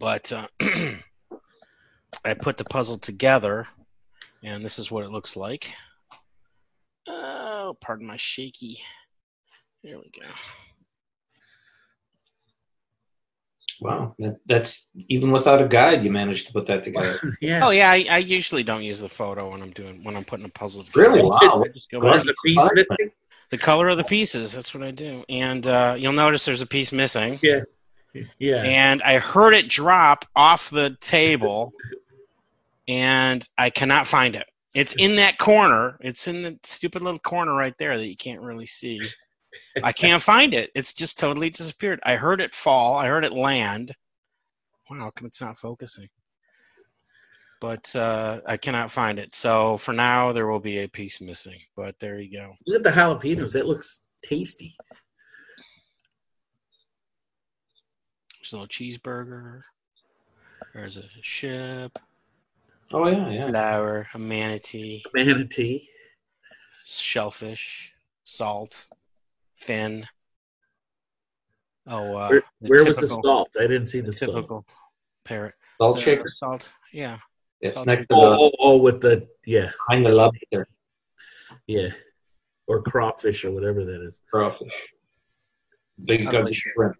But 0.00 0.32
uh, 0.32 0.48
I 2.24 2.34
put 2.34 2.56
the 2.56 2.64
puzzle 2.64 2.98
together, 2.98 3.68
and 4.42 4.64
this 4.64 4.78
is 4.78 4.90
what 4.90 5.04
it 5.04 5.10
looks 5.10 5.36
like. 5.36 5.72
Oh, 7.06 7.76
pardon 7.82 8.06
my 8.06 8.16
shaky. 8.16 8.82
There 9.84 9.98
we 9.98 10.10
go. 10.10 10.26
wow, 13.80 14.14
that, 14.18 14.36
that's 14.46 14.88
even 15.08 15.30
without 15.30 15.62
a 15.62 15.68
guide, 15.68 16.02
you 16.02 16.10
managed 16.10 16.46
to 16.46 16.52
put 16.54 16.66
that 16.66 16.82
together. 16.84 17.18
Yeah. 17.42 17.66
Oh 17.66 17.70
yeah, 17.70 17.90
I, 17.90 18.06
I 18.10 18.18
usually 18.18 18.62
don't 18.62 18.82
use 18.82 19.00
the 19.00 19.08
photo 19.08 19.50
when 19.50 19.60
I'm 19.60 19.70
doing 19.70 20.02
when 20.02 20.16
I'm 20.16 20.24
putting 20.24 20.46
a 20.46 20.50
puzzle 20.50 20.84
together. 20.84 21.10
Really? 21.10 21.22
Wow. 21.22 21.62
I 21.64 21.68
just 21.68 21.90
go 21.90 22.00
Was 22.00 22.24
the 22.24 22.34
piece 22.44 22.70
the 23.50 23.58
color 23.58 23.88
of 23.88 23.98
the 23.98 24.04
pieces. 24.04 24.54
That's 24.54 24.72
what 24.72 24.82
I 24.82 24.92
do, 24.92 25.24
and 25.28 25.66
uh, 25.66 25.94
you'll 25.98 26.14
notice 26.14 26.46
there's 26.46 26.62
a 26.62 26.66
piece 26.66 26.90
missing. 26.90 27.38
Yeah. 27.42 27.60
Yeah. 28.38 28.62
and 28.66 29.02
I 29.02 29.18
heard 29.18 29.54
it 29.54 29.68
drop 29.68 30.24
off 30.34 30.70
the 30.70 30.96
table, 31.00 31.72
and 32.88 33.46
I 33.56 33.70
cannot 33.70 34.06
find 34.06 34.36
it. 34.36 34.46
It's 34.74 34.94
in 34.94 35.16
that 35.16 35.38
corner. 35.38 35.98
It's 36.00 36.28
in 36.28 36.42
the 36.42 36.58
stupid 36.62 37.02
little 37.02 37.18
corner 37.18 37.54
right 37.54 37.74
there 37.78 37.96
that 37.96 38.06
you 38.06 38.16
can't 38.16 38.40
really 38.40 38.66
see. 38.66 39.00
I 39.82 39.92
can't 39.92 40.22
find 40.22 40.54
it. 40.54 40.70
It's 40.74 40.92
just 40.92 41.18
totally 41.18 41.50
disappeared. 41.50 42.00
I 42.04 42.16
heard 42.16 42.40
it 42.40 42.54
fall. 42.54 42.96
I 42.96 43.06
heard 43.06 43.24
it 43.24 43.32
land. 43.32 43.92
Wow, 44.88 44.98
how 44.98 45.10
come 45.10 45.26
it's 45.26 45.40
not 45.40 45.56
focusing? 45.56 46.08
but 47.60 47.94
uh, 47.94 48.40
I 48.46 48.56
cannot 48.56 48.90
find 48.90 49.18
it. 49.18 49.34
So 49.34 49.76
for 49.76 49.92
now, 49.92 50.32
there 50.32 50.48
will 50.48 50.60
be 50.60 50.78
a 50.78 50.88
piece 50.88 51.20
missing. 51.20 51.58
But 51.76 51.94
there 52.00 52.18
you 52.18 52.32
go. 52.38 52.54
Look 52.66 52.78
at 52.78 52.82
the 52.82 53.00
jalapenos. 53.00 53.52
That 53.52 53.66
looks 53.66 54.00
tasty. 54.22 54.74
There's 58.50 58.60
little 58.62 58.66
cheeseburger. 58.68 59.62
There's 60.74 60.96
a 60.96 61.04
ship, 61.22 61.96
Oh 62.92 63.06
yeah, 63.06 63.28
yeah. 63.30 63.48
flower, 63.48 64.08
a 64.12 64.18
manatee, 64.18 65.04
Manatee. 65.14 65.88
shellfish, 66.84 67.94
salt, 68.24 68.88
fin. 69.54 70.04
Oh, 71.86 72.16
uh, 72.16 72.28
Where, 72.28 72.42
the 72.60 72.68
where 72.68 72.84
was 72.84 72.96
the 72.96 73.06
salt? 73.06 73.50
I 73.56 73.68
didn't 73.68 73.86
see 73.86 74.00
the, 74.00 74.06
The 74.06 74.12
salt. 74.12 74.34
typical 74.34 74.66
parrot. 75.24 75.54
Salt 75.78 75.98
The 75.98 76.02
shaker. 76.02 76.32
Salt. 76.40 76.72
Yeah. 76.92 77.18
It's 77.60 77.74
salt 77.74 77.86
next 77.86 78.06
to 78.06 78.14
Oh, 78.16 78.30
the 78.30 78.36
oh, 78.36 78.50
oh, 78.58 78.76
with 78.78 79.00
the 79.00 79.28
yeah, 79.46 79.70
behind 79.86 80.06
the 80.06 80.10
lobster 80.10 80.66
yeah, 81.68 81.90
or 82.66 82.82
crawfish 82.82 83.44
or 83.44 83.52
whatever 83.52 83.84
that 83.84 84.02
is. 84.04 84.20
crawfish. 84.28 84.72
Big 86.04 86.26
Ugly 86.26 86.36
ugly 86.40 86.54
shrimp. 86.54 86.74
shrimp. 86.74 86.96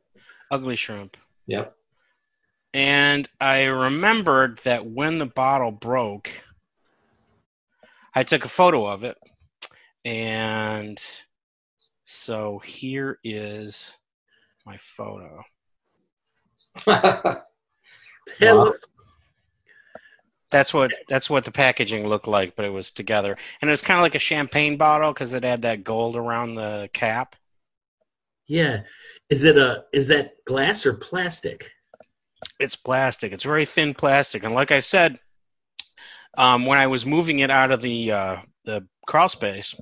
Ugly 0.53 0.77
shrimp. 0.77 1.17
Yep. 1.51 1.75
And 2.75 3.29
I 3.41 3.65
remembered 3.65 4.59
that 4.59 4.87
when 4.87 5.19
the 5.19 5.27
bottle 5.27 5.73
broke, 5.73 6.31
I 8.15 8.23
took 8.23 8.45
a 8.45 8.49
photo 8.49 8.87
of 8.87 9.03
it. 9.03 9.19
And 10.05 10.97
so 12.05 12.61
here 12.61 13.19
is 13.25 13.97
my 14.65 14.77
photo. 14.77 15.43
Wow. 18.41 18.75
That's 20.53 20.73
what 20.73 20.93
that's 21.09 21.29
what 21.29 21.45
the 21.45 21.51
packaging 21.51 22.07
looked 22.07 22.29
like, 22.29 22.55
but 22.55 22.65
it 22.65 22.71
was 22.71 22.93
together. 22.93 23.35
And 23.61 23.69
it 23.69 23.73
was 23.73 23.83
kind 23.83 23.99
of 23.99 24.03
like 24.03 24.15
a 24.15 24.21
champagne 24.21 24.77
bottle 24.77 25.13
because 25.13 25.33
it 25.33 25.43
had 25.43 25.63
that 25.63 25.83
gold 25.83 26.15
around 26.15 26.55
the 26.55 26.89
cap. 26.93 27.35
Yeah, 28.51 28.81
is 29.29 29.45
it 29.45 29.57
a 29.57 29.85
is 29.93 30.09
that 30.09 30.45
glass 30.45 30.85
or 30.85 30.95
plastic? 30.95 31.71
It's 32.59 32.75
plastic. 32.75 33.33
It's 33.33 33.45
very 33.45 33.65
thin 33.65 33.95
plastic. 33.95 34.43
And 34.43 34.57
like 34.57 34.73
I 34.73 34.81
said, 34.81 35.21
um, 36.37 36.67
when 36.67 36.77
I 36.77 36.89
was 36.89 37.07
moving 37.07 37.39
it 37.39 37.51
out 37.51 37.71
of 37.71 37.81
the 37.81 38.11
uh, 38.11 38.37
the 38.65 38.85
crawl 39.07 39.29
space 39.29 39.73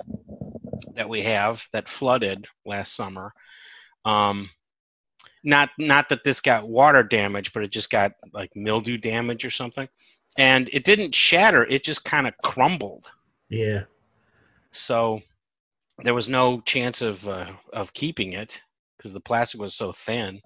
that 0.97 1.09
we 1.09 1.23
have 1.23 1.67
that 1.73 1.89
flooded 1.89 2.47
last 2.67 2.95
summer, 2.95 3.33
um, 4.05 4.51
not 5.43 5.71
not 5.79 6.11
that 6.11 6.23
this 6.23 6.41
got 6.41 6.69
water 6.69 7.03
damage, 7.03 7.55
but 7.55 7.65
it 7.65 7.73
just 7.73 7.89
got 7.89 8.13
like 8.35 8.51
mildew 8.55 8.99
damage 8.99 9.47
or 9.47 9.51
something. 9.51 9.89
And 10.37 10.69
it 10.75 10.85
didn't 10.85 11.15
shatter. 11.15 11.65
It 11.65 11.85
just 11.85 12.05
kind 12.05 12.27
of 12.27 12.35
crumbled. 12.45 13.11
Yeah, 13.49 13.85
So 14.73 15.23
there 16.05 16.15
was 16.15 16.29
no 16.29 16.61
chance 16.63 17.03
of 17.03 17.27
uh, 17.29 17.53
of 17.73 17.93
keeping 17.93 18.33
it 18.35 18.61
because 18.97 19.13
the 19.13 19.21
plastic 19.21 19.61
was 19.61 19.75
so 19.75 19.93
thin. 19.93 20.41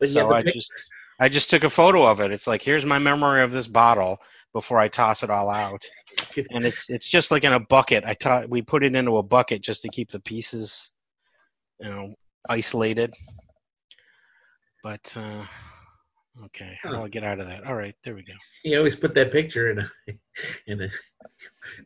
but 0.00 0.08
so 0.08 0.30
I 0.32 0.42
just 0.42 0.72
I 1.20 1.28
just 1.28 1.48
took 1.50 1.64
a 1.64 1.70
photo 1.70 2.06
of 2.06 2.20
it. 2.20 2.32
It's 2.32 2.46
like 2.46 2.62
here's 2.62 2.84
my 2.84 2.98
memory 2.98 3.42
of 3.42 3.50
this 3.50 3.68
bottle 3.68 4.18
before 4.52 4.78
I 4.78 4.88
toss 4.88 5.22
it 5.22 5.30
all 5.30 5.50
out, 5.50 5.80
and 6.50 6.64
it's 6.64 6.90
it's 6.90 7.08
just 7.08 7.30
like 7.30 7.44
in 7.44 7.52
a 7.52 7.60
bucket. 7.60 8.04
I 8.04 8.14
ta- 8.14 8.44
we 8.48 8.62
put 8.62 8.84
it 8.84 8.94
into 8.94 9.16
a 9.18 9.22
bucket 9.22 9.62
just 9.62 9.82
to 9.82 9.88
keep 9.88 10.10
the 10.10 10.20
pieces, 10.20 10.92
you 11.80 11.88
know, 11.88 12.14
isolated. 12.48 13.14
But 14.82 15.12
uh, 15.16 15.44
okay, 16.46 16.76
how 16.82 16.90
do 16.90 17.02
I 17.02 17.08
get 17.08 17.24
out 17.24 17.40
of 17.40 17.46
that? 17.46 17.64
All 17.66 17.74
right, 17.74 17.94
there 18.04 18.14
we 18.14 18.22
go. 18.22 18.34
you 18.64 18.78
always 18.78 18.96
put 18.96 19.14
that 19.14 19.32
picture 19.32 19.70
in 19.70 19.78
a 19.80 19.88
in 20.66 20.82
a 20.82 20.88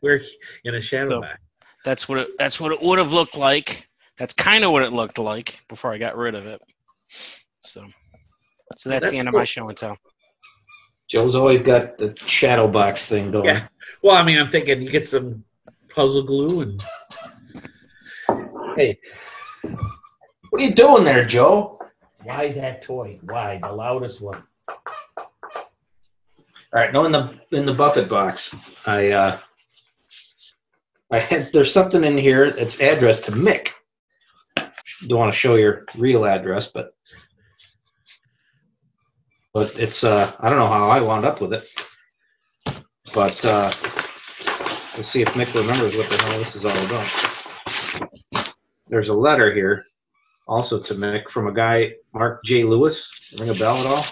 where 0.01 0.21
in 0.65 0.75
a 0.75 0.81
shadow 0.81 1.11
So- 1.11 1.21
box. 1.23 1.39
That's 1.85 2.09
what 2.09 2.19
it, 2.19 2.29
that's 2.39 2.61
what 2.61 2.73
it 2.73 2.83
would 2.83 2.99
have 2.99 3.13
looked 3.13 3.37
like. 3.37 3.89
That's 4.19 4.35
kind 4.35 4.65
of 4.65 4.73
what 4.73 4.83
it 4.83 4.93
looked 4.93 5.19
like 5.19 5.61
before 5.69 5.93
I 5.93 5.99
got 5.99 6.17
rid 6.17 6.35
of 6.35 6.47
it. 6.47 6.61
So, 7.09 7.41
so 7.61 7.87
that's, 8.69 8.85
That's 8.85 9.11
the 9.11 9.19
end 9.19 9.29
of 9.29 9.35
my 9.35 9.45
show 9.45 9.69
and 9.69 9.77
tell. 9.77 9.97
Joe's 11.09 11.35
always 11.35 11.61
got 11.61 11.99
the 11.99 12.15
shadow 12.27 12.69
box 12.69 13.07
thing 13.07 13.31
going. 13.31 13.47
Yeah. 13.47 13.67
Well, 14.03 14.17
I 14.17 14.23
mean, 14.23 14.39
I'm 14.39 14.51
thinking 14.51 14.83
you 14.83 14.89
get 14.89 15.07
some 15.07 15.45
puzzle 15.89 16.23
glue 16.23 16.61
and 16.61 16.83
hey, 18.77 18.99
What 20.51 20.63
are 20.63 20.65
you 20.65 20.75
doing 20.75 21.05
there, 21.05 21.25
Joe? 21.25 21.79
why 22.25 22.53
that 22.53 22.83
toy? 22.83 23.19
Why 23.23 23.61
the 23.63 23.73
loudest 23.73 24.21
one? 24.21 24.43
All 26.73 26.81
right, 26.81 26.93
no, 26.93 27.05
in 27.05 27.13
the 27.13 27.35
in 27.51 27.67
the 27.67 27.75
Buffett 27.75 28.09
box, 28.09 28.55
I 28.87 29.11
uh, 29.11 29.39
I 29.39 29.41
had 31.19 31.53
there's 31.53 31.73
something 31.73 32.05
in 32.05 32.17
here 32.17 32.53
that's 32.53 32.81
addressed 32.81 33.25
to 33.25 33.33
Mick. 33.33 33.71
Don't 35.09 35.19
want 35.19 35.33
to 35.33 35.39
show 35.39 35.57
your 35.57 35.87
real 35.97 36.25
address, 36.25 36.69
but 36.69 36.95
but 39.53 39.75
it's 39.77 40.05
uh 40.05 40.31
I 40.39 40.49
don't 40.49 40.59
know 40.59 40.69
how 40.69 40.89
I 40.89 41.01
wound 41.01 41.25
up 41.25 41.41
with 41.41 41.53
it, 41.53 41.65
but 43.13 43.45
uh, 43.45 43.73
we'll 44.95 45.05
see 45.05 45.23
if 45.23 45.29
Mick 45.29 45.53
remembers 45.55 45.97
what 45.97 46.09
the 46.09 46.17
hell 46.17 46.39
this 46.39 46.55
is 46.55 46.65
all 46.65 46.85
about. 46.85 48.11
There's 48.87 49.09
a 49.09 49.15
letter 49.15 49.53
here, 49.53 49.85
also 50.47 50.81
to 50.81 50.95
Mick 50.95 51.29
from 51.29 51.49
a 51.49 51.53
guy 51.53 51.95
Mark 52.15 52.45
J. 52.45 52.65
Lewis. 52.65 53.11
Ring 53.39 53.51
a 53.51 53.55
bell 53.55 53.77
at 53.79 53.87
all? 53.87 54.05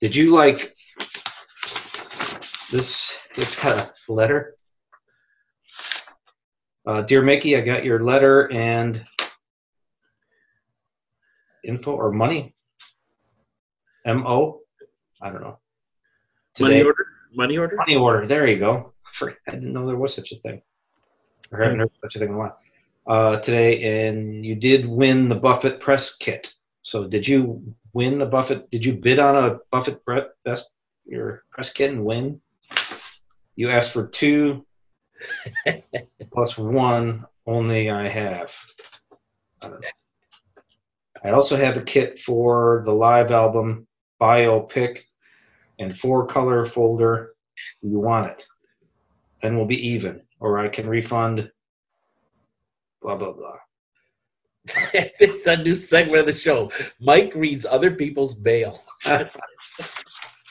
Did 0.00 0.16
you 0.16 0.32
like 0.32 0.72
this? 2.70 3.19
It's 3.36 3.60
got 3.60 3.78
a 4.08 4.12
letter. 4.12 4.56
Uh, 6.84 7.02
Dear 7.02 7.22
Mickey, 7.22 7.56
I 7.56 7.60
got 7.60 7.84
your 7.84 8.02
letter 8.02 8.50
and 8.52 9.04
info 11.64 11.92
or 11.92 12.10
money. 12.10 12.54
M 14.04 14.26
O. 14.26 14.60
I 15.22 15.30
don't 15.30 15.42
know. 15.42 15.58
Money 16.58 16.82
order? 16.82 17.06
Money 17.32 17.58
order? 17.58 17.76
Money 17.76 17.96
order. 17.96 18.26
There 18.26 18.46
you 18.46 18.58
go. 18.58 18.92
I 19.20 19.34
didn't 19.52 19.72
know 19.72 19.86
there 19.86 19.96
was 19.96 20.14
such 20.14 20.32
a 20.32 20.36
thing. 20.36 20.62
Or 21.52 21.62
haven't 21.62 21.78
heard 21.78 21.90
such 22.02 22.16
a 22.16 22.18
thing 22.18 22.28
in 22.30 22.34
a 22.34 22.38
while. 22.38 22.58
Uh, 23.06 23.38
today, 23.40 24.08
and 24.08 24.44
you 24.44 24.54
did 24.54 24.86
win 24.86 25.28
the 25.28 25.34
Buffett 25.34 25.80
press 25.80 26.14
kit. 26.16 26.52
So, 26.82 27.06
did 27.06 27.26
you 27.28 27.74
win 27.92 28.18
the 28.18 28.26
Buffett? 28.26 28.70
Did 28.70 28.84
you 28.84 28.94
bid 28.94 29.18
on 29.18 29.36
a 29.36 29.58
Buffett 29.70 30.02
best 30.44 30.70
your 31.06 31.44
press 31.50 31.70
kit 31.70 31.90
and 31.92 32.04
win? 32.04 32.40
You 33.56 33.70
asked 33.70 33.92
for 33.92 34.06
two 34.06 34.64
plus 36.32 36.56
one. 36.56 37.24
Only 37.46 37.90
I 37.90 38.06
have. 38.08 38.54
I. 39.62 39.70
I 41.22 41.30
also 41.30 41.56
have 41.56 41.76
a 41.76 41.82
kit 41.82 42.18
for 42.18 42.82
the 42.86 42.94
live 42.94 43.30
album 43.30 43.86
biopic 44.20 45.00
and 45.78 45.98
four 45.98 46.26
color 46.26 46.64
folder. 46.64 47.34
You 47.82 47.98
want 47.98 48.30
it? 48.30 48.46
Then 49.42 49.56
we'll 49.56 49.66
be 49.66 49.88
even, 49.88 50.22
or 50.38 50.58
I 50.58 50.68
can 50.68 50.88
refund. 50.88 51.50
Blah 53.02 53.16
blah 53.16 53.32
blah. 53.32 53.56
it's 54.94 55.46
a 55.46 55.62
new 55.62 55.74
segment 55.74 56.20
of 56.20 56.26
the 56.26 56.32
show. 56.32 56.70
Mike 57.00 57.32
reads 57.34 57.66
other 57.66 57.90
people's 57.90 58.38
mail. 58.38 58.78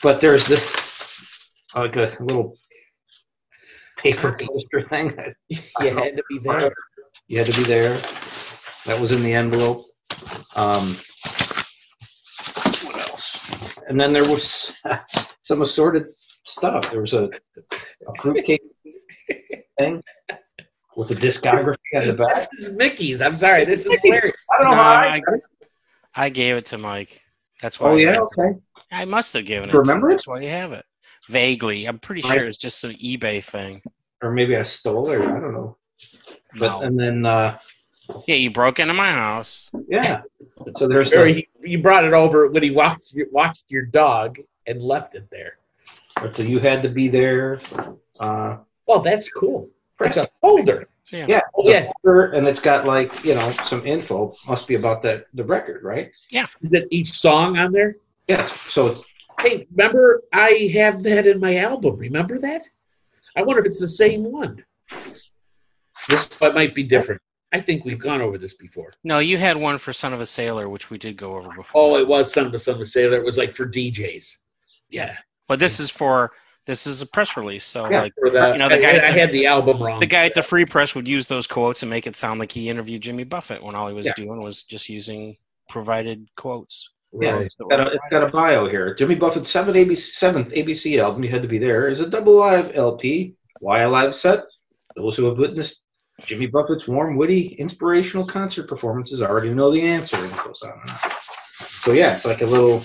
But 0.02 0.22
there's 0.22 0.46
the 0.46 0.56
oh, 1.74 1.82
like 1.82 1.96
a 1.96 2.16
little 2.20 2.56
paper 4.02 4.32
poster 4.40 4.82
thing. 4.82 5.16
you 5.48 5.58
had 5.80 6.16
to 6.16 6.22
be 6.28 6.38
there. 6.38 6.72
You 7.28 7.38
had 7.38 7.46
to 7.48 7.56
be 7.56 7.64
there. 7.64 8.00
That 8.86 8.98
was 8.98 9.12
in 9.12 9.22
the 9.22 9.32
envelope. 9.32 9.84
Um, 10.56 10.96
what 12.84 13.08
else? 13.10 13.38
And 13.88 14.00
then 14.00 14.12
there 14.12 14.24
was 14.28 14.72
some 15.42 15.62
assorted 15.62 16.06
stuff. 16.44 16.90
There 16.90 17.00
was 17.00 17.12
a, 17.14 17.30
a 18.08 18.14
fruitcake 18.20 18.62
thing 19.78 20.02
with 20.96 21.10
a 21.10 21.14
discography 21.14 21.76
on 21.94 22.06
the 22.06 22.14
back. 22.14 22.34
This 22.52 22.66
is 22.66 22.76
Mickey's. 22.76 23.20
I'm 23.20 23.36
sorry. 23.36 23.64
This 23.64 23.86
is 23.86 23.96
hilarious. 24.02 24.34
I 24.52 24.62
don't 24.62 24.70
know 24.72 24.76
No, 24.76 24.82
how 24.82 24.92
I. 24.94 25.16
I- 25.16 25.20
I 26.12 26.28
gave 26.28 26.56
it 26.56 26.66
to 26.66 26.78
Mike. 26.78 27.22
That's 27.62 27.78
why. 27.78 27.90
Oh 27.90 27.94
I 27.94 27.98
yeah, 27.98 28.12
gave 28.14 28.16
it 28.22 28.22
okay. 28.36 28.58
I 28.90 29.04
must 29.04 29.32
have 29.34 29.46
given 29.46 29.70
it. 29.70 29.74
Remember 29.74 30.08
to 30.08 30.10
it? 30.10 30.14
him. 30.14 30.16
That's 30.16 30.26
why 30.26 30.40
you 30.40 30.48
have 30.48 30.72
it. 30.72 30.84
Vaguely, 31.30 31.86
I'm 31.86 31.98
pretty 31.98 32.22
Right. 32.22 32.38
sure 32.38 32.46
it's 32.46 32.56
just 32.56 32.82
an 32.84 32.92
eBay 32.94 33.42
thing. 33.42 33.82
Or 34.22 34.32
maybe 34.32 34.56
I 34.56 34.64
stole 34.64 35.10
it. 35.10 35.20
I 35.20 35.24
don't 35.40 35.52
know. 35.52 35.76
But 36.58 36.66
No. 36.66 36.80
and 36.82 36.98
then 36.98 37.24
uh, 37.24 37.58
Yeah, 38.26 38.34
you 38.34 38.50
broke 38.50 38.80
into 38.80 38.94
my 38.94 39.12
house. 39.12 39.70
yeah. 39.88 40.22
So 40.76 40.88
there's 40.88 41.12
Or 41.12 41.24
the, 41.26 41.32
he, 41.34 41.48
you 41.62 41.80
brought 41.80 42.04
it 42.04 42.12
over 42.12 42.48
when 42.48 42.62
he 42.62 42.70
watched 42.72 43.14
your, 43.14 43.28
watched 43.30 43.70
your 43.70 43.82
dog 43.86 44.38
and 44.66 44.82
left 44.82 45.14
it 45.14 45.28
there. 45.30 45.58
so 46.34 46.42
you 46.42 46.58
had 46.58 46.82
to 46.82 46.88
be 46.88 47.08
there. 47.08 47.60
Uh, 48.18 48.56
Well, 48.86 49.00
that's 49.00 49.30
cool. 49.30 49.70
It's 50.00 50.16
a 50.16 50.26
folder. 50.40 50.88
Yeah. 51.12 51.26
yeah, 51.28 51.40
Oh, 51.56 51.68
yeah. 51.68 51.90
and 52.36 52.46
it's 52.46 52.60
got 52.60 52.86
like 52.86 53.24
you 53.24 53.34
know 53.34 53.52
some 53.64 53.84
info. 53.86 54.34
Must 54.46 54.66
be 54.68 54.76
about 54.76 55.02
that 55.02 55.26
the 55.34 55.44
record, 55.44 55.82
right? 55.82 56.12
Yeah. 56.30 56.46
Is 56.62 56.72
it 56.72 56.86
each 56.90 57.10
song 57.12 57.58
on 57.58 57.72
there? 57.72 57.96
Yes. 58.28 58.52
So 58.68 58.86
it's 58.88 59.02
Hey, 59.42 59.66
remember 59.74 60.22
I 60.32 60.70
have 60.74 61.02
that 61.04 61.26
in 61.26 61.40
my 61.40 61.56
album. 61.56 61.96
Remember 61.96 62.38
that? 62.38 62.62
I 63.36 63.42
wonder 63.42 63.60
if 63.60 63.66
it's 63.66 63.80
the 63.80 63.88
same 63.88 64.24
one. 64.24 64.64
This 66.08 66.40
might 66.40 66.74
be 66.74 66.82
different. 66.82 67.20
I 67.52 67.60
think 67.60 67.84
we've 67.84 67.98
gone 67.98 68.20
over 68.20 68.38
this 68.38 68.54
before. 68.54 68.92
No, 69.04 69.18
you 69.18 69.36
had 69.36 69.56
one 69.56 69.78
for 69.78 69.92
Son 69.92 70.12
of 70.12 70.20
a 70.20 70.26
Sailor, 70.26 70.68
which 70.68 70.88
we 70.88 70.98
did 70.98 71.16
go 71.16 71.36
over 71.36 71.48
before. 71.48 71.66
Oh, 71.74 71.96
it 71.96 72.06
was 72.06 72.32
Son 72.32 72.46
of 72.46 72.54
a 72.54 72.58
Son 72.58 72.76
of 72.76 72.80
a 72.80 72.84
Sailor. 72.86 73.16
It 73.18 73.24
was 73.24 73.36
like 73.38 73.52
for 73.52 73.66
DJs. 73.66 74.36
Yeah. 74.88 75.16
But 75.48 75.58
this 75.58 75.80
is 75.80 75.90
for 75.90 76.30
this 76.66 76.86
is 76.86 77.02
a 77.02 77.06
press 77.06 77.36
release, 77.36 77.64
so 77.64 77.90
Yeah. 77.90 78.02
like 78.02 78.12
For 78.20 78.30
the, 78.30 78.52
You 78.52 78.58
know, 78.58 78.68
the 78.68 78.76
I, 78.86 78.92
guy- 78.92 79.08
I 79.08 79.10
had 79.18 79.32
the 79.32 79.46
album 79.46 79.82
wrong. 79.82 79.98
the 79.98 80.06
guy 80.06 80.26
at 80.26 80.34
the 80.34 80.42
Free 80.42 80.64
Press 80.64 80.94
would 80.94 81.08
use 81.08 81.26
those 81.26 81.46
quotes 81.46 81.82
and 81.82 81.90
make 81.90 82.06
it 82.06 82.14
sound 82.14 82.38
like 82.38 82.52
he 82.52 82.68
interviewed 82.68 83.02
Jimmy 83.02 83.24
Buffett 83.24 83.62
when 83.62 83.74
all 83.74 83.88
he 83.88 83.94
was 83.94 84.06
Yeah. 84.06 84.12
doing 84.14 84.40
was 84.42 84.62
just 84.62 84.88
using 84.88 85.36
provided 85.68 86.28
quotes. 86.36 86.90
Yeah, 87.12 87.32
Right. 87.32 87.46
it's 87.46 87.56
got, 87.56 87.80
a, 87.80 87.90
it's 87.90 88.04
got 88.10 88.22
a 88.22 88.30
bio 88.30 88.68
here. 88.68 88.94
Jimmy 88.94 89.16
Buffett's 89.16 89.50
seventh 89.50 89.76
ABC, 89.76 89.96
seventh 89.96 90.52
ABC 90.52 91.00
album, 91.02 91.24
you 91.24 91.30
had 91.30 91.42
to 91.42 91.48
be 91.48 91.58
there, 91.58 91.88
is 91.88 92.00
a 92.00 92.08
double 92.08 92.34
live 92.36 92.70
LP. 92.76 93.34
Why 93.60 93.80
a 93.80 93.88
live 93.90 94.14
set? 94.14 94.44
Those 94.96 95.16
who 95.16 95.24
have 95.26 95.36
witnessed 95.38 95.80
Jimmy 96.24 96.46
Buffett's 96.46 96.86
warm, 96.86 97.16
witty, 97.16 97.48
inspirational 97.58 98.26
concert 98.26 98.68
performances 98.68 99.22
already 99.22 99.52
know 99.52 99.72
the 99.72 99.82
answer. 99.82 100.16
And 100.16 100.26
it 100.26 100.44
goes 100.44 100.62
on 100.62 100.72
and 100.82 100.90
on. 100.90 101.10
So 101.82 101.92
yeah, 101.92 102.14
it's 102.14 102.24
like 102.24 102.42
a 102.42 102.46
little, 102.46 102.84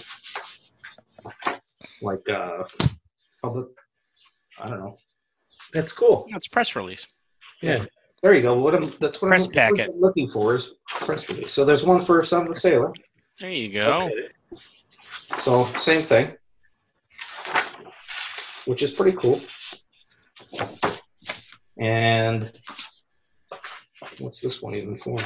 like 2.02 2.28
uh, 2.30 2.64
public. 3.42 3.68
I 4.60 4.70
don't 4.70 4.80
know. 4.80 4.94
That's 5.74 5.92
cool. 5.92 6.26
Yeah, 6.30 6.38
it's 6.38 6.48
press 6.48 6.76
release. 6.76 7.06
Yeah. 7.62 7.86
There 8.24 8.34
you 8.34 8.42
go. 8.42 8.58
What 8.58 8.74
I'm 8.74 8.94
that's 9.00 9.22
what 9.22 9.28
Press 9.30 9.46
I'm 9.48 9.52
packet. 9.52 9.96
looking 9.96 10.30
for 10.32 10.56
is 10.56 10.74
press 10.90 11.28
release. 11.30 11.52
So 11.52 11.64
there's 11.66 11.84
one 11.84 12.04
for 12.04 12.24
Son 12.24 12.44
of 12.46 12.50
a 12.50 12.56
Sailor. 12.56 12.92
There 13.40 13.52
you 13.52 13.74
go. 13.74 14.04
Okay. 14.04 14.30
So 15.40 15.66
same 15.80 16.04
thing, 16.04 16.34
which 18.66 18.82
is 18.82 18.92
pretty 18.92 19.18
cool. 19.18 19.42
And 21.78 22.52
what's 24.20 24.40
this 24.40 24.62
one 24.62 24.76
even 24.76 24.98
for? 24.98 25.20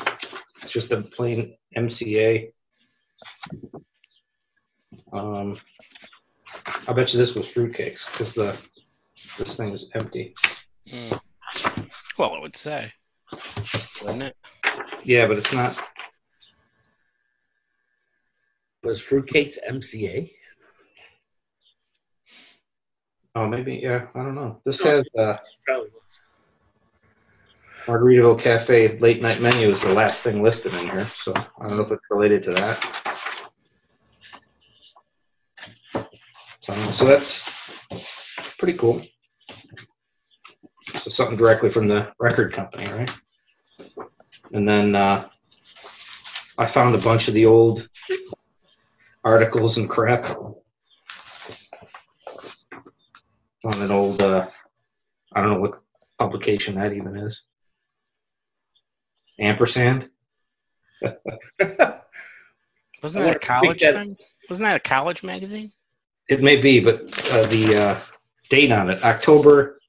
It's 0.62 0.72
just 0.72 0.92
a 0.92 1.02
plain 1.02 1.56
MCA. 1.78 2.52
Um, 5.14 5.60
I 6.88 6.94
bet 6.94 7.14
you 7.14 7.20
this 7.20 7.36
was 7.36 7.48
fruitcakes 7.48 8.06
because 8.12 8.34
the 8.34 8.58
this 9.38 9.56
thing 9.56 9.72
is 9.72 9.90
empty. 9.94 10.34
Mm. 10.92 11.20
Well, 12.18 12.34
I 12.34 12.40
would 12.40 12.56
say, 12.56 12.92
wouldn't 14.02 14.24
it? 14.24 14.36
Yeah, 15.04 15.28
but 15.28 15.38
it's 15.38 15.54
not. 15.54 15.78
Was 18.84 19.02
Fruitcakes 19.02 19.58
MCA? 19.70 20.32
Oh, 23.36 23.48
maybe 23.48 23.80
yeah. 23.84 24.08
I 24.16 24.24
don't 24.24 24.36
know. 24.36 24.62
This 24.66 24.82
has 24.82 25.04
uh, 25.18 25.38
Probably 25.66 25.90
was. 25.90 26.22
Margaritaville 27.86 28.40
Cafe 28.40 28.98
late 29.00 29.22
night 29.22 29.42
menu 29.42 29.70
is 29.70 29.82
the 29.82 29.94
last 29.94 30.22
thing 30.22 30.44
listed 30.44 30.74
in 30.74 30.86
here, 30.90 31.12
so 31.24 31.34
I 31.36 31.68
don't 31.68 31.78
know 31.78 31.84
if 31.84 31.92
it's 31.92 32.04
related 32.10 32.44
to 32.44 32.52
that. 32.52 33.30
So, 36.60 36.74
so 36.92 37.06
that's 37.06 37.50
pretty 38.58 38.78
cool. 38.78 39.02
So 41.02 41.10
something 41.10 41.38
directly 41.38 41.70
from 41.70 41.88
the 41.88 42.12
record 42.20 42.54
company, 42.54 42.88
right? 42.88 43.12
And 44.52 44.68
then 44.68 44.96
uh, 44.96 45.28
I 46.58 46.66
found 46.66 46.96
a 46.96 47.00
bunch 47.00 47.28
of 47.28 47.34
the 47.34 47.46
old 47.46 47.88
articles 49.24 49.78
and 49.78 49.90
crap. 49.90 50.30
On 53.66 53.82
an 53.82 53.92
old, 53.92 54.22
uh, 54.22 54.48
I 55.34 55.42
don't 55.42 55.54
know 55.54 55.60
what 55.60 55.82
publication 56.18 56.76
that 56.76 56.94
even 56.94 57.18
is. 57.18 57.44
Ampersand. 59.40 60.10
Wasn't 61.02 63.26
that 63.26 63.36
a 63.36 63.40
college 63.40 63.82
that- 63.82 63.96
thing? 63.96 64.18
Wasn't 64.50 64.66
that 64.66 64.78
a 64.78 64.80
college 64.80 65.24
magazine? 65.24 65.72
It 66.28 66.42
may 66.42 66.58
be, 66.58 66.80
but 66.80 67.02
uh, 67.32 67.46
the 67.48 67.76
uh, 67.76 68.02
date 68.50 68.72
on 68.72 68.90
it, 68.90 69.04
October 69.04 69.80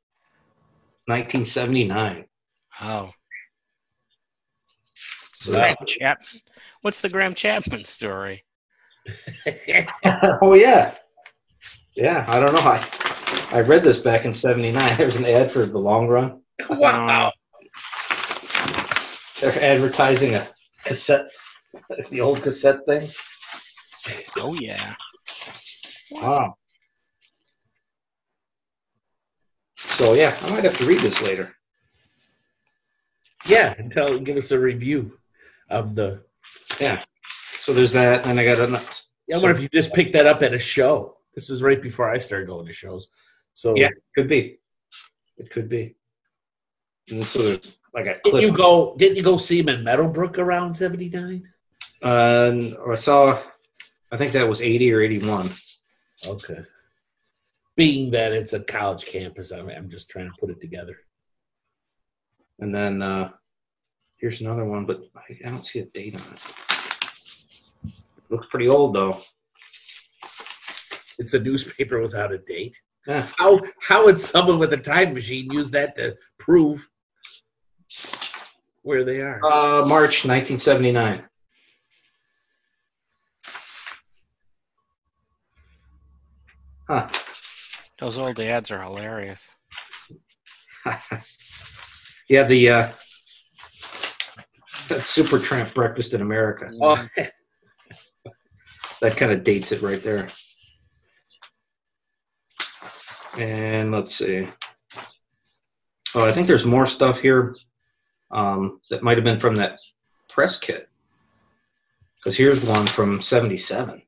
1979. 1.06 2.24
Oh, 2.82 3.10
So 5.34 5.52
that, 5.52 5.76
Graham 5.78 5.86
Chapman. 5.98 6.40
What's 6.82 7.00
the 7.00 7.08
Graham 7.08 7.34
Chapman 7.34 7.84
story? 7.84 8.44
oh 10.42 10.54
yeah, 10.54 10.94
yeah. 11.94 12.24
I 12.28 12.40
don't 12.40 12.54
know. 12.54 12.60
I 12.60 12.86
I 13.52 13.60
read 13.60 13.82
this 13.82 13.98
back 13.98 14.24
in 14.24 14.34
'79. 14.34 14.96
There 14.96 15.06
was 15.06 15.16
an 15.16 15.24
ad 15.24 15.50
for 15.50 15.66
the 15.66 15.78
long 15.78 16.08
run. 16.08 16.42
wow. 16.68 17.28
Uh, 17.28 17.30
they're 19.40 19.62
advertising 19.62 20.34
a 20.34 20.48
cassette, 20.84 21.30
the 22.10 22.20
old 22.20 22.42
cassette 22.42 22.84
thing. 22.86 23.08
Oh 24.36 24.54
yeah. 24.60 24.94
Wow. 26.10 26.56
So 29.76 30.14
yeah, 30.14 30.38
I 30.42 30.50
might 30.50 30.64
have 30.64 30.78
to 30.78 30.86
read 30.86 31.00
this 31.00 31.20
later. 31.22 31.54
Yeah, 33.46 33.74
and 33.78 33.90
tell 33.90 34.18
give 34.18 34.36
us 34.36 34.50
a 34.50 34.58
review 34.58 35.18
of 35.68 35.94
the. 35.94 36.22
Yeah. 36.78 37.02
So 37.60 37.74
there's 37.74 37.92
that, 37.92 38.26
and 38.26 38.40
I 38.40 38.44
got 38.44 38.58
a. 38.58 38.64
I 38.64 39.36
wonder 39.36 39.50
if 39.50 39.60
you 39.60 39.68
just 39.68 39.92
picked 39.92 40.14
that 40.14 40.26
up 40.26 40.42
at 40.42 40.54
a 40.54 40.58
show. 40.58 41.18
This 41.34 41.50
is 41.50 41.62
right 41.62 41.80
before 41.80 42.10
I 42.10 42.18
started 42.18 42.48
going 42.48 42.66
to 42.66 42.72
shows. 42.72 43.08
So 43.54 43.74
Yeah, 43.76 43.90
could 44.14 44.28
be. 44.28 44.58
It 45.36 45.50
could 45.50 45.68
be. 45.68 45.94
And 47.10 47.24
so 47.24 47.42
there's 47.42 47.76
like 47.92 48.06
a 48.06 48.16
didn't 48.24 48.40
you 48.40 48.52
go? 48.52 48.94
Didn't 48.96 49.16
you 49.16 49.22
go 49.22 49.36
see 49.36 49.60
him 49.60 49.68
in 49.68 49.84
Meadowbrook 49.84 50.38
around 50.38 50.72
seventy 50.72 51.10
nine? 51.10 51.48
Uh, 52.02 52.70
I 52.88 52.94
saw, 52.94 53.38
I 54.10 54.16
think 54.16 54.32
that 54.32 54.48
was 54.48 54.62
80 54.62 54.92
or 54.92 55.02
81. 55.02 55.50
Okay. 56.26 56.60
Being 57.76 58.10
that 58.12 58.32
it's 58.32 58.54
a 58.54 58.60
college 58.60 59.04
campus, 59.04 59.52
I'm, 59.52 59.68
I'm 59.68 59.90
just 59.90 60.08
trying 60.08 60.26
to 60.26 60.40
put 60.40 60.48
it 60.48 60.62
together. 60.62 60.96
And 62.58 62.74
then 62.74 63.02
uh, 63.02 63.30
here's 64.16 64.40
another 64.40 64.64
one, 64.64 64.86
but 64.86 65.02
I, 65.14 65.46
I 65.46 65.50
don't 65.50 65.64
see 65.64 65.80
a 65.80 65.84
date 65.86 66.14
on 66.14 66.22
it. 66.22 66.79
Looks 68.30 68.46
pretty 68.50 68.68
old 68.68 68.94
though. 68.94 69.20
It's 71.18 71.34
a 71.34 71.38
newspaper 71.38 72.00
without 72.00 72.32
a 72.32 72.38
date. 72.38 72.78
Yeah. 73.06 73.26
How 73.36 73.60
how 73.80 74.04
would 74.04 74.18
someone 74.18 74.58
with 74.58 74.72
a 74.72 74.76
time 74.76 75.14
machine 75.14 75.50
use 75.50 75.70
that 75.72 75.96
to 75.96 76.16
prove 76.38 76.88
where 78.82 79.04
they 79.04 79.20
are? 79.20 79.44
Uh, 79.44 79.86
March 79.86 80.24
1979. 80.24 81.24
Huh. 86.86 87.08
Those 87.98 88.18
old 88.18 88.38
ads 88.40 88.70
are 88.70 88.82
hilarious. 88.82 89.54
yeah, 92.28 92.44
the 92.44 92.70
uh, 92.70 92.90
that 94.88 95.00
Supertramp 95.00 95.74
Breakfast 95.74 96.14
in 96.14 96.20
America. 96.20 96.72
Oh, 96.80 97.06
That 99.00 99.16
kind 99.16 99.32
of 99.32 99.44
dates 99.44 99.72
it 99.72 99.82
right 99.82 100.02
there. 100.02 100.28
And 103.38 103.90
let's 103.90 104.14
see. 104.14 104.48
Oh, 106.14 106.26
I 106.26 106.32
think 106.32 106.46
there's 106.46 106.64
more 106.64 106.86
stuff 106.86 107.20
here 107.20 107.54
um, 108.30 108.80
that 108.90 109.02
might 109.02 109.16
have 109.16 109.24
been 109.24 109.40
from 109.40 109.56
that 109.56 109.78
press 110.28 110.56
kit. 110.56 110.88
Because 112.16 112.36
here's 112.36 112.62
one 112.62 112.86
from 112.86 113.22
77. 113.22 114.02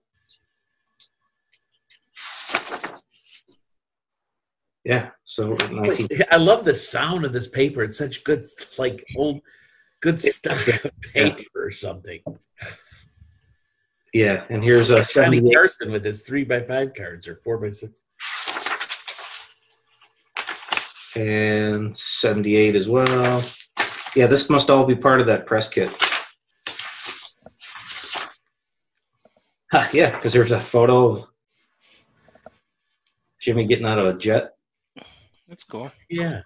Yeah, 4.84 5.10
so 5.24 5.54
19, 5.54 6.08
I 6.30 6.36
love 6.36 6.64
the 6.64 6.74
sound 6.74 7.24
of 7.24 7.32
this 7.32 7.46
paper. 7.46 7.84
It's 7.84 7.96
such 7.96 8.24
good, 8.24 8.44
like 8.78 9.04
old, 9.16 9.40
good 10.00 10.20
stuff 10.20 10.66
of 10.84 10.90
paper 11.14 11.46
or 11.54 11.70
something. 11.70 12.20
Yeah, 14.12 14.44
and 14.50 14.62
here's 14.62 14.90
a 14.90 15.04
Johnny 15.04 15.38
78. 15.38 15.54
Carson 15.54 15.92
with 15.92 16.04
his 16.04 16.22
three 16.22 16.44
by 16.44 16.60
five 16.62 16.94
cards 16.94 17.26
or 17.28 17.36
four 17.36 17.58
by 17.58 17.70
six. 17.70 17.92
and 21.14 21.96
78 21.96 22.74
as 22.74 22.88
well. 22.88 23.42
Yeah, 24.14 24.26
this 24.26 24.48
must 24.48 24.70
all 24.70 24.84
be 24.84 24.94
part 24.94 25.20
of 25.20 25.26
that 25.26 25.46
press 25.46 25.68
kit. 25.68 25.90
Huh, 29.70 29.88
yeah, 29.92 30.10
because 30.10 30.32
there's 30.32 30.50
a 30.50 30.60
photo 30.60 31.12
of 31.12 31.24
Jimmy 33.40 33.66
getting 33.66 33.86
out 33.86 33.98
of 33.98 34.06
a 34.06 34.18
jet, 34.18 34.52
That's 35.48 35.64
cool. 35.64 35.90
Yeah, 36.10 36.42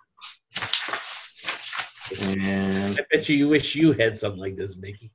and 2.21 2.99
I 2.99 3.05
bet 3.11 3.29
you 3.29 3.37
you 3.37 3.49
wish 3.49 3.75
you 3.75 3.93
had 3.93 4.17
something 4.17 4.41
like 4.41 4.57
this, 4.57 4.77
Mickey. 4.77 5.11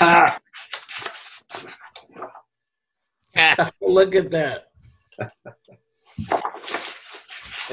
Ah, 0.00 0.38
Ah, 3.36 3.70
Look 3.80 4.14
at 4.14 4.30
that. 4.32 4.68
and 5.18 5.30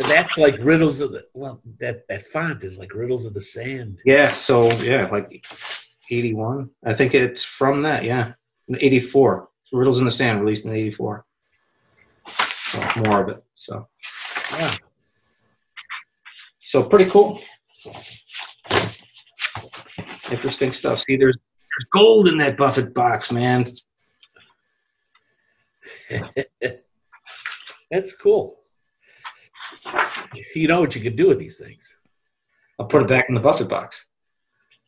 that's 0.05 0.37
like 0.37 0.57
riddles 0.59 0.99
of 1.01 1.11
the 1.11 1.25
well, 1.33 1.61
that 1.79 2.07
that 2.07 2.23
font 2.23 2.63
is 2.63 2.77
like 2.77 2.93
riddles 2.93 3.25
of 3.25 3.33
the 3.33 3.41
sand. 3.41 3.99
Yeah, 4.05 4.31
so 4.31 4.71
yeah, 4.79 5.09
like 5.11 5.45
81. 6.11 6.69
I 6.85 6.93
think 6.93 7.15
it's 7.15 7.43
from 7.43 7.81
that, 7.83 8.03
yeah. 8.03 8.33
84. 8.77 9.47
Riddles 9.71 9.99
in 9.99 10.05
the 10.05 10.11
Sand, 10.11 10.41
released 10.41 10.65
in 10.65 10.71
84. 10.71 11.25
So 12.71 12.87
more 12.97 13.21
of 13.23 13.29
it. 13.29 13.43
So 13.55 13.87
Yeah. 14.51 14.73
so 16.61 16.83
pretty 16.83 17.09
cool. 17.09 17.39
Interesting 20.31 20.71
stuff. 20.73 20.99
See, 21.01 21.17
there's 21.17 21.37
there's 21.77 21.87
gold 21.91 22.27
in 22.27 22.37
that 22.37 22.57
Buffett 22.57 22.93
box, 22.93 23.31
man. 23.31 23.65
That's 27.91 28.15
cool. 28.15 28.59
You 30.53 30.67
know 30.67 30.79
what 30.81 30.95
you 30.95 31.01
can 31.01 31.15
do 31.15 31.27
with 31.27 31.39
these 31.39 31.59
things. 31.59 31.95
I'll 32.79 32.87
put 32.87 33.03
it 33.03 33.09
back 33.09 33.25
in 33.29 33.35
the 33.35 33.41
Buffett 33.41 33.69
box. 33.69 34.05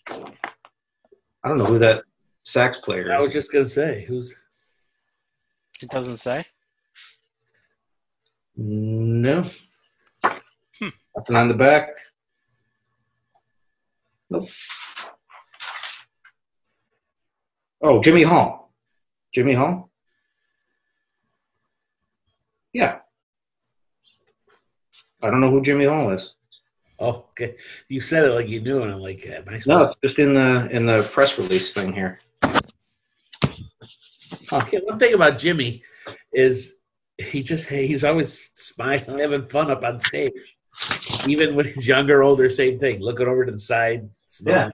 I 0.09 1.49
don't 1.49 1.57
know 1.57 1.65
who 1.65 1.79
that 1.79 2.03
sax 2.43 2.77
player 2.79 3.11
I 3.11 3.19
is. 3.19 3.25
was 3.25 3.33
just 3.33 3.51
gonna 3.51 3.67
say, 3.67 4.05
who's 4.07 4.33
It 5.81 5.89
doesn't 5.89 6.17
say. 6.17 6.45
No. 8.55 9.43
Hmm. 10.23 10.89
Nothing 11.15 11.35
on 11.35 11.47
the 11.47 11.53
back. 11.53 11.89
Nope. 14.29 14.47
Oh, 17.82 18.01
Jimmy 18.01 18.23
Hall. 18.23 18.73
Jimmy 19.34 19.53
Hall? 19.53 19.89
Yeah. 22.73 22.99
I 25.21 25.30
don't 25.30 25.41
know 25.41 25.51
who 25.51 25.61
Jimmy 25.61 25.86
Hall 25.86 26.09
is. 26.11 26.36
oh, 26.99 27.25
okay. 27.32 27.55
You 27.89 28.01
said 28.01 28.25
it 28.25 28.32
like 28.32 28.47
you 28.47 28.61
knew, 28.61 28.82
and 28.84 28.91
I'm 28.91 28.99
like, 28.99 29.25
am 29.25 29.45
I 29.47 29.59
No, 29.65 29.82
it's 29.82 29.95
just 30.03 30.19
in 30.19 30.34
the 30.34 30.67
in 30.71 30.86
the 30.86 31.03
press 31.11 31.38
release 31.38 31.73
thing 31.73 31.93
here. 31.93 32.19
Okay, 34.51 34.80
one 34.84 34.97
thing 34.99 35.13
about 35.13 35.38
Jimmy 35.39 35.84
is 36.34 36.80
he 37.17 37.41
just 37.41 37.69
he's 37.69 38.03
always 38.03 38.49
smiling, 38.53 39.19
having 39.19 39.45
fun 39.45 39.71
up 39.71 39.84
on 39.84 39.99
stage. 39.99 40.57
Even 41.28 41.55
when 41.55 41.65
he's 41.65 41.88
younger, 41.88 42.21
older, 42.23 42.49
same 42.49 42.80
thing. 42.80 43.01
Looking 43.01 43.28
over 43.28 43.45
to 43.45 43.51
the 43.51 43.59
side, 43.59 44.09
smiling. 44.28 44.71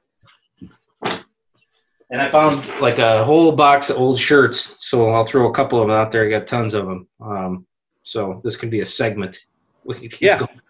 And 2.14 2.22
I 2.22 2.30
found 2.30 2.68
like 2.80 2.99
a 2.99 3.24
whole 3.26 3.51
box 3.51 3.89
of 3.89 3.97
old 3.97 4.20
shirts, 4.20 4.76
so 4.80 5.09
I'll 5.09 5.24
throw 5.26 5.49
a 5.49 5.53
couple 5.53 5.82
of 5.82 5.88
them 5.88 5.97
out 5.97 6.11
there. 6.11 6.24
I 6.24 6.30
got 6.30 6.45
tons 6.45 6.76
of 6.76 6.86
them. 6.86 7.07
Um, 7.20 7.66
so 8.03 8.39
this 8.43 8.55
can 8.55 8.70
be 8.70 8.82
a 8.82 8.86
segment. 8.86 9.39
We 9.84 9.95
can 9.95 10.03
keep 10.09 10.22
Yeah. 10.22 10.38
going. 10.38 10.61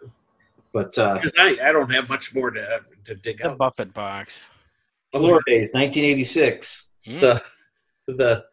But 0.73 0.97
uh, 0.97 1.15
Because 1.15 1.33
I, 1.37 1.57
I 1.61 1.73
don't 1.73 1.91
have 1.91 2.07
much 2.07 2.33
more 2.33 2.49
to 2.49 2.79
to 3.05 3.15
dig 3.15 3.39
The 3.39 3.49
out. 3.49 3.57
Buffett 3.57 3.93
box. 3.93 4.49
Floridays, 5.11 5.69
1986. 5.73 6.85
Hmm. 7.05 7.19
The 7.19 7.43
the 8.07 8.45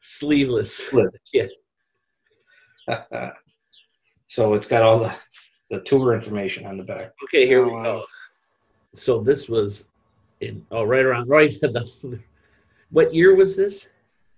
sleeveless. 0.00 0.80
Flip. 0.80 1.14
Yeah. 1.32 1.46
so 4.26 4.54
it's 4.54 4.66
got 4.66 4.82
all 4.82 4.98
the, 4.98 5.14
the 5.70 5.80
tour 5.82 6.12
information 6.12 6.66
on 6.66 6.76
the 6.76 6.82
back. 6.82 7.12
Okay, 7.24 7.46
here 7.46 7.64
we 7.64 7.70
Oh, 7.70 7.82
go. 7.82 8.04
So 8.96 9.22
this 9.22 9.48
was 9.48 9.86
in 10.40 10.64
oh 10.70 10.82
right 10.84 11.04
around 11.04 11.28
right 11.28 11.52
the 11.60 12.20
what 12.90 13.14
year 13.14 13.34
was 13.34 13.56
this? 13.56 13.88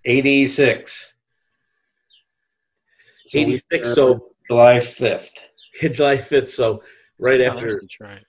86. 0.04 1.12
So 3.26 3.38
86, 3.38 3.94
So 3.94 4.32
July 4.48 4.78
5th. 4.78 5.30
July 5.92 6.16
fifth. 6.18 6.48
So 6.48 6.82
right 7.18 7.40
Oh, 7.40 7.44
after 7.44 7.66
there's 7.66 7.80
Detroit. 7.80 8.24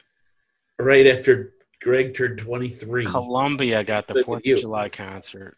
right 0.77 1.07
after 1.07 1.53
Greg 1.81 2.13
turned 2.15 2.39
twenty 2.39 2.69
three. 2.69 3.05
Columbia 3.05 3.83
got 3.83 4.07
the 4.07 4.21
Fourth 4.23 4.45
of 4.45 4.57
July 4.57 4.89
concert, 4.89 5.55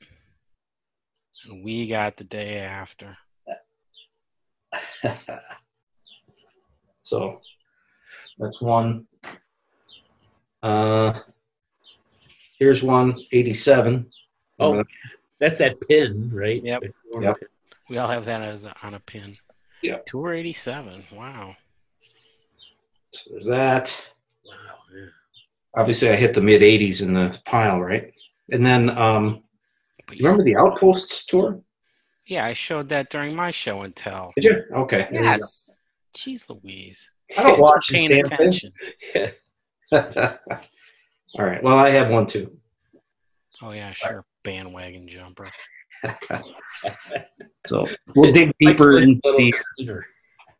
and 1.49 1.63
we 1.63 1.87
got 1.87 2.17
the 2.17 2.23
day 2.23 2.59
after. 2.59 3.17
so 7.01 7.41
that's 8.37 8.61
one. 8.61 9.07
Uh, 10.61 11.19
here's 12.61 12.83
one, 12.83 13.19
87. 13.31 14.05
Oh, 14.59 14.83
that's 15.39 15.57
that 15.57 15.81
pin, 15.87 16.29
right? 16.31 16.63
Yep. 16.63 16.83
Yep. 17.19 17.37
We 17.89 17.97
all 17.97 18.07
have 18.07 18.25
that 18.25 18.43
as 18.43 18.65
a, 18.65 18.75
on 18.83 18.93
a 18.93 18.99
pin. 18.99 19.35
Yeah. 19.81 19.97
Tour 20.05 20.31
87. 20.31 21.03
Wow. 21.11 21.55
So 23.13 23.31
there's 23.31 23.47
that. 23.47 24.05
Wow. 24.45 24.53
Yeah. 24.95 25.05
Obviously, 25.75 26.09
I 26.11 26.15
hit 26.15 26.35
the 26.35 26.41
mid 26.41 26.61
80s 26.61 27.01
in 27.01 27.13
the 27.13 27.35
pile, 27.45 27.81
right? 27.81 28.13
And 28.51 28.63
then, 28.63 28.95
um, 28.95 29.41
But 30.05 30.17
you 30.19 30.25
remember 30.25 30.43
the 30.43 30.57
Outposts 30.57 31.25
tour? 31.25 31.59
Yeah, 32.27 32.45
I 32.45 32.53
showed 32.53 32.89
that 32.89 33.09
during 33.09 33.35
my 33.35 33.49
show 33.49 33.81
and 33.81 33.95
tell. 33.95 34.33
Did 34.35 34.43
you? 34.43 34.63
Okay. 34.75 35.07
there 35.09 35.23
you. 35.23 35.29
Yes. 35.29 35.71
Jeez 36.13 36.47
Louise. 36.47 37.09
I 37.39 37.41
don't 37.41 37.59
watch 37.59 37.89
Paying 37.91 38.09
damn 38.09 38.23
thing. 38.25 38.35
attention. 38.35 38.71
All 41.37 41.45
right. 41.45 41.63
Well, 41.63 41.77
I 41.77 41.89
have 41.89 42.09
one 42.09 42.27
too. 42.27 42.57
Oh, 43.61 43.71
yeah, 43.71 43.93
sure. 43.93 44.25
Bandwagon 44.43 45.07
jumper. 45.07 45.51
So 47.67 47.85
we'll 48.15 48.31
dig 48.31 48.51
deeper 48.59 48.97
into 48.97 49.21
the, 49.23 49.53
cleaner. 49.75 50.05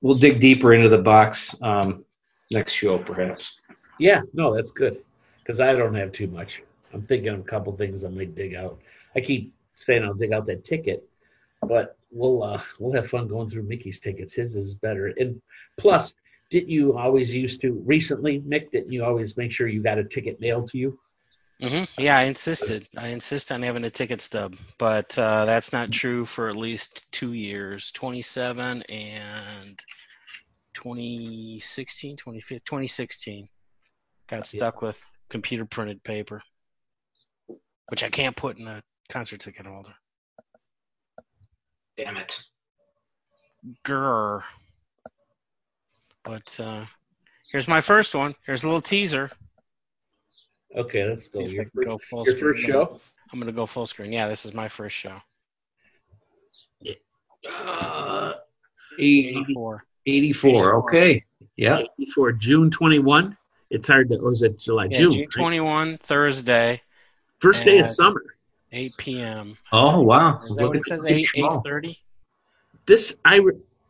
we'll 0.02 0.18
dig 0.18 0.40
deeper 0.40 0.74
into 0.74 0.90
the 0.90 0.98
box 1.00 1.56
um, 1.62 2.06
next 2.52 2.74
show, 2.74 3.00
perhaps. 3.00 3.56
Yeah, 4.00 4.22
no, 4.34 4.54
that's 4.54 4.72
good 4.72 5.04
because 5.40 5.60
I 5.60 5.74
don't 5.74 5.96
have 5.96 6.12
too 6.12 6.28
much. 6.28 6.62
I'm 6.94 7.02
thinking 7.02 7.30
of 7.30 7.40
a 7.40 7.44
couple 7.44 7.76
things 7.76 8.06
I 8.06 8.10
might 8.10 8.36
dig 8.36 8.54
out. 8.54 8.80
I 9.16 9.22
keep 9.22 9.54
saying 9.74 10.04
I'll 10.04 10.14
dig 10.14 10.32
out 10.32 10.46
that 10.48 10.64
ticket, 10.64 11.08
but 11.62 11.98
we'll 12.12 12.44
uh, 12.44 12.62
we'll 12.80 12.94
have 12.94 13.10
fun 13.10 13.28
going 13.28 13.50
through 13.50 13.64
Mickey's 13.64 14.00
tickets. 14.00 14.36
His 14.36 14.56
is 14.56 14.76
better, 14.76 15.08
and 15.18 15.42
plus, 15.78 16.14
didn't 16.52 16.70
you 16.70 16.98
always 16.98 17.34
used 17.34 17.62
to 17.62 17.82
recently, 17.86 18.42
Mick? 18.42 18.72
Didn't 18.72 18.92
you 18.92 19.04
always 19.06 19.38
make 19.38 19.52
sure 19.52 19.68
you 19.68 19.82
got 19.82 19.98
a 19.98 20.04
ticket 20.04 20.40
mailed 20.42 20.68
to 20.70 20.78
you? 20.78 21.00
hmm 21.62 21.86
Yeah, 21.98 22.18
I 22.18 22.24
insisted. 22.24 22.86
I 23.00 23.08
insist 23.08 23.52
on 23.52 23.64
having 23.64 23.86
a 23.86 23.90
ticket 23.90 24.20
stub, 24.20 24.56
but 24.78 25.18
uh, 25.18 25.46
that's 25.46 25.72
not 25.72 25.92
true 25.92 26.26
for 26.26 26.50
at 26.50 26.58
least 26.58 27.10
two 27.14 27.34
years 27.34 27.92
27 27.94 28.84
and 28.90 29.80
2016, 30.74 32.18
2015, 32.18 32.60
2016. 32.66 33.48
Got 34.30 34.46
stuck 34.46 34.82
with 34.82 35.02
computer 35.30 35.66
printed 35.66 36.04
paper, 36.04 36.42
which 37.90 38.04
I 38.04 38.10
can't 38.10 38.36
put 38.36 38.58
in 38.58 38.68
a 38.68 38.84
concert 39.10 39.40
ticket 39.40 39.66
holder. 39.66 39.94
Damn 41.98 42.18
it. 42.18 42.42
Grr. 43.86 44.44
But 46.24 46.60
uh, 46.60 46.86
here's 47.52 47.68
my 47.68 47.82
first 47.82 48.16
one. 48.16 48.36
Here's 48.46 48.64
a 48.64 48.68
little 48.68 48.82
teaser. 48.82 49.30
Okay, 50.76 51.04
let's 51.06 51.28
go. 51.28 51.42
I 51.42 51.46
Your 51.46 51.64
can 51.64 51.72
first, 51.74 51.88
go 51.88 51.98
full 51.98 52.26
your 52.26 52.36
screen. 52.38 52.54
first 52.54 52.68
show. 52.68 53.00
I'm 53.32 53.40
going 53.40 53.52
to 53.52 53.56
go 53.56 53.66
full 53.66 53.86
screen. 53.88 54.12
Yeah, 54.12 54.28
this 54.28 54.46
is 54.46 54.54
my 54.54 54.68
first 54.68 54.96
show. 54.96 55.22
Uh, 57.50 58.34
84. 59.00 59.84
84. 60.06 60.74
Okay. 60.76 61.24
Yeah. 61.56 61.82
For 62.14 62.32
June 62.32 62.70
21. 62.70 63.36
It's 63.70 63.88
hard 63.88 64.10
to, 64.10 64.18
or 64.18 64.34
is 64.34 64.44
it 64.44 64.60
July? 64.60 64.86
Yeah, 64.92 64.98
June. 64.98 65.14
June 65.14 65.20
right? 65.22 65.32
21, 65.38 65.98
Thursday, 65.98 66.82
First 67.40 67.66
day 67.66 67.80
of 67.80 67.90
summer. 67.90 68.22
8 68.72 68.98
p.m. 68.98 69.58
Oh, 69.72 70.02
wow. 70.02 70.42
Is 70.50 70.58
that 70.58 70.68
what 70.68 70.76
it 70.76 70.84
says? 70.84 71.06
8 71.06 71.28
8:30. 71.36 71.98
This 72.86 73.16
I 73.26 73.40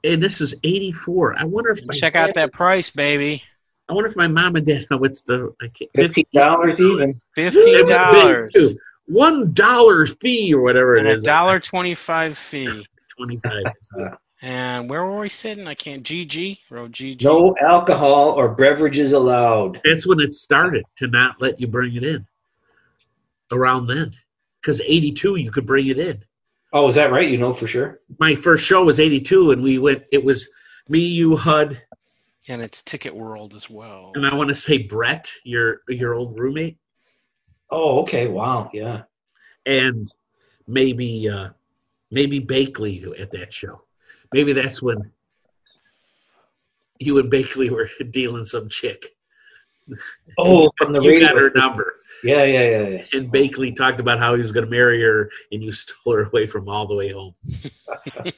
re- 0.04 0.14
and 0.14 0.22
this 0.22 0.42
is 0.42 0.56
84. 0.64 1.40
I 1.40 1.44
wonder 1.46 1.72
if 1.72 1.86
my 1.86 2.00
Check 2.02 2.16
out 2.16 2.34
that 2.36 2.54
price, 2.54 2.90
baby. 2.90 3.44
I 3.90 3.94
wonder 3.94 4.10
if 4.10 4.16
my 4.16 4.28
mom 4.28 4.56
and 4.56 4.66
dad 4.66 4.88
know 4.90 4.98
what's 4.98 5.24
the 5.24 5.54
I 5.62 5.66
$15 5.98 6.80
even. 6.80 7.22
Fifteen 7.36 7.88
dollars 7.90 8.52
One 9.08 9.54
dollar 9.54 10.06
fee 10.06 10.54
or 10.54 10.62
whatever 10.62 10.96
it 10.96 11.10
and 11.10 11.20
a 11.20 11.22
dollar 11.22 11.60
twenty-five 11.60 12.38
fee. 12.38 12.88
Twenty-five. 13.18 13.66
And 14.44 14.90
where 14.90 15.06
were 15.06 15.20
we 15.20 15.30
sitting? 15.30 15.68
I 15.68 15.74
can't. 15.74 16.04
GG 16.04 16.60
road 16.70 16.94
GG. 16.94 17.24
No 17.24 17.56
alcohol 17.62 18.32
or 18.32 18.56
beverages 18.56 19.12
allowed. 19.12 19.82
That's 19.84 20.08
when 20.08 20.20
it 20.20 20.34
started 20.34 20.84
to 20.98 21.08
not 21.08 21.42
let 21.42 21.60
you 21.60 21.68
bring 21.68 21.96
it 21.96 22.04
in. 22.04 22.26
Around 23.52 23.88
then, 23.88 24.16
because 24.62 24.80
eighty-two 24.82 25.36
you 25.36 25.52
could 25.52 25.68
bring 25.68 25.88
it 25.88 26.00
in. 26.00 26.24
Oh, 26.74 26.88
is 26.88 26.96
that 26.96 27.12
right? 27.12 27.30
You 27.30 27.38
know 27.38 27.54
for 27.54 27.68
sure? 27.68 28.00
My 28.20 28.34
first 28.36 28.66
show 28.66 28.84
was 28.84 29.00
eighty-two, 29.00 29.52
and 29.52 29.62
we 29.62 29.78
went. 29.78 30.04
It 30.12 30.24
was 30.24 30.50
me, 30.88 31.00
you, 31.00 31.36
Hud, 31.36 31.82
And 32.48 32.62
it's 32.62 32.82
Ticket 32.82 33.16
World 33.16 33.54
as 33.56 33.70
well. 33.70 34.12
and 34.16 34.26
I 34.26 34.34
want 34.34 34.50
to 34.50 34.56
say 34.56 34.78
Brett, 34.80 35.30
your 35.44 35.82
your 35.90 36.14
old 36.16 36.40
roommate, 36.40 36.78
Oh, 37.70 38.02
okay. 38.02 38.28
Wow. 38.28 38.70
Yeah. 38.74 39.04
and 39.66 40.14
maybe 40.68 41.28
uh 41.30 41.50
maybe 42.10 42.40
Bakley 42.40 43.20
at 43.20 43.32
that 43.32 43.54
show. 43.54 43.82
Maybe 44.34 44.54
that's 44.54 44.82
when 44.82 45.12
you 47.00 47.18
and 47.20 47.32
Bakley 47.32 47.70
were 47.70 47.90
dealing 48.12 48.46
some 48.46 48.70
chick. 48.70 49.06
Oh, 50.38 50.72
from 50.78 50.94
the 50.94 51.02
you 51.02 51.12
radio. 51.12 51.28
got 51.28 51.38
her 51.38 51.52
number. 51.56 51.96
Yeah, 52.24 52.44
yeah, 52.44 52.70
yeah, 52.70 52.88
yeah. 52.88 53.04
And 53.14 53.32
Bakley 53.32 53.76
talked 53.76 54.00
about 54.00 54.20
how 54.20 54.34
he 54.36 54.42
was 54.42 54.52
going 54.52 54.66
to 54.66 54.72
marry 54.72 55.02
her, 55.02 55.30
and 55.52 55.64
you 55.64 55.72
stole 55.72 56.14
her 56.14 56.24
away 56.26 56.48
from 56.48 56.70
all 56.70 56.88
the 56.88 56.96
way 56.96 57.12
home. 57.12 57.34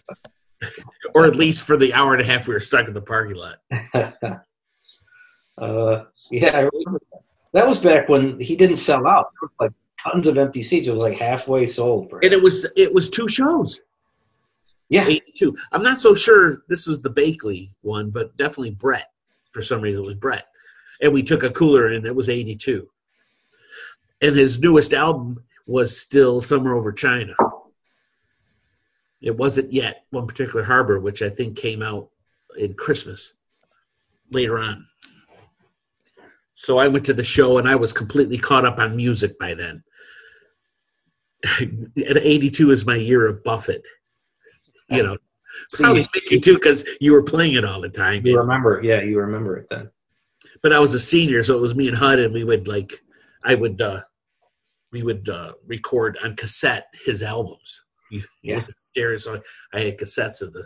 or 1.15 1.25
at 1.25 1.35
least 1.35 1.65
for 1.65 1.77
the 1.77 1.93
hour 1.93 2.13
and 2.13 2.21
a 2.21 2.25
half 2.25 2.47
we 2.47 2.53
were 2.53 2.59
stuck 2.59 2.87
in 2.87 2.93
the 2.93 3.01
parking 3.01 3.35
lot. 3.35 3.57
uh, 5.57 6.03
yeah, 6.31 6.57
I 6.57 6.61
remember 6.61 7.01
that. 7.11 7.21
That 7.53 7.67
was 7.67 7.77
back 7.77 8.09
when 8.09 8.39
he 8.39 8.55
didn't 8.55 8.77
sell 8.77 9.05
out. 9.05 9.31
There 9.39 9.49
was 9.49 9.51
like 9.59 9.71
tons 10.01 10.27
of 10.27 10.37
empty 10.37 10.63
seats. 10.63 10.87
It 10.87 10.91
was 10.91 10.99
like 10.99 11.17
halfway 11.19 11.65
sold. 11.67 12.09
For 12.09 12.19
And 12.23 12.33
it 12.33 12.41
was 12.41 12.65
it 12.75 12.91
was 12.93 13.09
two 13.09 13.27
shows. 13.27 13.81
yeah, 14.89 15.05
82. 15.05 15.55
I'm 15.71 15.83
not 15.83 15.99
so 15.99 16.15
sure 16.15 16.63
this 16.67 16.87
was 16.87 17.01
the 17.01 17.11
Bakley 17.11 17.69
one, 17.81 18.09
but 18.09 18.35
definitely 18.37 18.71
Brett. 18.71 19.11
For 19.51 19.61
some 19.61 19.81
reason, 19.81 20.01
it 20.01 20.07
was 20.07 20.15
Brett. 20.15 20.47
And 21.01 21.13
we 21.13 21.21
took 21.21 21.43
a 21.43 21.49
cooler 21.51 21.87
and 21.87 22.05
it 22.05 22.15
was 22.15 22.29
82. 22.29 22.87
And 24.23 24.37
his 24.37 24.57
newest 24.57 24.93
album 24.93 25.43
was 25.67 25.99
still 25.99 26.39
Somewhere 26.39 26.75
Over 26.75 26.93
China. 26.93 27.33
It 29.21 29.35
wasn't 29.35 29.73
yet 29.73 30.05
One 30.11 30.27
Particular 30.27 30.63
Harbor, 30.63 30.97
which 30.97 31.21
I 31.21 31.29
think 31.29 31.57
came 31.57 31.81
out 31.81 32.09
in 32.57 32.73
Christmas 32.73 33.33
later 34.31 34.59
on. 34.59 34.87
So 36.55 36.79
I 36.79 36.87
went 36.87 37.05
to 37.07 37.13
the 37.13 37.23
show 37.23 37.57
and 37.57 37.67
I 37.67 37.75
was 37.75 37.91
completely 37.91 38.37
caught 38.37 38.63
up 38.63 38.79
on 38.79 38.95
music 38.95 39.37
by 39.37 39.53
then. 39.55 39.83
And 41.59 42.17
82 42.17 42.71
is 42.71 42.85
my 42.85 42.95
year 42.95 43.27
of 43.27 43.43
Buffett. 43.43 43.83
You 44.89 45.03
know, 45.03 45.17
Probably 45.73 46.05
Mickey 46.13 46.39
too, 46.39 46.53
because 46.53 46.85
you 47.01 47.11
were 47.11 47.23
playing 47.23 47.55
it 47.55 47.65
all 47.65 47.81
the 47.81 47.89
time. 47.89 48.25
you 48.25 48.37
remember? 48.39 48.81
Yeah, 48.81 49.01
you 49.01 49.19
remember 49.19 49.57
it 49.57 49.67
then. 49.69 49.89
But 50.61 50.71
I 50.71 50.79
was 50.79 50.93
a 50.93 50.99
senior, 50.99 51.43
so 51.43 51.57
it 51.57 51.61
was 51.61 51.75
me 51.75 51.89
and 51.89 51.97
Hud, 51.97 52.19
and 52.19 52.33
we 52.33 52.45
would 52.45 52.69
like, 52.69 52.93
I 53.43 53.55
would, 53.55 53.81
uh 53.81 54.03
we 54.93 55.03
would 55.03 55.27
uh 55.27 55.53
record 55.65 56.17
on 56.23 56.35
cassette 56.35 56.85
his 57.05 57.21
albums. 57.23 57.83
You- 58.11 58.23
Yeah. 58.43 58.63
stereo, 58.77 59.17
so 59.17 59.41
I 59.73 59.79
had 59.81 59.97
cassettes 59.97 60.41
of 60.41 60.53
the. 60.53 60.65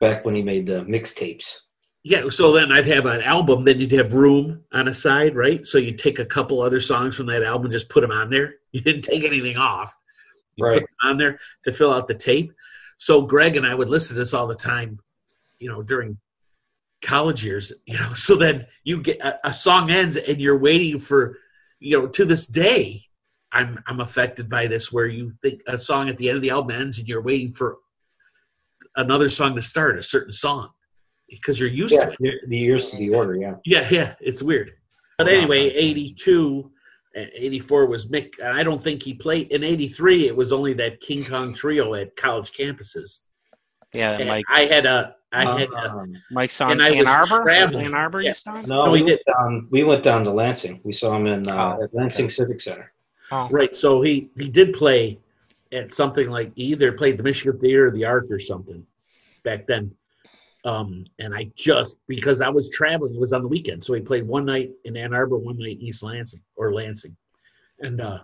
Back 0.00 0.24
when 0.24 0.34
he 0.34 0.42
made 0.42 0.66
the 0.66 0.82
mixtapes. 0.84 1.58
Yeah, 2.02 2.30
so 2.30 2.52
then 2.52 2.72
I'd 2.72 2.86
have 2.86 3.04
an 3.04 3.20
album, 3.20 3.64
then 3.64 3.78
you'd 3.78 3.92
have 3.92 4.14
room 4.14 4.64
on 4.72 4.88
a 4.88 4.94
side, 4.94 5.36
right? 5.36 5.66
So 5.66 5.76
you'd 5.76 5.98
take 5.98 6.18
a 6.18 6.24
couple 6.24 6.62
other 6.62 6.80
songs 6.80 7.14
from 7.14 7.26
that 7.26 7.42
album, 7.42 7.70
just 7.70 7.90
put 7.90 8.00
them 8.00 8.12
on 8.12 8.30
there. 8.30 8.54
You 8.72 8.80
didn't 8.82 9.02
take 9.02 9.24
anything 9.24 9.56
off. 9.56 9.92
You 10.54 10.64
Right. 10.64 10.74
put 10.74 10.80
them 10.82 11.10
on 11.10 11.18
there 11.18 11.40
to 11.64 11.72
fill 11.72 11.92
out 11.92 12.06
the 12.06 12.14
tape. 12.14 12.52
So 12.98 13.22
Greg 13.22 13.56
and 13.56 13.66
I 13.66 13.74
would 13.74 13.88
listen 13.88 14.14
to 14.14 14.20
this 14.20 14.32
all 14.32 14.46
the 14.46 14.54
time, 14.54 15.00
you 15.58 15.68
know, 15.68 15.82
during 15.82 16.18
college 17.02 17.44
years, 17.44 17.72
you 17.86 17.98
know, 17.98 18.12
so 18.14 18.36
then 18.36 18.66
you 18.84 19.00
get 19.02 19.20
a, 19.20 19.48
a 19.48 19.52
song 19.52 19.90
ends 19.90 20.16
and 20.16 20.40
you're 20.40 20.58
waiting 20.58 20.98
for, 20.98 21.38
you 21.78 21.98
know, 21.98 22.06
to 22.08 22.24
this 22.24 22.46
day, 22.46 23.02
I'm 23.52 23.82
I'm 23.86 24.00
affected 24.00 24.48
by 24.48 24.68
this 24.68 24.92
where 24.92 25.06
you 25.06 25.32
think 25.42 25.62
a 25.66 25.76
song 25.76 26.08
at 26.08 26.18
the 26.18 26.28
end 26.28 26.36
of 26.36 26.42
the 26.42 26.50
album 26.50 26.80
ends 26.80 26.98
and 26.98 27.08
you're 27.08 27.22
waiting 27.22 27.50
for 27.50 27.78
another 28.96 29.28
song 29.28 29.56
to 29.56 29.62
start, 29.62 29.98
a 29.98 30.02
certain 30.02 30.32
song. 30.32 30.70
Because 31.28 31.60
you're 31.60 31.68
used 31.68 31.94
to 31.94 32.16
it. 32.18 32.48
the 32.48 32.58
years 32.58 32.90
to 32.90 32.96
the 32.96 33.14
order. 33.14 33.36
Yeah. 33.36 33.54
Yeah, 33.64 33.88
yeah, 33.88 34.14
it's 34.20 34.42
weird. 34.42 34.72
But 35.16 35.28
anyway, 35.28 35.68
82, 35.68 36.72
uh, 37.16 37.20
84 37.34 37.86
was 37.86 38.06
Mick. 38.06 38.38
and 38.40 38.48
I 38.48 38.64
don't 38.64 38.80
think 38.80 39.02
he 39.02 39.14
played. 39.14 39.52
In 39.52 39.62
83, 39.62 40.26
it 40.26 40.34
was 40.34 40.50
only 40.50 40.72
that 40.74 41.00
King 41.00 41.24
Kong 41.24 41.54
trio 41.54 41.94
at 41.94 42.16
college 42.16 42.52
campuses. 42.52 43.20
Yeah, 43.94 44.12
And 44.12 44.28
Mike. 44.28 44.44
I 44.48 44.64
had 44.64 44.86
a, 44.86 45.14
I 45.32 45.60
had 45.60 45.68
a, 45.70 45.90
Um, 45.92 46.16
Mike's 46.30 46.60
on 46.60 46.72
and 46.72 46.82
I 46.82 46.90
Ann 46.90 47.06
Arbor. 47.06 47.42
traveling. 47.42 47.86
Ann 47.86 47.94
Arbor, 47.94 48.20
Yeah. 48.20 48.30
you 48.30 48.34
saw? 48.34 48.56
him? 48.56 48.66
no, 48.68 48.86
No, 48.86 48.90
we 48.90 48.98
he 49.00 49.04
went 49.04 49.20
down. 49.26 49.68
We 49.70 49.84
went 49.84 50.02
down 50.04 50.24
to 50.24 50.30
Lansing. 50.30 50.80
We 50.82 50.92
saw 50.92 51.16
him 51.16 51.26
in 51.26 51.48
uh, 51.48 51.76
Oh, 51.78 51.84
at 51.84 51.94
Lansing 51.94 52.30
Civic 52.30 52.60
Center. 52.60 52.92
Oh, 53.30 53.48
right. 53.50 53.74
So 53.76 54.02
he, 54.02 54.28
he 54.36 54.48
did 54.48 54.72
play 54.72 55.18
at 55.72 55.92
something 55.92 56.28
like 56.30 56.50
either 56.56 56.90
played 56.92 57.16
the 57.16 57.22
Michigan 57.22 57.60
Theater 57.60 57.86
or 57.86 57.90
the 57.92 58.04
Ark 58.04 58.26
or 58.30 58.40
something 58.40 58.84
back 59.44 59.66
then. 59.68 59.94
Um, 60.64 61.06
and 61.20 61.32
I 61.34 61.50
just, 61.54 61.98
because 62.08 62.40
I 62.40 62.48
was 62.48 62.68
traveling, 62.70 63.14
it 63.14 63.20
was 63.20 63.32
on 63.32 63.42
the 63.42 63.48
weekend. 63.48 63.82
So 63.84 63.94
he 63.94 64.00
played 64.00 64.26
one 64.26 64.44
night 64.44 64.72
in 64.84 64.96
Ann 64.96 65.14
Arbor, 65.14 65.38
one 65.38 65.56
night 65.58 65.76
in 65.78 65.82
East 65.82 66.02
Lansing 66.02 66.42
or 66.56 66.74
Lansing. 66.74 67.16
And 67.78 68.00
uh, 68.00 68.18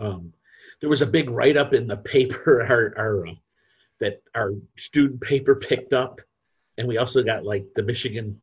um, 0.00 0.32
there 0.80 0.90
was 0.90 1.00
a 1.02 1.06
big 1.06 1.30
write 1.30 1.56
up 1.56 1.72
in 1.72 1.86
the 1.86 1.96
paper 1.96 2.62
our, 2.68 2.94
our, 2.98 3.26
uh, 3.28 3.32
that 4.00 4.22
our 4.34 4.52
student 4.76 5.20
paper 5.20 5.54
picked 5.54 5.92
up. 5.92 6.20
And 6.78 6.86
we 6.86 6.98
also 6.98 7.22
got 7.22 7.44
like 7.44 7.64
the 7.74 7.82
Michigan 7.82 8.40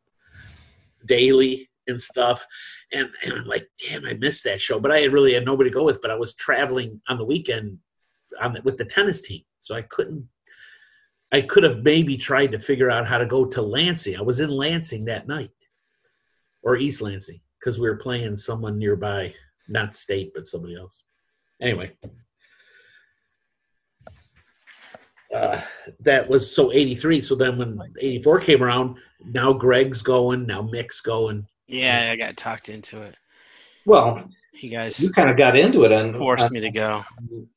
Daily 1.06 1.70
and 1.88 2.02
stuff. 2.02 2.46
And, 2.92 3.10
and 3.24 3.34
I'm 3.34 3.46
like, 3.46 3.68
damn, 3.80 4.06
I 4.06 4.14
missed 4.14 4.46
that 4.46 4.62
show. 4.62 4.80
But 4.80 4.92
I 4.92 5.02
had 5.02 5.14
really 5.14 5.34
had 5.34 5.46
nobody 5.46 5.70
to 5.70 5.74
go 5.74 5.84
with. 5.84 6.02
But 6.02 6.12
I 6.12 6.16
was 6.16 6.34
traveling 6.36 7.02
on 7.08 7.18
the 7.18 7.26
weekend 7.26 7.80
on 8.42 8.54
the, 8.54 8.62
with 8.64 8.78
the 8.78 8.86
tennis 8.86 9.22
team, 9.22 9.42
so 9.62 9.76
I 9.76 9.82
couldn't. 9.84 10.28
I 11.32 11.42
could 11.42 11.64
have 11.64 11.84
maybe 11.84 12.16
tried 12.16 12.52
to 12.52 12.60
figure 12.60 12.92
out 12.92 13.08
how 13.08 13.18
to 13.18 13.26
go 13.26 13.46
to 13.46 13.62
Lansing. 13.62 14.18
I 14.18 14.22
was 14.22 14.40
in 14.40 14.50
Lansing 14.50 15.06
that 15.06 15.28
night, 15.28 15.50
or 16.62 16.78
East 16.78 17.02
Lansing, 17.02 17.40
because 17.60 17.80
we 17.80 17.90
were 17.90 17.98
playing 17.98 18.38
someone 18.38 18.78
nearby, 18.78 19.34
not 19.68 19.96
state, 19.96 20.32
but 20.36 20.46
somebody 20.46 20.76
else. 20.76 21.02
Anyway, 21.62 21.92
uh, 25.34 25.60
that 26.02 26.30
was 26.30 26.54
so 26.54 26.72
83. 26.72 27.22
So 27.22 27.36
then 27.36 27.58
when 27.58 27.80
84 28.02 28.40
came 28.42 28.64
around, 28.64 28.98
now 29.26 29.54
Greg's 29.54 30.02
going, 30.02 30.46
now 30.46 30.62
Mick's 30.62 31.02
going. 31.02 31.48
yeah, 31.68 32.10
I 32.12 32.16
got 32.16 32.38
talked 32.38 32.70
into 32.70 33.02
it. 33.02 33.16
Well, 33.86 34.30
You 34.54 34.70
guys 34.70 35.00
you 35.02 35.12
kind 35.12 35.30
of 35.30 35.38
got 35.38 35.58
into 35.58 35.84
it 35.84 35.92
and 35.92 36.16
forced 36.16 36.46
on 36.46 36.54
me 36.54 36.60
to 36.62 36.72
go. 36.72 37.04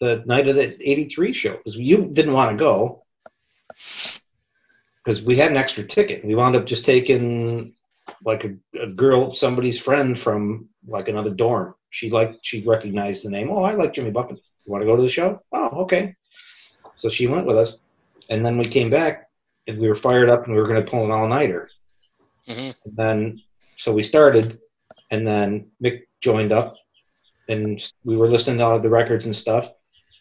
the 0.00 0.22
night 0.26 0.48
of 0.48 0.56
the 0.56 0.76
'83 0.80 1.32
show 1.32 1.56
because 1.56 1.76
you 1.76 2.06
didn't 2.12 2.32
want 2.32 2.50
to 2.50 2.56
go 2.56 3.04
because 5.04 5.22
we 5.22 5.36
had 5.36 5.50
an 5.50 5.56
extra 5.56 5.84
ticket. 5.84 6.24
We 6.24 6.34
wound 6.34 6.56
up 6.56 6.66
just 6.66 6.84
taking 6.84 7.74
like 8.24 8.44
a, 8.44 8.54
a 8.80 8.86
girl, 8.88 9.32
somebody's 9.34 9.80
friend 9.80 10.18
from 10.18 10.68
like 10.86 11.08
another 11.08 11.30
dorm. 11.30 11.74
She 11.90 12.10
liked, 12.10 12.38
she 12.42 12.62
recognized 12.62 13.24
the 13.24 13.30
name. 13.30 13.50
Oh, 13.50 13.62
I 13.62 13.72
like 13.74 13.94
Jimmy 13.94 14.10
Buffett. 14.10 14.38
You 14.64 14.72
want 14.72 14.82
to 14.82 14.86
go 14.86 14.96
to 14.96 15.02
the 15.02 15.08
show? 15.08 15.42
Oh, 15.52 15.82
okay. 15.82 16.14
So 16.96 17.08
she 17.08 17.26
went 17.26 17.46
with 17.46 17.56
us, 17.58 17.78
and 18.30 18.44
then 18.44 18.58
we 18.58 18.66
came 18.66 18.90
back 18.90 19.28
and 19.68 19.78
we 19.78 19.88
were 19.88 19.94
fired 19.96 20.28
up 20.28 20.44
and 20.46 20.54
we 20.54 20.60
were 20.60 20.66
going 20.68 20.84
to 20.84 20.90
pull 20.90 21.04
an 21.04 21.10
all 21.10 21.28
nighter. 21.28 21.68
Mhm. 22.48 22.74
And 22.84 22.96
then 22.96 23.40
so 23.76 23.92
we 23.92 24.02
started, 24.02 24.58
and 25.10 25.26
then 25.26 25.70
Mick 25.82 26.02
joined 26.20 26.52
up, 26.52 26.76
and 27.48 27.80
we 28.04 28.16
were 28.16 28.28
listening 28.28 28.58
to 28.58 28.64
all 28.64 28.80
the 28.80 28.88
records 28.88 29.24
and 29.26 29.34
stuff. 29.36 29.70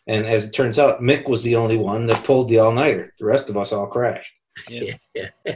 And 0.07 0.25
as 0.25 0.43
it 0.43 0.51
turns 0.51 0.77
out, 0.77 1.01
Mick 1.01 1.27
was 1.27 1.41
the 1.43 1.55
only 1.55 1.77
one 1.77 2.05
that 2.07 2.23
pulled 2.23 2.49
the 2.49 2.59
all 2.59 2.71
nighter. 2.71 3.13
The 3.19 3.25
rest 3.25 3.49
of 3.49 3.57
us 3.57 3.71
all 3.71 3.87
crashed. 3.87 4.31
Yeah. 4.69 4.97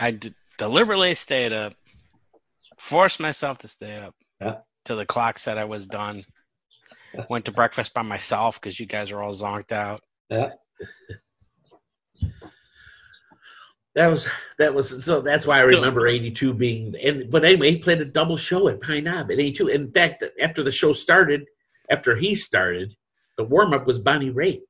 I 0.00 0.10
d- 0.12 0.34
deliberately 0.58 1.14
stayed 1.14 1.52
up, 1.52 1.74
forced 2.78 3.20
myself 3.20 3.58
to 3.58 3.68
stay 3.68 3.98
up 3.98 4.14
Yeah. 4.40 4.56
till 4.84 4.96
the 4.96 5.06
clock 5.06 5.38
said 5.38 5.58
I 5.58 5.64
was 5.64 5.86
done. 5.86 6.24
Went 7.28 7.44
to 7.46 7.52
breakfast 7.52 7.92
by 7.94 8.02
myself 8.02 8.60
because 8.60 8.78
you 8.78 8.86
guys 8.86 9.10
are 9.10 9.22
all 9.22 9.32
zonked 9.32 9.72
out. 9.72 10.02
Yeah. 10.28 10.50
That 13.96 14.06
was 14.06 14.28
that 14.58 14.72
was 14.72 15.04
so 15.04 15.20
that's 15.20 15.46
why 15.46 15.58
I 15.58 15.62
remember 15.62 16.06
'82 16.06 16.54
being 16.54 16.94
and 17.02 17.28
but 17.28 17.44
anyway 17.44 17.72
he 17.72 17.78
played 17.78 18.00
a 18.00 18.04
double 18.04 18.36
show 18.36 18.68
at 18.68 18.80
Pine 18.80 19.04
Knob 19.04 19.32
at 19.32 19.40
'82. 19.40 19.66
In 19.68 19.90
fact, 19.90 20.22
after 20.40 20.62
the 20.62 20.70
show 20.70 20.92
started, 20.92 21.46
after 21.90 22.14
he 22.14 22.36
started, 22.36 22.94
the 23.36 23.42
warm 23.42 23.72
up 23.74 23.86
was 23.88 23.98
Bonnie 23.98 24.30
Raitt. 24.30 24.60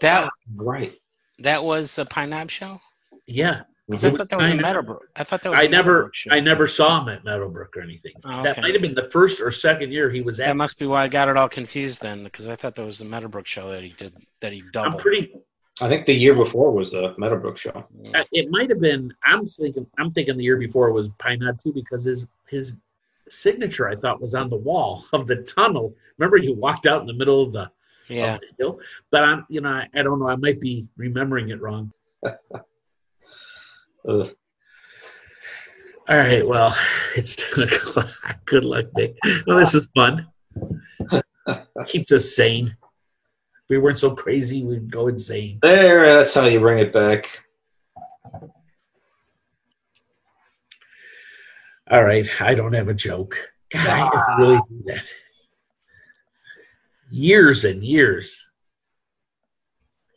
That 0.00 0.30
Right. 0.54 0.94
that 1.40 1.64
was 1.64 1.98
a 1.98 2.04
Pine 2.04 2.30
Knob 2.30 2.50
show. 2.50 2.80
Yeah, 3.26 3.62
'Cause 3.90 4.02
I 4.02 4.10
thought 4.10 4.30
that 4.30 4.38
was 4.38 4.48
a 4.48 4.54
Meadowbrook. 4.54 5.08
I 5.14 5.24
thought 5.24 5.42
that 5.42 5.50
was. 5.50 5.60
I 5.60 5.64
a 5.64 5.68
never 5.68 6.10
I 6.30 6.40
never 6.40 6.66
saw 6.66 7.02
him 7.02 7.10
at 7.10 7.22
Meadowbrook 7.22 7.76
or 7.76 7.82
anything. 7.82 8.12
Oh, 8.24 8.42
That 8.42 8.56
might 8.62 8.72
have 8.72 8.80
been 8.80 8.94
the 8.94 9.10
first 9.10 9.42
or 9.42 9.50
second 9.50 9.92
year 9.92 10.08
he 10.10 10.22
was 10.22 10.40
at. 10.40 10.46
That 10.46 10.56
must 10.56 10.78
be 10.78 10.86
why 10.86 11.02
I 11.02 11.08
got 11.08 11.28
it 11.28 11.36
all 11.36 11.50
confused 11.50 12.00
then, 12.00 12.24
because 12.24 12.48
I 12.48 12.56
thought 12.56 12.74
that 12.76 12.84
was 12.84 12.98
the 12.98 13.04
Meadowbrook 13.04 13.46
show 13.46 13.70
that 13.72 13.82
he 13.82 13.90
did 13.90 14.16
that 14.40 14.52
he 14.54 14.62
doubled. 14.72 14.74
I'm 14.76 14.84
doubled. 14.92 15.02
pretty. 15.02 15.34
I 15.82 15.88
think 15.88 16.06
the 16.06 16.14
year 16.14 16.34
before 16.34 16.70
was 16.72 16.92
the 16.92 17.14
Meadowbrook 17.18 17.58
show. 17.58 17.86
uh, 18.14 18.24
It 18.32 18.50
might 18.50 18.70
have 18.70 18.80
been. 18.80 19.12
I'm 19.22 19.44
thinking. 19.44 19.86
I'm 19.98 20.12
thinking 20.12 20.38
the 20.38 20.44
year 20.44 20.56
before 20.56 20.90
was 20.92 21.08
Pine 21.18 21.40
Knob 21.40 21.60
too 21.60 21.72
because 21.74 22.04
his 22.04 22.26
his 22.48 22.78
signature 23.28 23.86
I 23.88 23.96
thought 23.96 24.18
was 24.20 24.34
on 24.34 24.48
the 24.48 24.56
wall 24.56 25.04
of 25.12 25.26
the 25.26 25.36
tunnel. 25.42 25.94
Remember, 26.16 26.38
he 26.38 26.54
walked 26.54 26.86
out 26.86 27.02
in 27.02 27.06
the 27.06 27.12
middle 27.12 27.42
of 27.42 27.52
the 27.52 27.70
yeah. 28.08 28.36
of 28.36 28.40
the 28.40 28.46
hill. 28.58 28.80
But 29.10 29.24
I'm, 29.24 29.44
you 29.50 29.60
know, 29.60 29.68
I, 29.68 29.88
I 29.94 30.02
don't 30.02 30.20
know. 30.20 30.28
I 30.28 30.36
might 30.36 30.58
be 30.58 30.86
remembering 30.96 31.50
it 31.50 31.60
wrong. 31.60 31.92
Ugh. 34.08 34.34
All 36.06 36.16
right. 36.18 36.46
Well, 36.46 36.76
it's 37.16 37.36
ten 37.36 37.64
o'clock. 37.64 38.08
Good 38.44 38.64
luck, 38.64 38.86
Nick. 38.96 39.16
Well, 39.46 39.58
this 39.58 39.74
is 39.74 39.88
fun. 39.94 40.28
Keeps 41.86 42.12
us 42.12 42.36
sane. 42.36 42.68
If 42.68 43.70
we 43.70 43.78
weren't 43.78 43.98
so 43.98 44.14
crazy, 44.14 44.62
we'd 44.64 44.90
go 44.90 45.08
insane. 45.08 45.58
There, 45.62 46.06
that's 46.06 46.34
how 46.34 46.44
you 46.44 46.60
bring 46.60 46.78
it 46.78 46.92
back. 46.92 47.40
All 51.90 52.02
right, 52.02 52.28
I 52.40 52.54
don't 52.54 52.72
have 52.74 52.88
a 52.88 52.94
joke. 52.94 53.36
God, 53.70 53.86
I 53.86 53.96
have 53.96 54.12
to 54.12 54.34
really 54.38 54.60
do 54.68 54.82
that. 54.86 55.04
Years 57.10 57.64
and 57.64 57.84
years. 57.84 58.50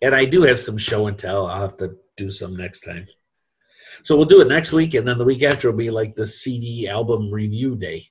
And 0.02 0.16
I 0.16 0.26
do 0.26 0.44
have 0.44 0.60
some 0.60 0.78
show 0.78 1.08
and 1.08 1.18
tell. 1.18 1.48
I'll 1.48 1.62
have 1.62 1.78
to 1.78 1.98
do 2.16 2.32
some 2.32 2.56
next 2.56 2.82
time. 2.82 3.08
So 4.04 4.16
we'll 4.16 4.26
do 4.26 4.42
it 4.42 4.48
next 4.48 4.72
week, 4.72 4.94
and 4.94 5.08
then 5.08 5.18
the 5.18 5.26
week 5.26 5.44
after 5.44 5.72
will 5.72 5.78
be 5.78 5.90
like 5.90 6.16
the 6.16 6.28
CD 6.28 6.88
album 6.88 7.32
review 7.32 7.76
day. 7.76 8.08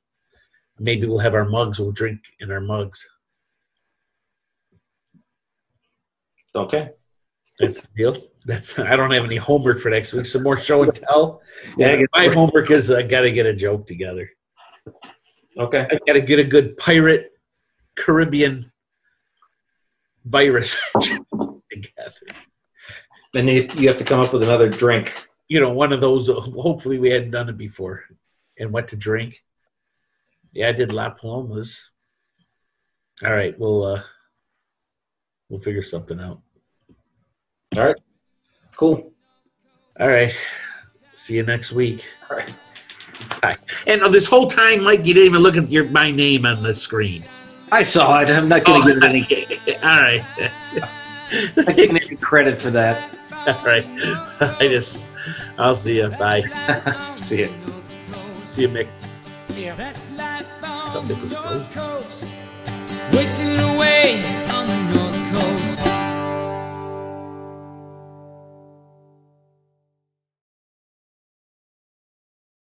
Maybe 0.79 1.07
we'll 1.07 1.19
have 1.19 1.35
our 1.35 1.49
mugs. 1.49 1.79
We'll 1.79 1.93
drink 1.93 2.21
in 2.41 2.51
our 2.51 2.61
mugs. 2.61 3.07
Okay. 6.55 6.91
That's 7.59 7.83
the 7.83 7.89
deal. 7.97 8.17
That's 8.45 8.79
I 8.79 8.97
don't 8.97 9.11
have 9.11 9.25
any 9.25 9.37
homework 9.37 9.81
for 9.81 9.91
next 9.91 10.13
week. 10.13 10.27
Some 10.27 10.43
more 10.43 10.57
show 10.57 10.83
and 10.83 10.95
tell. 10.95 11.43
Yeah, 11.77 12.03
my 12.15 12.29
homework 12.29 12.71
is 12.71 12.91
I 12.91 13.03
got 13.03 13.23
to 13.23 13.33
get 13.33 13.47
a 13.47 13.55
joke 13.55 13.87
together. 13.87 14.31
Okay. 15.59 15.87
I 15.91 15.99
got 16.07 16.15
to 16.15 16.21
get 16.21 16.39
a 16.39 16.45
good 16.45 16.77
pirate 16.77 17.33
Caribbean 17.97 18.71
virus 20.25 20.77
together. 21.01 22.27
And 23.35 23.49
you, 23.49 23.69
you 23.75 23.89
have 23.89 23.97
to 23.99 24.05
come 24.05 24.21
up 24.21 24.33
with 24.33 24.43
another 24.43 24.69
drink. 24.69 25.26
You 25.49 25.61
know, 25.61 25.71
one 25.71 25.93
of 25.93 26.01
those. 26.01 26.29
Hopefully, 26.29 26.99
we 26.99 27.11
hadn't 27.11 27.31
done 27.31 27.49
it 27.49 27.57
before. 27.57 28.05
And 28.59 28.73
what 28.73 28.89
to 28.89 28.97
drink? 28.97 29.43
Yeah, 30.53 30.69
I 30.69 30.73
did 30.73 30.93
La 30.93 31.11
Palomas. 31.11 31.91
All 33.25 33.33
right, 33.33 33.59
we'll 33.59 33.85
uh, 33.85 34.03
we'll 35.49 35.61
figure 35.61 35.83
something 35.83 36.21
out. 36.21 36.41
All 37.77 37.85
right. 37.85 37.97
Cool. 38.75 39.13
All 39.99 40.09
right, 40.09 40.37
see 41.13 41.37
you 41.37 41.43
next 41.43 41.73
week. 41.73 42.05
All 42.31 42.37
right. 42.37 42.55
Bye. 43.41 43.57
And 43.87 44.03
this 44.13 44.29
whole 44.29 44.47
time, 44.47 44.85
Mike, 44.85 45.07
you 45.07 45.15
didn't 45.15 45.27
even 45.27 45.43
look 45.43 45.57
at 45.57 45.71
your 45.71 45.89
my 45.89 46.11
name 46.11 46.45
on 46.45 46.63
the 46.63 46.75
screen. 46.75 47.25
I 47.73 47.83
saw 47.83 48.21
it. 48.21 48.31
I'm 48.31 48.49
not 48.49 48.65
going 48.65 48.83
to 48.83 48.89
Oh, 48.89 48.95
give 48.95 49.03
it 49.03 49.61
any, 49.67 49.77
all 49.83 50.01
right, 50.01 50.25
not 51.57 51.75
giving 51.77 51.97
any 51.97 52.17
credit 52.17 52.61
for 52.61 52.71
that. 52.71 53.17
all 53.33 53.65
right. 53.65 53.85
I 54.61 54.69
just, 54.69 55.05
I'll 55.59 55.75
see 55.75 55.97
you. 55.99 56.09
Bye. 56.09 56.43
See 57.21 57.43
it. 57.43 57.51
See 58.45 58.63
you, 58.63 58.69
Mick. 58.69 58.89
Yeah. 59.55 59.75
That's 59.75 60.11
life 60.13 60.47
on 60.63 61.09
the 61.09 61.15
was 61.15 61.71
Coast. 61.75 62.27
Wasting 63.13 63.59
away 63.75 64.23
on 64.51 64.67
the 64.67 64.95
North 64.95 65.06